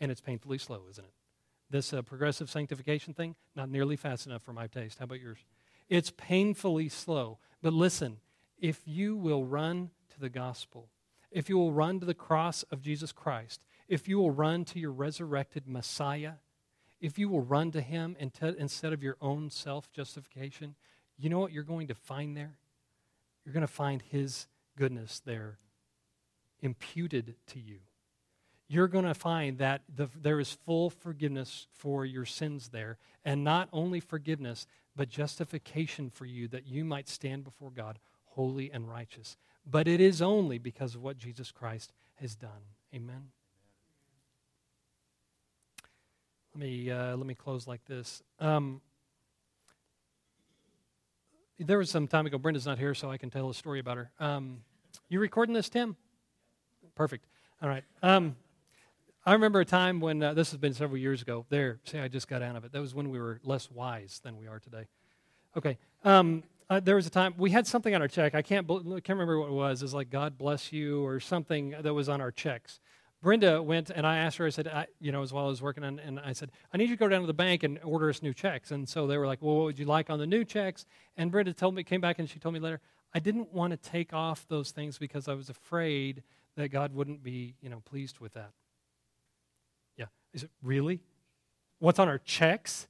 And 0.00 0.12
it's 0.12 0.20
painfully 0.20 0.58
slow, 0.58 0.84
isn't 0.88 1.04
it? 1.04 1.12
This 1.72 1.94
uh, 1.94 2.02
progressive 2.02 2.50
sanctification 2.50 3.14
thing, 3.14 3.34
not 3.56 3.70
nearly 3.70 3.96
fast 3.96 4.26
enough 4.26 4.42
for 4.42 4.52
my 4.52 4.66
taste. 4.66 4.98
How 4.98 5.04
about 5.04 5.20
yours? 5.20 5.38
It's 5.88 6.10
painfully 6.10 6.90
slow. 6.90 7.38
But 7.62 7.72
listen, 7.72 8.18
if 8.58 8.82
you 8.84 9.16
will 9.16 9.46
run 9.46 9.88
to 10.10 10.20
the 10.20 10.28
gospel, 10.28 10.90
if 11.30 11.48
you 11.48 11.56
will 11.56 11.72
run 11.72 11.98
to 12.00 12.04
the 12.04 12.12
cross 12.12 12.62
of 12.64 12.82
Jesus 12.82 13.10
Christ, 13.10 13.62
if 13.88 14.06
you 14.06 14.18
will 14.18 14.30
run 14.30 14.66
to 14.66 14.78
your 14.78 14.92
resurrected 14.92 15.66
Messiah, 15.66 16.34
if 17.00 17.18
you 17.18 17.30
will 17.30 17.40
run 17.40 17.70
to 17.70 17.80
Him 17.80 18.18
instead 18.20 18.92
of 18.92 19.02
your 19.02 19.16
own 19.22 19.48
self 19.48 19.90
justification, 19.90 20.74
you 21.16 21.30
know 21.30 21.38
what 21.38 21.52
you're 21.52 21.62
going 21.62 21.88
to 21.88 21.94
find 21.94 22.36
there? 22.36 22.58
You're 23.46 23.54
going 23.54 23.62
to 23.62 23.66
find 23.66 24.02
His 24.02 24.46
goodness 24.76 25.22
there 25.24 25.56
imputed 26.60 27.34
to 27.46 27.58
you 27.58 27.78
you're 28.72 28.88
going 28.88 29.04
to 29.04 29.14
find 29.14 29.58
that 29.58 29.82
the, 29.94 30.08
there 30.18 30.40
is 30.40 30.52
full 30.64 30.88
forgiveness 30.88 31.66
for 31.72 32.06
your 32.06 32.24
sins 32.24 32.68
there. 32.68 32.96
And 33.22 33.44
not 33.44 33.68
only 33.70 34.00
forgiveness, 34.00 34.66
but 34.96 35.10
justification 35.10 36.08
for 36.08 36.24
you 36.24 36.48
that 36.48 36.66
you 36.66 36.82
might 36.82 37.06
stand 37.08 37.44
before 37.44 37.70
God 37.70 37.98
holy 38.24 38.70
and 38.72 38.88
righteous. 38.88 39.36
But 39.66 39.86
it 39.88 40.00
is 40.00 40.22
only 40.22 40.56
because 40.56 40.94
of 40.94 41.02
what 41.02 41.18
Jesus 41.18 41.52
Christ 41.52 41.92
has 42.14 42.34
done. 42.34 42.50
Amen. 42.94 43.28
Let 46.54 46.64
me, 46.64 46.90
uh, 46.90 47.16
let 47.16 47.26
me 47.26 47.34
close 47.34 47.66
like 47.66 47.84
this. 47.84 48.22
Um, 48.40 48.80
there 51.58 51.76
was 51.76 51.90
some 51.90 52.08
time 52.08 52.24
ago, 52.24 52.38
Brenda's 52.38 52.66
not 52.66 52.78
here, 52.78 52.94
so 52.94 53.10
I 53.10 53.18
can 53.18 53.28
tell 53.28 53.50
a 53.50 53.54
story 53.54 53.80
about 53.80 53.98
her. 53.98 54.10
Um, 54.18 54.62
you 55.10 55.20
recording 55.20 55.54
this, 55.54 55.68
Tim? 55.68 55.94
Perfect. 56.94 57.26
All 57.62 57.68
right. 57.68 57.84
Um, 58.02 58.34
I 59.24 59.34
remember 59.34 59.60
a 59.60 59.64
time 59.64 60.00
when, 60.00 60.20
uh, 60.20 60.34
this 60.34 60.50
has 60.50 60.58
been 60.58 60.74
several 60.74 60.98
years 60.98 61.22
ago. 61.22 61.46
There, 61.48 61.78
see, 61.84 61.98
I 61.98 62.08
just 62.08 62.26
got 62.26 62.42
out 62.42 62.56
of 62.56 62.64
it. 62.64 62.72
That 62.72 62.80
was 62.80 62.92
when 62.92 63.08
we 63.08 63.20
were 63.20 63.40
less 63.44 63.70
wise 63.70 64.20
than 64.24 64.36
we 64.36 64.48
are 64.48 64.58
today. 64.58 64.88
Okay. 65.56 65.78
Um, 66.02 66.42
uh, 66.68 66.80
there 66.80 66.96
was 66.96 67.06
a 67.06 67.10
time, 67.10 67.34
we 67.36 67.50
had 67.50 67.66
something 67.66 67.94
on 67.94 68.02
our 68.02 68.08
check. 68.08 68.34
I 68.34 68.42
can't, 68.42 68.66
can't 68.66 69.08
remember 69.08 69.38
what 69.38 69.48
it 69.48 69.52
was. 69.52 69.82
It's 69.82 69.92
like, 69.92 70.10
God 70.10 70.36
bless 70.36 70.72
you, 70.72 71.04
or 71.04 71.20
something 71.20 71.74
that 71.80 71.94
was 71.94 72.08
on 72.08 72.20
our 72.20 72.32
checks. 72.32 72.80
Brenda 73.22 73.62
went 73.62 73.90
and 73.90 74.04
I 74.04 74.16
asked 74.16 74.38
her, 74.38 74.46
I 74.46 74.50
said, 74.50 74.66
I, 74.66 74.86
you 74.98 75.12
know, 75.12 75.22
as 75.22 75.30
I 75.30 75.36
was 75.36 75.62
working 75.62 75.84
on, 75.84 76.00
and 76.00 76.18
I 76.18 76.32
said, 76.32 76.50
I 76.74 76.76
need 76.76 76.88
you 76.88 76.96
to 76.96 77.00
go 77.00 77.08
down 77.08 77.20
to 77.20 77.26
the 77.28 77.32
bank 77.32 77.62
and 77.62 77.78
order 77.84 78.08
us 78.08 78.22
new 78.22 78.34
checks. 78.34 78.72
And 78.72 78.88
so 78.88 79.06
they 79.06 79.16
were 79.18 79.28
like, 79.28 79.40
well, 79.40 79.54
what 79.54 79.64
would 79.66 79.78
you 79.78 79.84
like 79.84 80.10
on 80.10 80.18
the 80.18 80.26
new 80.26 80.44
checks? 80.44 80.84
And 81.16 81.30
Brenda 81.30 81.52
told 81.52 81.76
me, 81.76 81.84
came 81.84 82.00
back 82.00 82.18
and 82.18 82.28
she 82.28 82.40
told 82.40 82.54
me 82.54 82.60
later, 82.60 82.80
I 83.14 83.20
didn't 83.20 83.52
want 83.52 83.70
to 83.70 83.76
take 83.76 84.12
off 84.12 84.46
those 84.48 84.72
things 84.72 84.98
because 84.98 85.28
I 85.28 85.34
was 85.34 85.48
afraid 85.48 86.24
that 86.56 86.70
God 86.70 86.92
wouldn't 86.92 87.22
be, 87.22 87.54
you 87.60 87.70
know, 87.70 87.80
pleased 87.84 88.18
with 88.18 88.34
that. 88.34 88.50
Is 90.32 90.44
it 90.44 90.50
really? 90.62 91.00
What's 91.78 91.98
on 91.98 92.08
our 92.08 92.18
checks? 92.18 92.86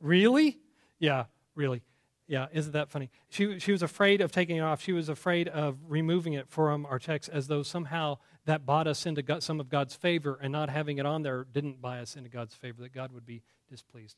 Really? 0.00 0.58
Yeah, 0.98 1.24
really. 1.54 1.82
Yeah, 2.28 2.46
isn't 2.52 2.72
that 2.72 2.90
funny? 2.90 3.10
She, 3.28 3.60
she 3.60 3.70
was 3.70 3.82
afraid 3.82 4.20
of 4.20 4.32
taking 4.32 4.56
it 4.56 4.60
off. 4.60 4.82
She 4.82 4.92
was 4.92 5.08
afraid 5.08 5.46
of 5.48 5.76
removing 5.86 6.32
it 6.32 6.48
from 6.48 6.84
our 6.86 6.98
checks 6.98 7.28
as 7.28 7.46
though 7.46 7.62
somehow 7.62 8.18
that 8.46 8.66
bought 8.66 8.88
us 8.88 9.06
into 9.06 9.22
God, 9.22 9.42
some 9.42 9.60
of 9.60 9.68
God's 9.68 9.94
favor, 9.94 10.38
and 10.42 10.50
not 10.50 10.68
having 10.68 10.98
it 10.98 11.06
on 11.06 11.22
there 11.22 11.46
didn't 11.52 11.80
buy 11.80 12.00
us 12.00 12.16
into 12.16 12.28
God's 12.28 12.54
favor, 12.54 12.82
that 12.82 12.92
God 12.92 13.12
would 13.12 13.26
be 13.26 13.42
displeased. 13.70 14.16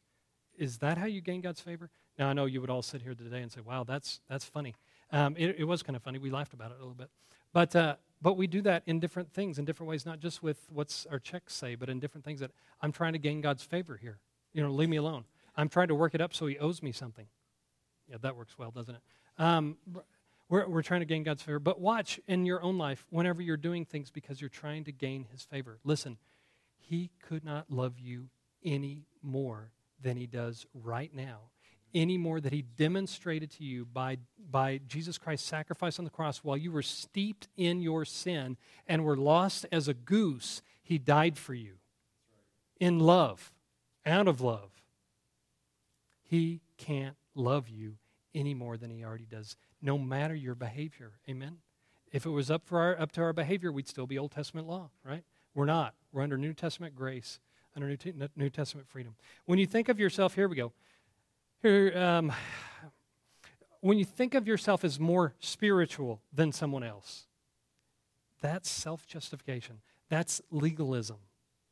Is 0.57 0.79
that 0.79 0.97
how 0.97 1.07
you 1.07 1.21
gain 1.21 1.41
God's 1.41 1.61
favor? 1.61 1.91
Now, 2.19 2.29
I 2.29 2.33
know 2.33 2.47
you 2.47 2.61
would 2.61 2.71
all 2.71 2.83
sit 2.83 3.03
here 3.03 3.15
today 3.15 3.43
and 3.43 3.53
say, 3.53 3.61
wow, 3.61 3.85
that's, 3.85 4.21
that's 4.29 4.45
funny. 4.45 4.75
Um, 5.13 5.37
it, 5.39 5.57
it, 5.59 5.65
was 5.65 5.83
kind 5.83 5.97
of 5.97 6.03
funny. 6.03 6.19
We 6.19 6.31
laughed 6.31 6.53
about 6.53 6.71
it 6.71 6.77
a 6.77 6.81
little 6.81 6.95
bit. 6.95 7.11
But 7.53 7.77
uh, 7.77 7.97
but 8.21 8.37
we 8.37 8.47
do 8.47 8.63
that 8.63 8.83
in 8.87 9.01
different 9.01 9.33
things, 9.33 9.59
in 9.59 9.65
different 9.65 9.89
ways, 9.89 10.05
not 10.05 10.21
just 10.21 10.43
with 10.43 10.67
what's 10.71 11.07
our 11.11 11.19
checks 11.19 11.55
say, 11.55 11.75
but 11.75 11.89
in 11.89 12.01
different 12.01 12.25
things 12.25 12.41
that 12.41 12.51
I'm 12.81 12.93
trying 12.93 13.13
to 13.13 13.19
gain 13.19 13.41
God's 13.41 13.63
favor 13.63 13.97
here. 13.97 14.19
You 14.53 14.63
know, 14.63 14.71
leave 14.71 14.89
me 14.89 14.97
alone. 14.97 15.25
I'm 15.57 15.69
trying 15.69 15.89
to 15.89 15.95
work 15.95 16.15
it 16.15 16.21
up 16.21 16.35
so 16.35 16.47
he 16.47 16.59
owes 16.59 16.83
me 16.83 16.93
something. 16.93 17.27
Yeah, 18.09 18.17
that 18.23 18.37
works 18.37 18.59
well, 18.59 18.71
doesn't 18.71 18.95
it? 18.95 19.01
Um, 19.39 19.77
we're, 20.49 20.67
we're 20.67 20.83
trying 20.83 21.01
to 21.01 21.07
gain 21.07 21.23
God's 21.23 21.43
favor. 21.43 21.59
But 21.59 21.81
watch 21.81 22.19
in 22.27 22.47
your 22.47 22.63
own 22.63 22.79
life 22.79 23.05
whenever 23.11 23.43
you're 23.43 23.57
doing 23.57 23.85
things 23.85 24.11
because 24.11 24.41
you're 24.41 24.49
trying 24.49 24.85
to 24.85 24.93
gain 24.93 25.27
his 25.31 25.45
favor. 25.45 25.79
Listen, 25.85 26.17
he 26.77 27.11
could 27.23 27.45
not 27.45 27.71
love 27.71 27.99
you 27.99 28.29
any 28.65 29.05
more 29.23 29.73
than 30.01 30.17
he 30.17 30.27
does 30.27 30.67
right 30.75 31.15
now 31.15 31.51
any 31.95 32.19
more 32.19 32.41
that 32.41 32.53
he 32.53 32.63
demonstrated 32.63 33.51
to 33.53 33.65
you 33.65 33.85
by, 33.85 34.19
by 34.51 34.81
Jesus 34.87 35.19
Christ's 35.19 35.49
sacrifice 35.49 35.99
on 35.99 36.05
the 36.05 36.11
cross 36.11 36.39
while 36.39 36.57
you 36.57 36.73
were 36.73 36.83
steeped 36.83 37.49
in 37.57 37.81
your 37.81 38.05
sin 38.05 38.57
and 38.87 39.05
were 39.05 39.17
lost 39.17 39.67
as 39.73 39.89
a 39.89 39.95
goose, 39.95 40.63
he 40.83 40.99
died 40.99 41.39
for 41.39 41.55
you 41.55 41.75
in 42.81 42.99
love, 42.99 43.53
out 44.07 44.29
of 44.29 44.41
love. 44.41 44.71
He 46.23 46.61
can't 46.77 47.17
love 47.35 47.69
you 47.69 47.97
any 48.35 48.55
more 48.55 48.77
than 48.77 48.91
he 48.91 49.05
already 49.05 49.27
does, 49.27 49.57
no 49.81 49.99
matter 49.99 50.35
your 50.35 50.55
behavior. 50.55 51.13
Amen? 51.29 51.59
If 52.13 52.25
it 52.27 52.31
was 52.31 52.51
up, 52.51 52.67
for 52.67 52.81
our, 52.81 52.99
up 52.99 53.13
to 53.13 53.23
our 53.23 53.33
behavior, 53.33 53.73
we'd 53.73 53.89
still 53.89 54.07
be 54.07 54.19
Old 54.19 54.33
Testament 54.33 54.67
law, 54.67 54.91
right? 55.05 55.25
We're 55.55 55.67
not. 55.67 55.95
We're 56.13 56.23
under 56.23 56.39
New 56.39 56.55
Testament 56.55 56.95
grace, 56.95 57.41
under 57.75 57.89
New, 57.89 58.29
New 58.37 58.51
Testament 58.51 58.89
freedom. 58.89 59.15
When 59.47 59.59
you 59.59 59.67
think 59.67 59.89
of 59.89 59.99
yourself, 59.99 60.35
here 60.35 60.49
we 60.49 60.57
go. 60.57 60.73
Here, 61.63 61.93
um, 61.97 62.33
when 63.81 63.99
you 63.99 64.05
think 64.05 64.35
of 64.35 64.47
yourself 64.47 64.85
as 64.85 65.01
more 65.01 65.35
spiritual 65.41 66.21
than 66.33 66.53
someone 66.53 66.85
else, 66.85 67.27
that's 68.41 68.71
self 68.71 69.07
justification. 69.07 69.81
That's 70.09 70.41
legalism, 70.51 71.19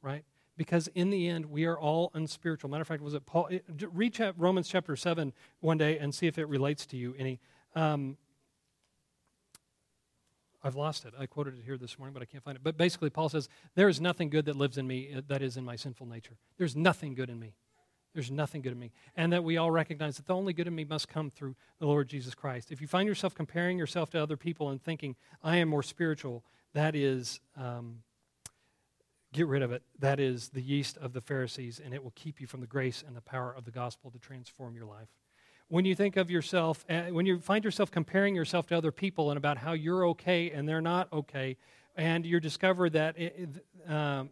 right? 0.02 0.24
Because 0.56 0.88
in 0.88 1.10
the 1.10 1.28
end, 1.28 1.46
we 1.46 1.66
are 1.66 1.78
all 1.78 2.10
unspiritual. 2.14 2.70
Matter 2.70 2.82
of 2.82 2.88
fact, 2.88 3.02
was 3.02 3.14
it 3.14 3.26
Paul? 3.26 3.48
read 3.92 4.18
Romans 4.36 4.68
chapter 4.68 4.96
7 4.96 5.32
one 5.60 5.78
day 5.78 5.98
and 5.98 6.14
see 6.14 6.26
if 6.26 6.38
it 6.38 6.46
relates 6.46 6.86
to 6.86 6.96
you 6.96 7.14
any. 7.18 7.38
Um, 7.74 8.16
I've 10.64 10.74
lost 10.74 11.04
it. 11.04 11.14
I 11.16 11.26
quoted 11.26 11.58
it 11.58 11.64
here 11.64 11.78
this 11.78 11.98
morning, 11.98 12.12
but 12.12 12.22
I 12.22 12.24
can't 12.24 12.42
find 12.42 12.56
it. 12.56 12.64
But 12.64 12.76
basically, 12.76 13.10
Paul 13.10 13.28
says, 13.28 13.48
There 13.76 13.88
is 13.88 14.00
nothing 14.00 14.30
good 14.30 14.46
that 14.46 14.56
lives 14.56 14.78
in 14.78 14.86
me 14.86 15.12
uh, 15.16 15.20
that 15.28 15.42
is 15.42 15.56
in 15.56 15.64
my 15.64 15.76
sinful 15.76 16.06
nature. 16.06 16.36
There's 16.58 16.74
nothing 16.74 17.14
good 17.14 17.30
in 17.30 17.38
me. 17.38 17.54
There's 18.16 18.30
nothing 18.30 18.62
good 18.62 18.72
in 18.72 18.78
me. 18.78 18.92
And 19.14 19.30
that 19.34 19.44
we 19.44 19.58
all 19.58 19.70
recognize 19.70 20.16
that 20.16 20.24
the 20.24 20.34
only 20.34 20.54
good 20.54 20.66
in 20.66 20.74
me 20.74 20.84
must 20.84 21.06
come 21.06 21.30
through 21.30 21.54
the 21.78 21.86
Lord 21.86 22.08
Jesus 22.08 22.34
Christ. 22.34 22.72
If 22.72 22.80
you 22.80 22.86
find 22.86 23.06
yourself 23.06 23.34
comparing 23.34 23.76
yourself 23.76 24.08
to 24.12 24.22
other 24.22 24.38
people 24.38 24.70
and 24.70 24.82
thinking, 24.82 25.16
I 25.42 25.58
am 25.58 25.68
more 25.68 25.82
spiritual, 25.82 26.42
that 26.72 26.96
is, 26.96 27.40
um, 27.58 27.98
get 29.34 29.48
rid 29.48 29.60
of 29.60 29.70
it. 29.70 29.82
That 29.98 30.18
is 30.18 30.48
the 30.48 30.62
yeast 30.62 30.96
of 30.96 31.12
the 31.12 31.20
Pharisees, 31.20 31.78
and 31.78 31.92
it 31.92 32.02
will 32.02 32.14
keep 32.14 32.40
you 32.40 32.46
from 32.46 32.62
the 32.62 32.66
grace 32.66 33.04
and 33.06 33.14
the 33.14 33.20
power 33.20 33.54
of 33.54 33.66
the 33.66 33.70
gospel 33.70 34.10
to 34.12 34.18
transform 34.18 34.74
your 34.76 34.86
life. 34.86 35.08
When 35.68 35.84
you 35.84 35.94
think 35.94 36.16
of 36.16 36.30
yourself, 36.30 36.86
uh, 36.88 37.02
when 37.10 37.26
you 37.26 37.38
find 37.38 37.64
yourself 37.66 37.90
comparing 37.90 38.34
yourself 38.34 38.66
to 38.68 38.78
other 38.78 38.92
people 38.92 39.30
and 39.30 39.36
about 39.36 39.58
how 39.58 39.74
you're 39.74 40.06
okay 40.06 40.52
and 40.52 40.66
they're 40.66 40.80
not 40.80 41.12
okay, 41.12 41.58
and 41.96 42.24
you 42.24 42.40
discover 42.40 42.88
that, 42.88 43.18
it, 43.18 43.62
um, 43.86 44.30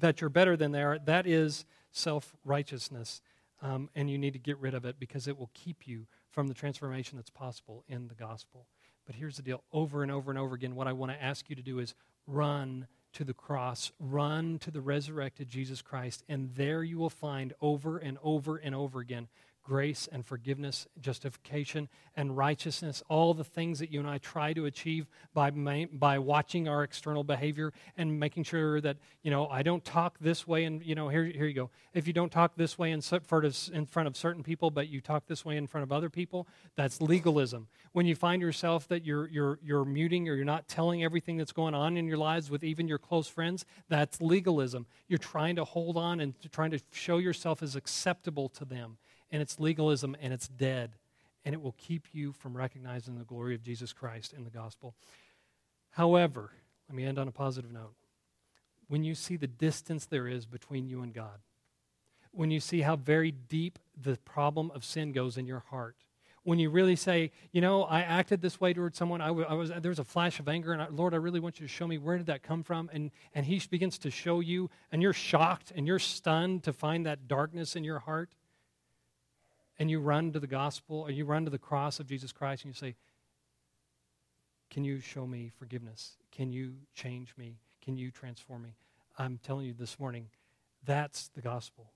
that 0.00 0.20
you're 0.20 0.28
better 0.28 0.54
than 0.54 0.72
they 0.72 0.82
are, 0.82 0.98
that 0.98 1.26
is 1.26 1.64
self 1.92 2.34
righteousness, 2.44 3.20
um, 3.60 3.88
and 3.94 4.10
you 4.10 4.18
need 4.18 4.32
to 4.32 4.38
get 4.38 4.58
rid 4.58 4.74
of 4.74 4.84
it 4.84 4.96
because 4.98 5.28
it 5.28 5.38
will 5.38 5.50
keep 5.54 5.86
you 5.86 6.06
from 6.30 6.48
the 6.48 6.54
transformation 6.54 7.16
that's 7.16 7.30
possible 7.30 7.84
in 7.88 8.08
the 8.08 8.14
gospel. 8.14 8.66
But 9.06 9.14
here's 9.14 9.36
the 9.36 9.42
deal 9.42 9.62
over 9.72 10.02
and 10.02 10.10
over 10.10 10.30
and 10.30 10.38
over 10.38 10.54
again, 10.54 10.74
what 10.74 10.88
I 10.88 10.92
want 10.92 11.12
to 11.12 11.22
ask 11.22 11.48
you 11.48 11.56
to 11.56 11.62
do 11.62 11.78
is 11.78 11.94
run 12.26 12.86
to 13.12 13.24
the 13.24 13.34
cross, 13.34 13.92
run 14.00 14.58
to 14.60 14.70
the 14.70 14.80
resurrected 14.80 15.48
Jesus 15.48 15.82
Christ, 15.82 16.24
and 16.28 16.54
there 16.54 16.82
you 16.82 16.98
will 16.98 17.10
find 17.10 17.52
over 17.60 17.98
and 17.98 18.16
over 18.22 18.56
and 18.56 18.74
over 18.74 19.00
again 19.00 19.28
grace 19.62 20.08
and 20.10 20.26
forgiveness, 20.26 20.86
justification 21.00 21.88
and 22.16 22.36
righteousness, 22.36 23.02
all 23.08 23.32
the 23.32 23.44
things 23.44 23.78
that 23.78 23.90
you 23.90 24.00
and 24.00 24.08
I 24.08 24.18
try 24.18 24.52
to 24.52 24.66
achieve 24.66 25.06
by, 25.32 25.50
by 25.50 26.18
watching 26.18 26.68
our 26.68 26.82
external 26.82 27.24
behavior 27.24 27.72
and 27.96 28.18
making 28.18 28.44
sure 28.44 28.80
that, 28.80 28.98
you 29.22 29.30
know, 29.30 29.46
I 29.46 29.62
don't 29.62 29.84
talk 29.84 30.18
this 30.20 30.46
way 30.46 30.64
and, 30.64 30.82
you 30.84 30.94
know, 30.94 31.08
here, 31.08 31.24
here 31.24 31.46
you 31.46 31.54
go. 31.54 31.70
If 31.94 32.06
you 32.06 32.12
don't 32.12 32.30
talk 32.30 32.56
this 32.56 32.78
way 32.78 32.90
in 32.90 33.00
front, 33.00 33.44
of, 33.44 33.56
in 33.72 33.86
front 33.86 34.08
of 34.08 34.16
certain 34.16 34.42
people, 34.42 34.70
but 34.70 34.88
you 34.88 35.00
talk 35.00 35.26
this 35.26 35.44
way 35.44 35.56
in 35.56 35.66
front 35.66 35.82
of 35.82 35.92
other 35.92 36.10
people, 36.10 36.46
that's 36.76 37.00
legalism. 37.00 37.68
When 37.92 38.06
you 38.06 38.14
find 38.14 38.42
yourself 38.42 38.88
that 38.88 39.04
you're, 39.04 39.28
you're, 39.28 39.58
you're 39.62 39.84
muting 39.84 40.28
or 40.28 40.34
you're 40.34 40.44
not 40.44 40.68
telling 40.68 41.04
everything 41.04 41.36
that's 41.36 41.52
going 41.52 41.74
on 41.74 41.96
in 41.96 42.06
your 42.06 42.18
lives 42.18 42.50
with 42.50 42.64
even 42.64 42.88
your 42.88 42.98
close 42.98 43.28
friends, 43.28 43.64
that's 43.88 44.20
legalism. 44.20 44.86
You're 45.08 45.18
trying 45.18 45.56
to 45.56 45.64
hold 45.64 45.96
on 45.96 46.20
and 46.20 46.34
trying 46.50 46.72
to 46.72 46.80
show 46.90 47.18
yourself 47.18 47.62
as 47.62 47.76
acceptable 47.76 48.48
to 48.50 48.64
them 48.64 48.98
and 49.32 49.42
it's 49.42 49.58
legalism 49.58 50.14
and 50.20 50.32
it's 50.32 50.46
dead. 50.46 50.92
And 51.44 51.54
it 51.54 51.60
will 51.60 51.74
keep 51.76 52.06
you 52.12 52.30
from 52.30 52.56
recognizing 52.56 53.18
the 53.18 53.24
glory 53.24 53.56
of 53.56 53.64
Jesus 53.64 53.92
Christ 53.92 54.32
in 54.32 54.44
the 54.44 54.50
gospel. 54.50 54.94
However, 55.90 56.52
let 56.88 56.94
me 56.94 57.04
end 57.04 57.18
on 57.18 57.26
a 57.26 57.32
positive 57.32 57.72
note. 57.72 57.94
When 58.86 59.02
you 59.02 59.16
see 59.16 59.36
the 59.36 59.48
distance 59.48 60.06
there 60.06 60.28
is 60.28 60.46
between 60.46 60.86
you 60.86 61.02
and 61.02 61.12
God, 61.12 61.40
when 62.30 62.50
you 62.50 62.60
see 62.60 62.82
how 62.82 62.96
very 62.96 63.30
deep 63.30 63.78
the 64.00 64.16
problem 64.24 64.70
of 64.74 64.84
sin 64.84 65.12
goes 65.12 65.36
in 65.36 65.46
your 65.46 65.64
heart. 65.70 65.96
When 66.44 66.58
you 66.58 66.70
really 66.70 66.96
say, 66.96 67.30
you 67.52 67.60
know, 67.60 67.84
I 67.84 68.00
acted 68.00 68.40
this 68.40 68.60
way 68.60 68.72
towards 68.72 68.98
someone, 68.98 69.20
I, 69.20 69.28
w- 69.28 69.46
I 69.48 69.54
was, 69.54 69.70
there 69.70 69.90
was 69.90 70.00
a 70.00 70.04
flash 70.04 70.40
of 70.40 70.48
anger, 70.48 70.72
and 70.72 70.82
I, 70.82 70.88
Lord, 70.88 71.14
I 71.14 71.18
really 71.18 71.38
want 71.38 71.60
you 71.60 71.66
to 71.66 71.72
show 71.72 71.86
me 71.86 71.98
where 71.98 72.16
did 72.16 72.26
that 72.26 72.42
come 72.42 72.64
from? 72.64 72.90
And, 72.92 73.12
and 73.34 73.46
He 73.46 73.62
begins 73.70 73.96
to 73.98 74.10
show 74.10 74.40
you, 74.40 74.68
and 74.90 75.00
you're 75.00 75.12
shocked 75.12 75.72
and 75.76 75.86
you're 75.86 76.00
stunned 76.00 76.64
to 76.64 76.72
find 76.72 77.06
that 77.06 77.28
darkness 77.28 77.76
in 77.76 77.84
your 77.84 78.00
heart. 78.00 78.30
And 79.82 79.90
you 79.90 79.98
run 79.98 80.30
to 80.30 80.38
the 80.38 80.46
gospel, 80.46 81.00
or 81.00 81.10
you 81.10 81.24
run 81.24 81.44
to 81.44 81.50
the 81.50 81.58
cross 81.58 81.98
of 81.98 82.06
Jesus 82.06 82.30
Christ, 82.30 82.62
and 82.62 82.72
you 82.72 82.78
say, 82.78 82.94
Can 84.70 84.84
you 84.84 85.00
show 85.00 85.26
me 85.26 85.50
forgiveness? 85.58 86.18
Can 86.30 86.52
you 86.52 86.74
change 86.94 87.34
me? 87.36 87.56
Can 87.84 87.96
you 87.96 88.12
transform 88.12 88.62
me? 88.62 88.76
I'm 89.18 89.40
telling 89.42 89.66
you 89.66 89.74
this 89.76 89.98
morning, 89.98 90.28
that's 90.84 91.30
the 91.34 91.40
gospel. 91.40 91.90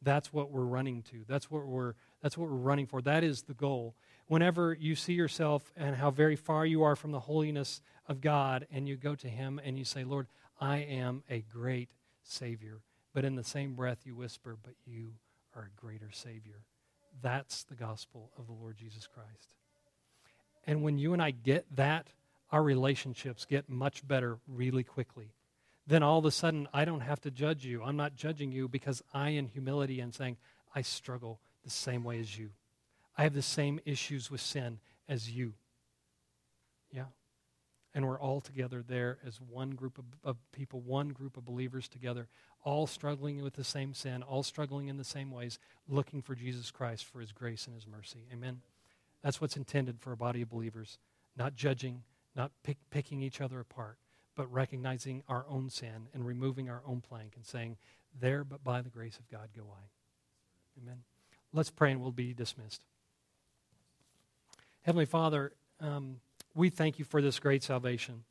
That's 0.00 0.32
what 0.32 0.50
we're 0.50 0.64
running 0.64 1.02
to. 1.10 1.26
That's 1.28 1.50
what 1.50 1.66
we're 1.66 1.92
that's 2.22 2.38
what 2.38 2.48
we're 2.48 2.56
running 2.56 2.86
for. 2.86 3.02
That 3.02 3.22
is 3.22 3.42
the 3.42 3.52
goal. 3.52 3.96
Whenever 4.28 4.72
you 4.72 4.94
see 4.94 5.12
yourself 5.12 5.70
and 5.76 5.94
how 5.94 6.10
very 6.10 6.36
far 6.36 6.64
you 6.64 6.84
are 6.84 6.96
from 6.96 7.12
the 7.12 7.20
holiness 7.20 7.82
of 8.08 8.22
God 8.22 8.66
and 8.70 8.88
you 8.88 8.96
go 8.96 9.14
to 9.14 9.28
him 9.28 9.60
and 9.62 9.76
you 9.76 9.84
say, 9.84 10.04
"Lord, 10.04 10.26
I 10.58 10.78
am 10.78 11.22
a 11.28 11.42
great 11.42 11.90
savior." 12.22 12.80
But 13.12 13.26
in 13.26 13.34
the 13.34 13.44
same 13.44 13.74
breath 13.74 14.06
you 14.06 14.16
whisper, 14.16 14.56
"But 14.56 14.76
you 14.86 15.16
are 15.54 15.64
a 15.64 15.78
greater 15.78 16.10
savior." 16.10 16.64
That's 17.22 17.64
the 17.64 17.74
gospel 17.74 18.30
of 18.38 18.46
the 18.46 18.52
Lord 18.52 18.76
Jesus 18.76 19.06
Christ. 19.06 19.54
And 20.66 20.82
when 20.82 20.98
you 20.98 21.12
and 21.12 21.22
I 21.22 21.30
get 21.30 21.64
that, 21.76 22.08
our 22.50 22.62
relationships 22.62 23.44
get 23.44 23.68
much 23.68 24.06
better 24.06 24.38
really 24.46 24.84
quickly 24.84 25.32
then 25.86 26.02
all 26.02 26.18
of 26.18 26.24
a 26.24 26.30
sudden 26.30 26.68
I 26.72 26.84
don't 26.84 27.00
have 27.00 27.20
to 27.22 27.30
judge 27.30 27.64
you. 27.64 27.82
I'm 27.82 27.96
not 27.96 28.16
judging 28.16 28.50
you 28.52 28.68
because 28.68 29.02
I, 29.14 29.30
in 29.30 29.46
humility, 29.46 30.00
and 30.00 30.14
saying, 30.14 30.36
I 30.74 30.82
struggle 30.82 31.40
the 31.64 31.70
same 31.70 32.04
way 32.04 32.18
as 32.18 32.36
you. 32.36 32.50
I 33.16 33.22
have 33.22 33.34
the 33.34 33.42
same 33.42 33.80
issues 33.84 34.30
with 34.30 34.40
sin 34.40 34.80
as 35.08 35.30
you. 35.30 35.54
And 37.96 38.06
we're 38.06 38.20
all 38.20 38.40
together 38.40 38.84
there 38.86 39.18
as 39.26 39.40
one 39.40 39.70
group 39.70 39.98
of, 39.98 40.04
of, 40.22 40.36
people, 40.52 40.80
one 40.80 41.08
group 41.08 41.36
of 41.36 41.44
believers 41.44 41.88
together, 41.88 42.28
all 42.62 42.86
struggling 42.86 43.42
with 43.42 43.54
the 43.54 43.64
same 43.64 43.92
sin, 43.92 44.22
all 44.22 44.44
struggling 44.44 44.86
in 44.86 44.96
the 44.96 45.02
same 45.04 45.32
ways, 45.32 45.58
looking 45.88 46.22
for 46.22 46.36
Jesus 46.36 46.70
Christ 46.70 47.06
for 47.06 47.20
his 47.20 47.32
grace 47.32 47.66
and 47.66 47.74
his 47.74 47.88
mercy. 47.88 48.26
Amen. 48.32 48.60
That's 49.22 49.40
what's 49.40 49.56
intended 49.56 49.98
for 49.98 50.12
a 50.12 50.16
body 50.16 50.42
of 50.42 50.50
believers, 50.50 50.98
not 51.36 51.56
judging, 51.56 52.02
not 52.36 52.52
pick, 52.62 52.76
picking 52.90 53.22
each 53.22 53.40
other 53.40 53.58
apart 53.58 53.96
but 54.36 54.52
recognizing 54.52 55.22
our 55.28 55.46
own 55.48 55.70
sin 55.70 56.08
and 56.14 56.24
removing 56.24 56.68
our 56.68 56.82
own 56.86 57.00
plank 57.00 57.32
and 57.34 57.44
saying, 57.44 57.76
There, 58.20 58.44
but 58.44 58.62
by 58.62 58.82
the 58.82 58.90
grace 58.90 59.18
of 59.18 59.28
God, 59.28 59.48
go 59.56 59.62
I. 59.62 60.80
Amen. 60.80 60.98
Let's 61.52 61.70
pray 61.70 61.90
and 61.90 62.00
we'll 62.00 62.12
be 62.12 62.34
dismissed. 62.34 62.82
Heavenly 64.82 65.06
Father, 65.06 65.52
um, 65.80 66.20
we 66.56 66.70
thank 66.70 66.98
you 66.98 67.04
for 67.04 67.20
this 67.20 67.38
great 67.38 67.62
salvation. 67.62 68.24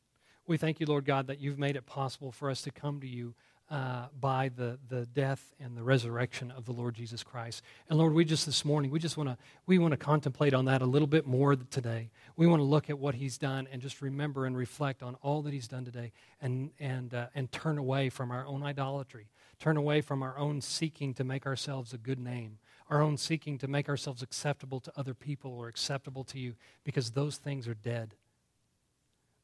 We 0.46 0.56
thank 0.56 0.80
you, 0.80 0.86
Lord 0.86 1.04
God, 1.04 1.28
that 1.28 1.40
you've 1.40 1.58
made 1.58 1.76
it 1.76 1.86
possible 1.86 2.32
for 2.32 2.50
us 2.50 2.62
to 2.62 2.70
come 2.70 3.00
to 3.00 3.06
you 3.06 3.34
uh, 3.70 4.06
by 4.20 4.50
the, 4.54 4.78
the 4.88 5.06
death 5.06 5.54
and 5.58 5.76
the 5.76 5.82
resurrection 5.82 6.52
of 6.52 6.66
the 6.66 6.72
Lord 6.72 6.94
Jesus 6.94 7.24
Christ. 7.24 7.62
And 7.88 7.98
Lord, 7.98 8.12
we 8.12 8.24
just 8.24 8.46
this 8.46 8.64
morning, 8.64 8.90
we 8.90 9.00
just 9.00 9.16
want 9.16 9.28
to 9.28 9.36
we 9.66 9.78
want 9.78 9.92
to 9.92 9.96
contemplate 9.96 10.54
on 10.54 10.66
that 10.66 10.82
a 10.82 10.86
little 10.86 11.08
bit 11.08 11.26
more 11.26 11.56
today. 11.56 12.10
We 12.36 12.46
want 12.46 12.60
to 12.60 12.64
look 12.64 12.90
at 12.90 12.98
what 12.98 13.16
He's 13.16 13.38
done 13.38 13.66
and 13.72 13.82
just 13.82 14.02
remember 14.02 14.46
and 14.46 14.56
reflect 14.56 15.02
on 15.02 15.16
all 15.22 15.42
that 15.42 15.52
He's 15.52 15.66
done 15.66 15.84
today, 15.84 16.12
and 16.40 16.70
and 16.78 17.12
uh, 17.12 17.26
and 17.34 17.50
turn 17.50 17.76
away 17.78 18.08
from 18.08 18.30
our 18.30 18.46
own 18.46 18.62
idolatry, 18.62 19.26
turn 19.58 19.76
away 19.76 20.00
from 20.00 20.22
our 20.22 20.38
own 20.38 20.60
seeking 20.60 21.14
to 21.14 21.24
make 21.24 21.46
ourselves 21.46 21.92
a 21.92 21.98
good 21.98 22.18
name, 22.18 22.58
our 22.88 23.00
own 23.00 23.16
seeking 23.16 23.58
to 23.58 23.68
make 23.68 23.88
ourselves 23.88 24.22
acceptable 24.22 24.80
to 24.80 24.92
other 24.96 25.14
people 25.14 25.52
or 25.52 25.68
acceptable 25.68 26.24
to 26.24 26.38
You, 26.38 26.54
because 26.84 27.10
those 27.10 27.36
things 27.36 27.66
are 27.66 27.74
dead. 27.74 28.14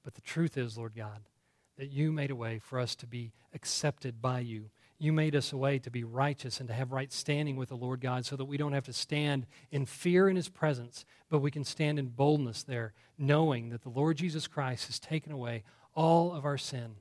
But 0.05 0.15
the 0.15 0.21
truth 0.21 0.57
is, 0.57 0.77
Lord 0.77 0.95
God 0.95 1.23
that 1.77 1.91
you 1.91 2.13
made 2.13 2.31
a 2.31 2.37
way 2.37 2.59
for 2.59 2.79
us 2.79 2.95
to 2.97 3.07
be 3.07 3.33
accepted 3.55 4.21
by 4.21 4.41
you. 4.41 4.71
You 4.99 5.13
made 5.13 5.35
us 5.35 5.53
a 5.53 5.57
way 5.57 5.79
to 5.81 5.91
be 5.91 6.05
righteous 6.05 6.61
and 6.61 6.69
to 6.69 6.75
have 6.75 6.93
right 6.93 7.13
standing 7.13 7.57
with 7.57 7.71
the 7.71 7.77
Lord 7.77 8.01
God 8.01 8.25
so 8.25 8.37
that 8.37 8.45
we 8.45 8.57
don't 8.57 8.73
have 8.73 8.85
to 8.85 8.93
stand 8.93 9.47
in 9.71 9.87
fear 9.87 10.29
in 10.29 10.37
His 10.37 10.49
presence, 10.49 11.05
but 11.29 11.41
we 11.41 11.51
can 11.51 11.65
stand 11.65 11.99
in 11.99 12.09
boldness 12.09 12.63
there, 12.63 12.93
knowing 13.19 13.71
that 13.71 13.83
the 13.83 13.89
Lord 13.89 14.17
Jesus 14.17 14.47
Christ 14.47 14.87
has 14.87 15.01
taken 15.01 15.33
away 15.33 15.65
all 15.95 16.33
of 16.33 16.45
our 16.45 16.59
sin 16.59 16.97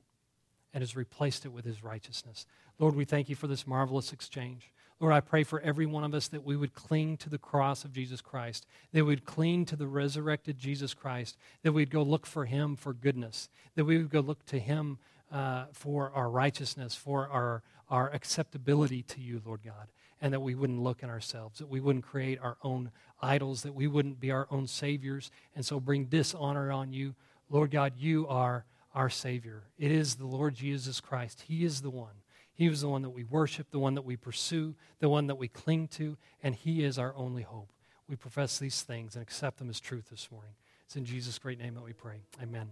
and 0.72 0.82
has 0.82 0.96
replaced 0.96 1.44
it 1.44 1.52
with 1.52 1.64
His 1.64 1.82
righteousness. 1.82 2.46
Lord, 2.78 2.94
we 2.94 3.04
thank 3.04 3.28
you 3.28 3.36
for 3.36 3.46
this 3.46 3.66
marvelous 3.66 4.12
exchange. 4.12 4.72
Lord, 5.02 5.14
I 5.14 5.20
pray 5.20 5.42
for 5.42 5.60
every 5.60 5.84
one 5.84 6.04
of 6.04 6.14
us 6.14 6.28
that 6.28 6.44
we 6.44 6.56
would 6.56 6.74
cling 6.74 7.16
to 7.18 7.28
the 7.28 7.36
cross 7.36 7.84
of 7.84 7.92
Jesus 7.92 8.20
Christ, 8.20 8.66
that 8.92 9.04
we 9.04 9.10
would 9.10 9.24
cling 9.24 9.64
to 9.64 9.74
the 9.74 9.88
resurrected 9.88 10.58
Jesus 10.58 10.94
Christ, 10.94 11.36
that 11.64 11.72
we'd 11.72 11.90
go 11.90 12.04
look 12.04 12.24
for 12.24 12.44
him 12.44 12.76
for 12.76 12.92
goodness, 12.92 13.48
that 13.74 13.84
we 13.84 13.98
would 13.98 14.10
go 14.10 14.20
look 14.20 14.46
to 14.46 14.60
him 14.60 14.98
uh, 15.32 15.64
for 15.72 16.12
our 16.14 16.30
righteousness, 16.30 16.94
for 16.94 17.28
our, 17.28 17.64
our 17.90 18.12
acceptability 18.12 19.02
to 19.02 19.20
you, 19.20 19.42
Lord 19.44 19.62
God, 19.64 19.88
and 20.20 20.32
that 20.32 20.38
we 20.38 20.54
wouldn't 20.54 20.80
look 20.80 21.02
in 21.02 21.10
ourselves, 21.10 21.58
that 21.58 21.68
we 21.68 21.80
wouldn't 21.80 22.04
create 22.04 22.38
our 22.40 22.56
own 22.62 22.92
idols, 23.20 23.62
that 23.62 23.74
we 23.74 23.88
wouldn't 23.88 24.20
be 24.20 24.30
our 24.30 24.46
own 24.52 24.68
saviors, 24.68 25.32
and 25.56 25.66
so 25.66 25.80
bring 25.80 26.04
dishonor 26.04 26.70
on 26.70 26.92
you. 26.92 27.16
Lord 27.50 27.72
God, 27.72 27.94
you 27.98 28.28
are 28.28 28.64
our 28.94 29.10
Savior. 29.10 29.64
It 29.78 29.90
is 29.90 30.16
the 30.16 30.26
Lord 30.26 30.54
Jesus 30.54 31.00
Christ. 31.00 31.44
He 31.48 31.64
is 31.64 31.82
the 31.82 31.90
one 31.90 32.22
he 32.54 32.68
was 32.68 32.82
the 32.82 32.88
one 32.88 33.02
that 33.02 33.10
we 33.10 33.24
worship, 33.24 33.70
the 33.70 33.78
one 33.78 33.94
that 33.94 34.04
we 34.04 34.16
pursue, 34.16 34.74
the 35.00 35.08
one 35.08 35.26
that 35.28 35.36
we 35.36 35.48
cling 35.48 35.88
to, 35.88 36.16
and 36.42 36.54
He 36.54 36.84
is 36.84 36.98
our 36.98 37.14
only 37.16 37.42
hope. 37.42 37.70
We 38.08 38.16
profess 38.16 38.58
these 38.58 38.82
things 38.82 39.14
and 39.14 39.22
accept 39.22 39.58
them 39.58 39.70
as 39.70 39.80
truth 39.80 40.10
this 40.10 40.30
morning. 40.30 40.52
It's 40.84 40.96
in 40.96 41.04
Jesus' 41.04 41.38
great 41.38 41.58
name 41.58 41.74
that 41.74 41.84
we 41.84 41.92
pray. 41.92 42.20
Amen. 42.42 42.68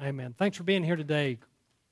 Amen. 0.00 0.34
Thanks 0.36 0.56
for 0.56 0.64
being 0.64 0.84
here 0.84 0.96
today. 0.96 1.38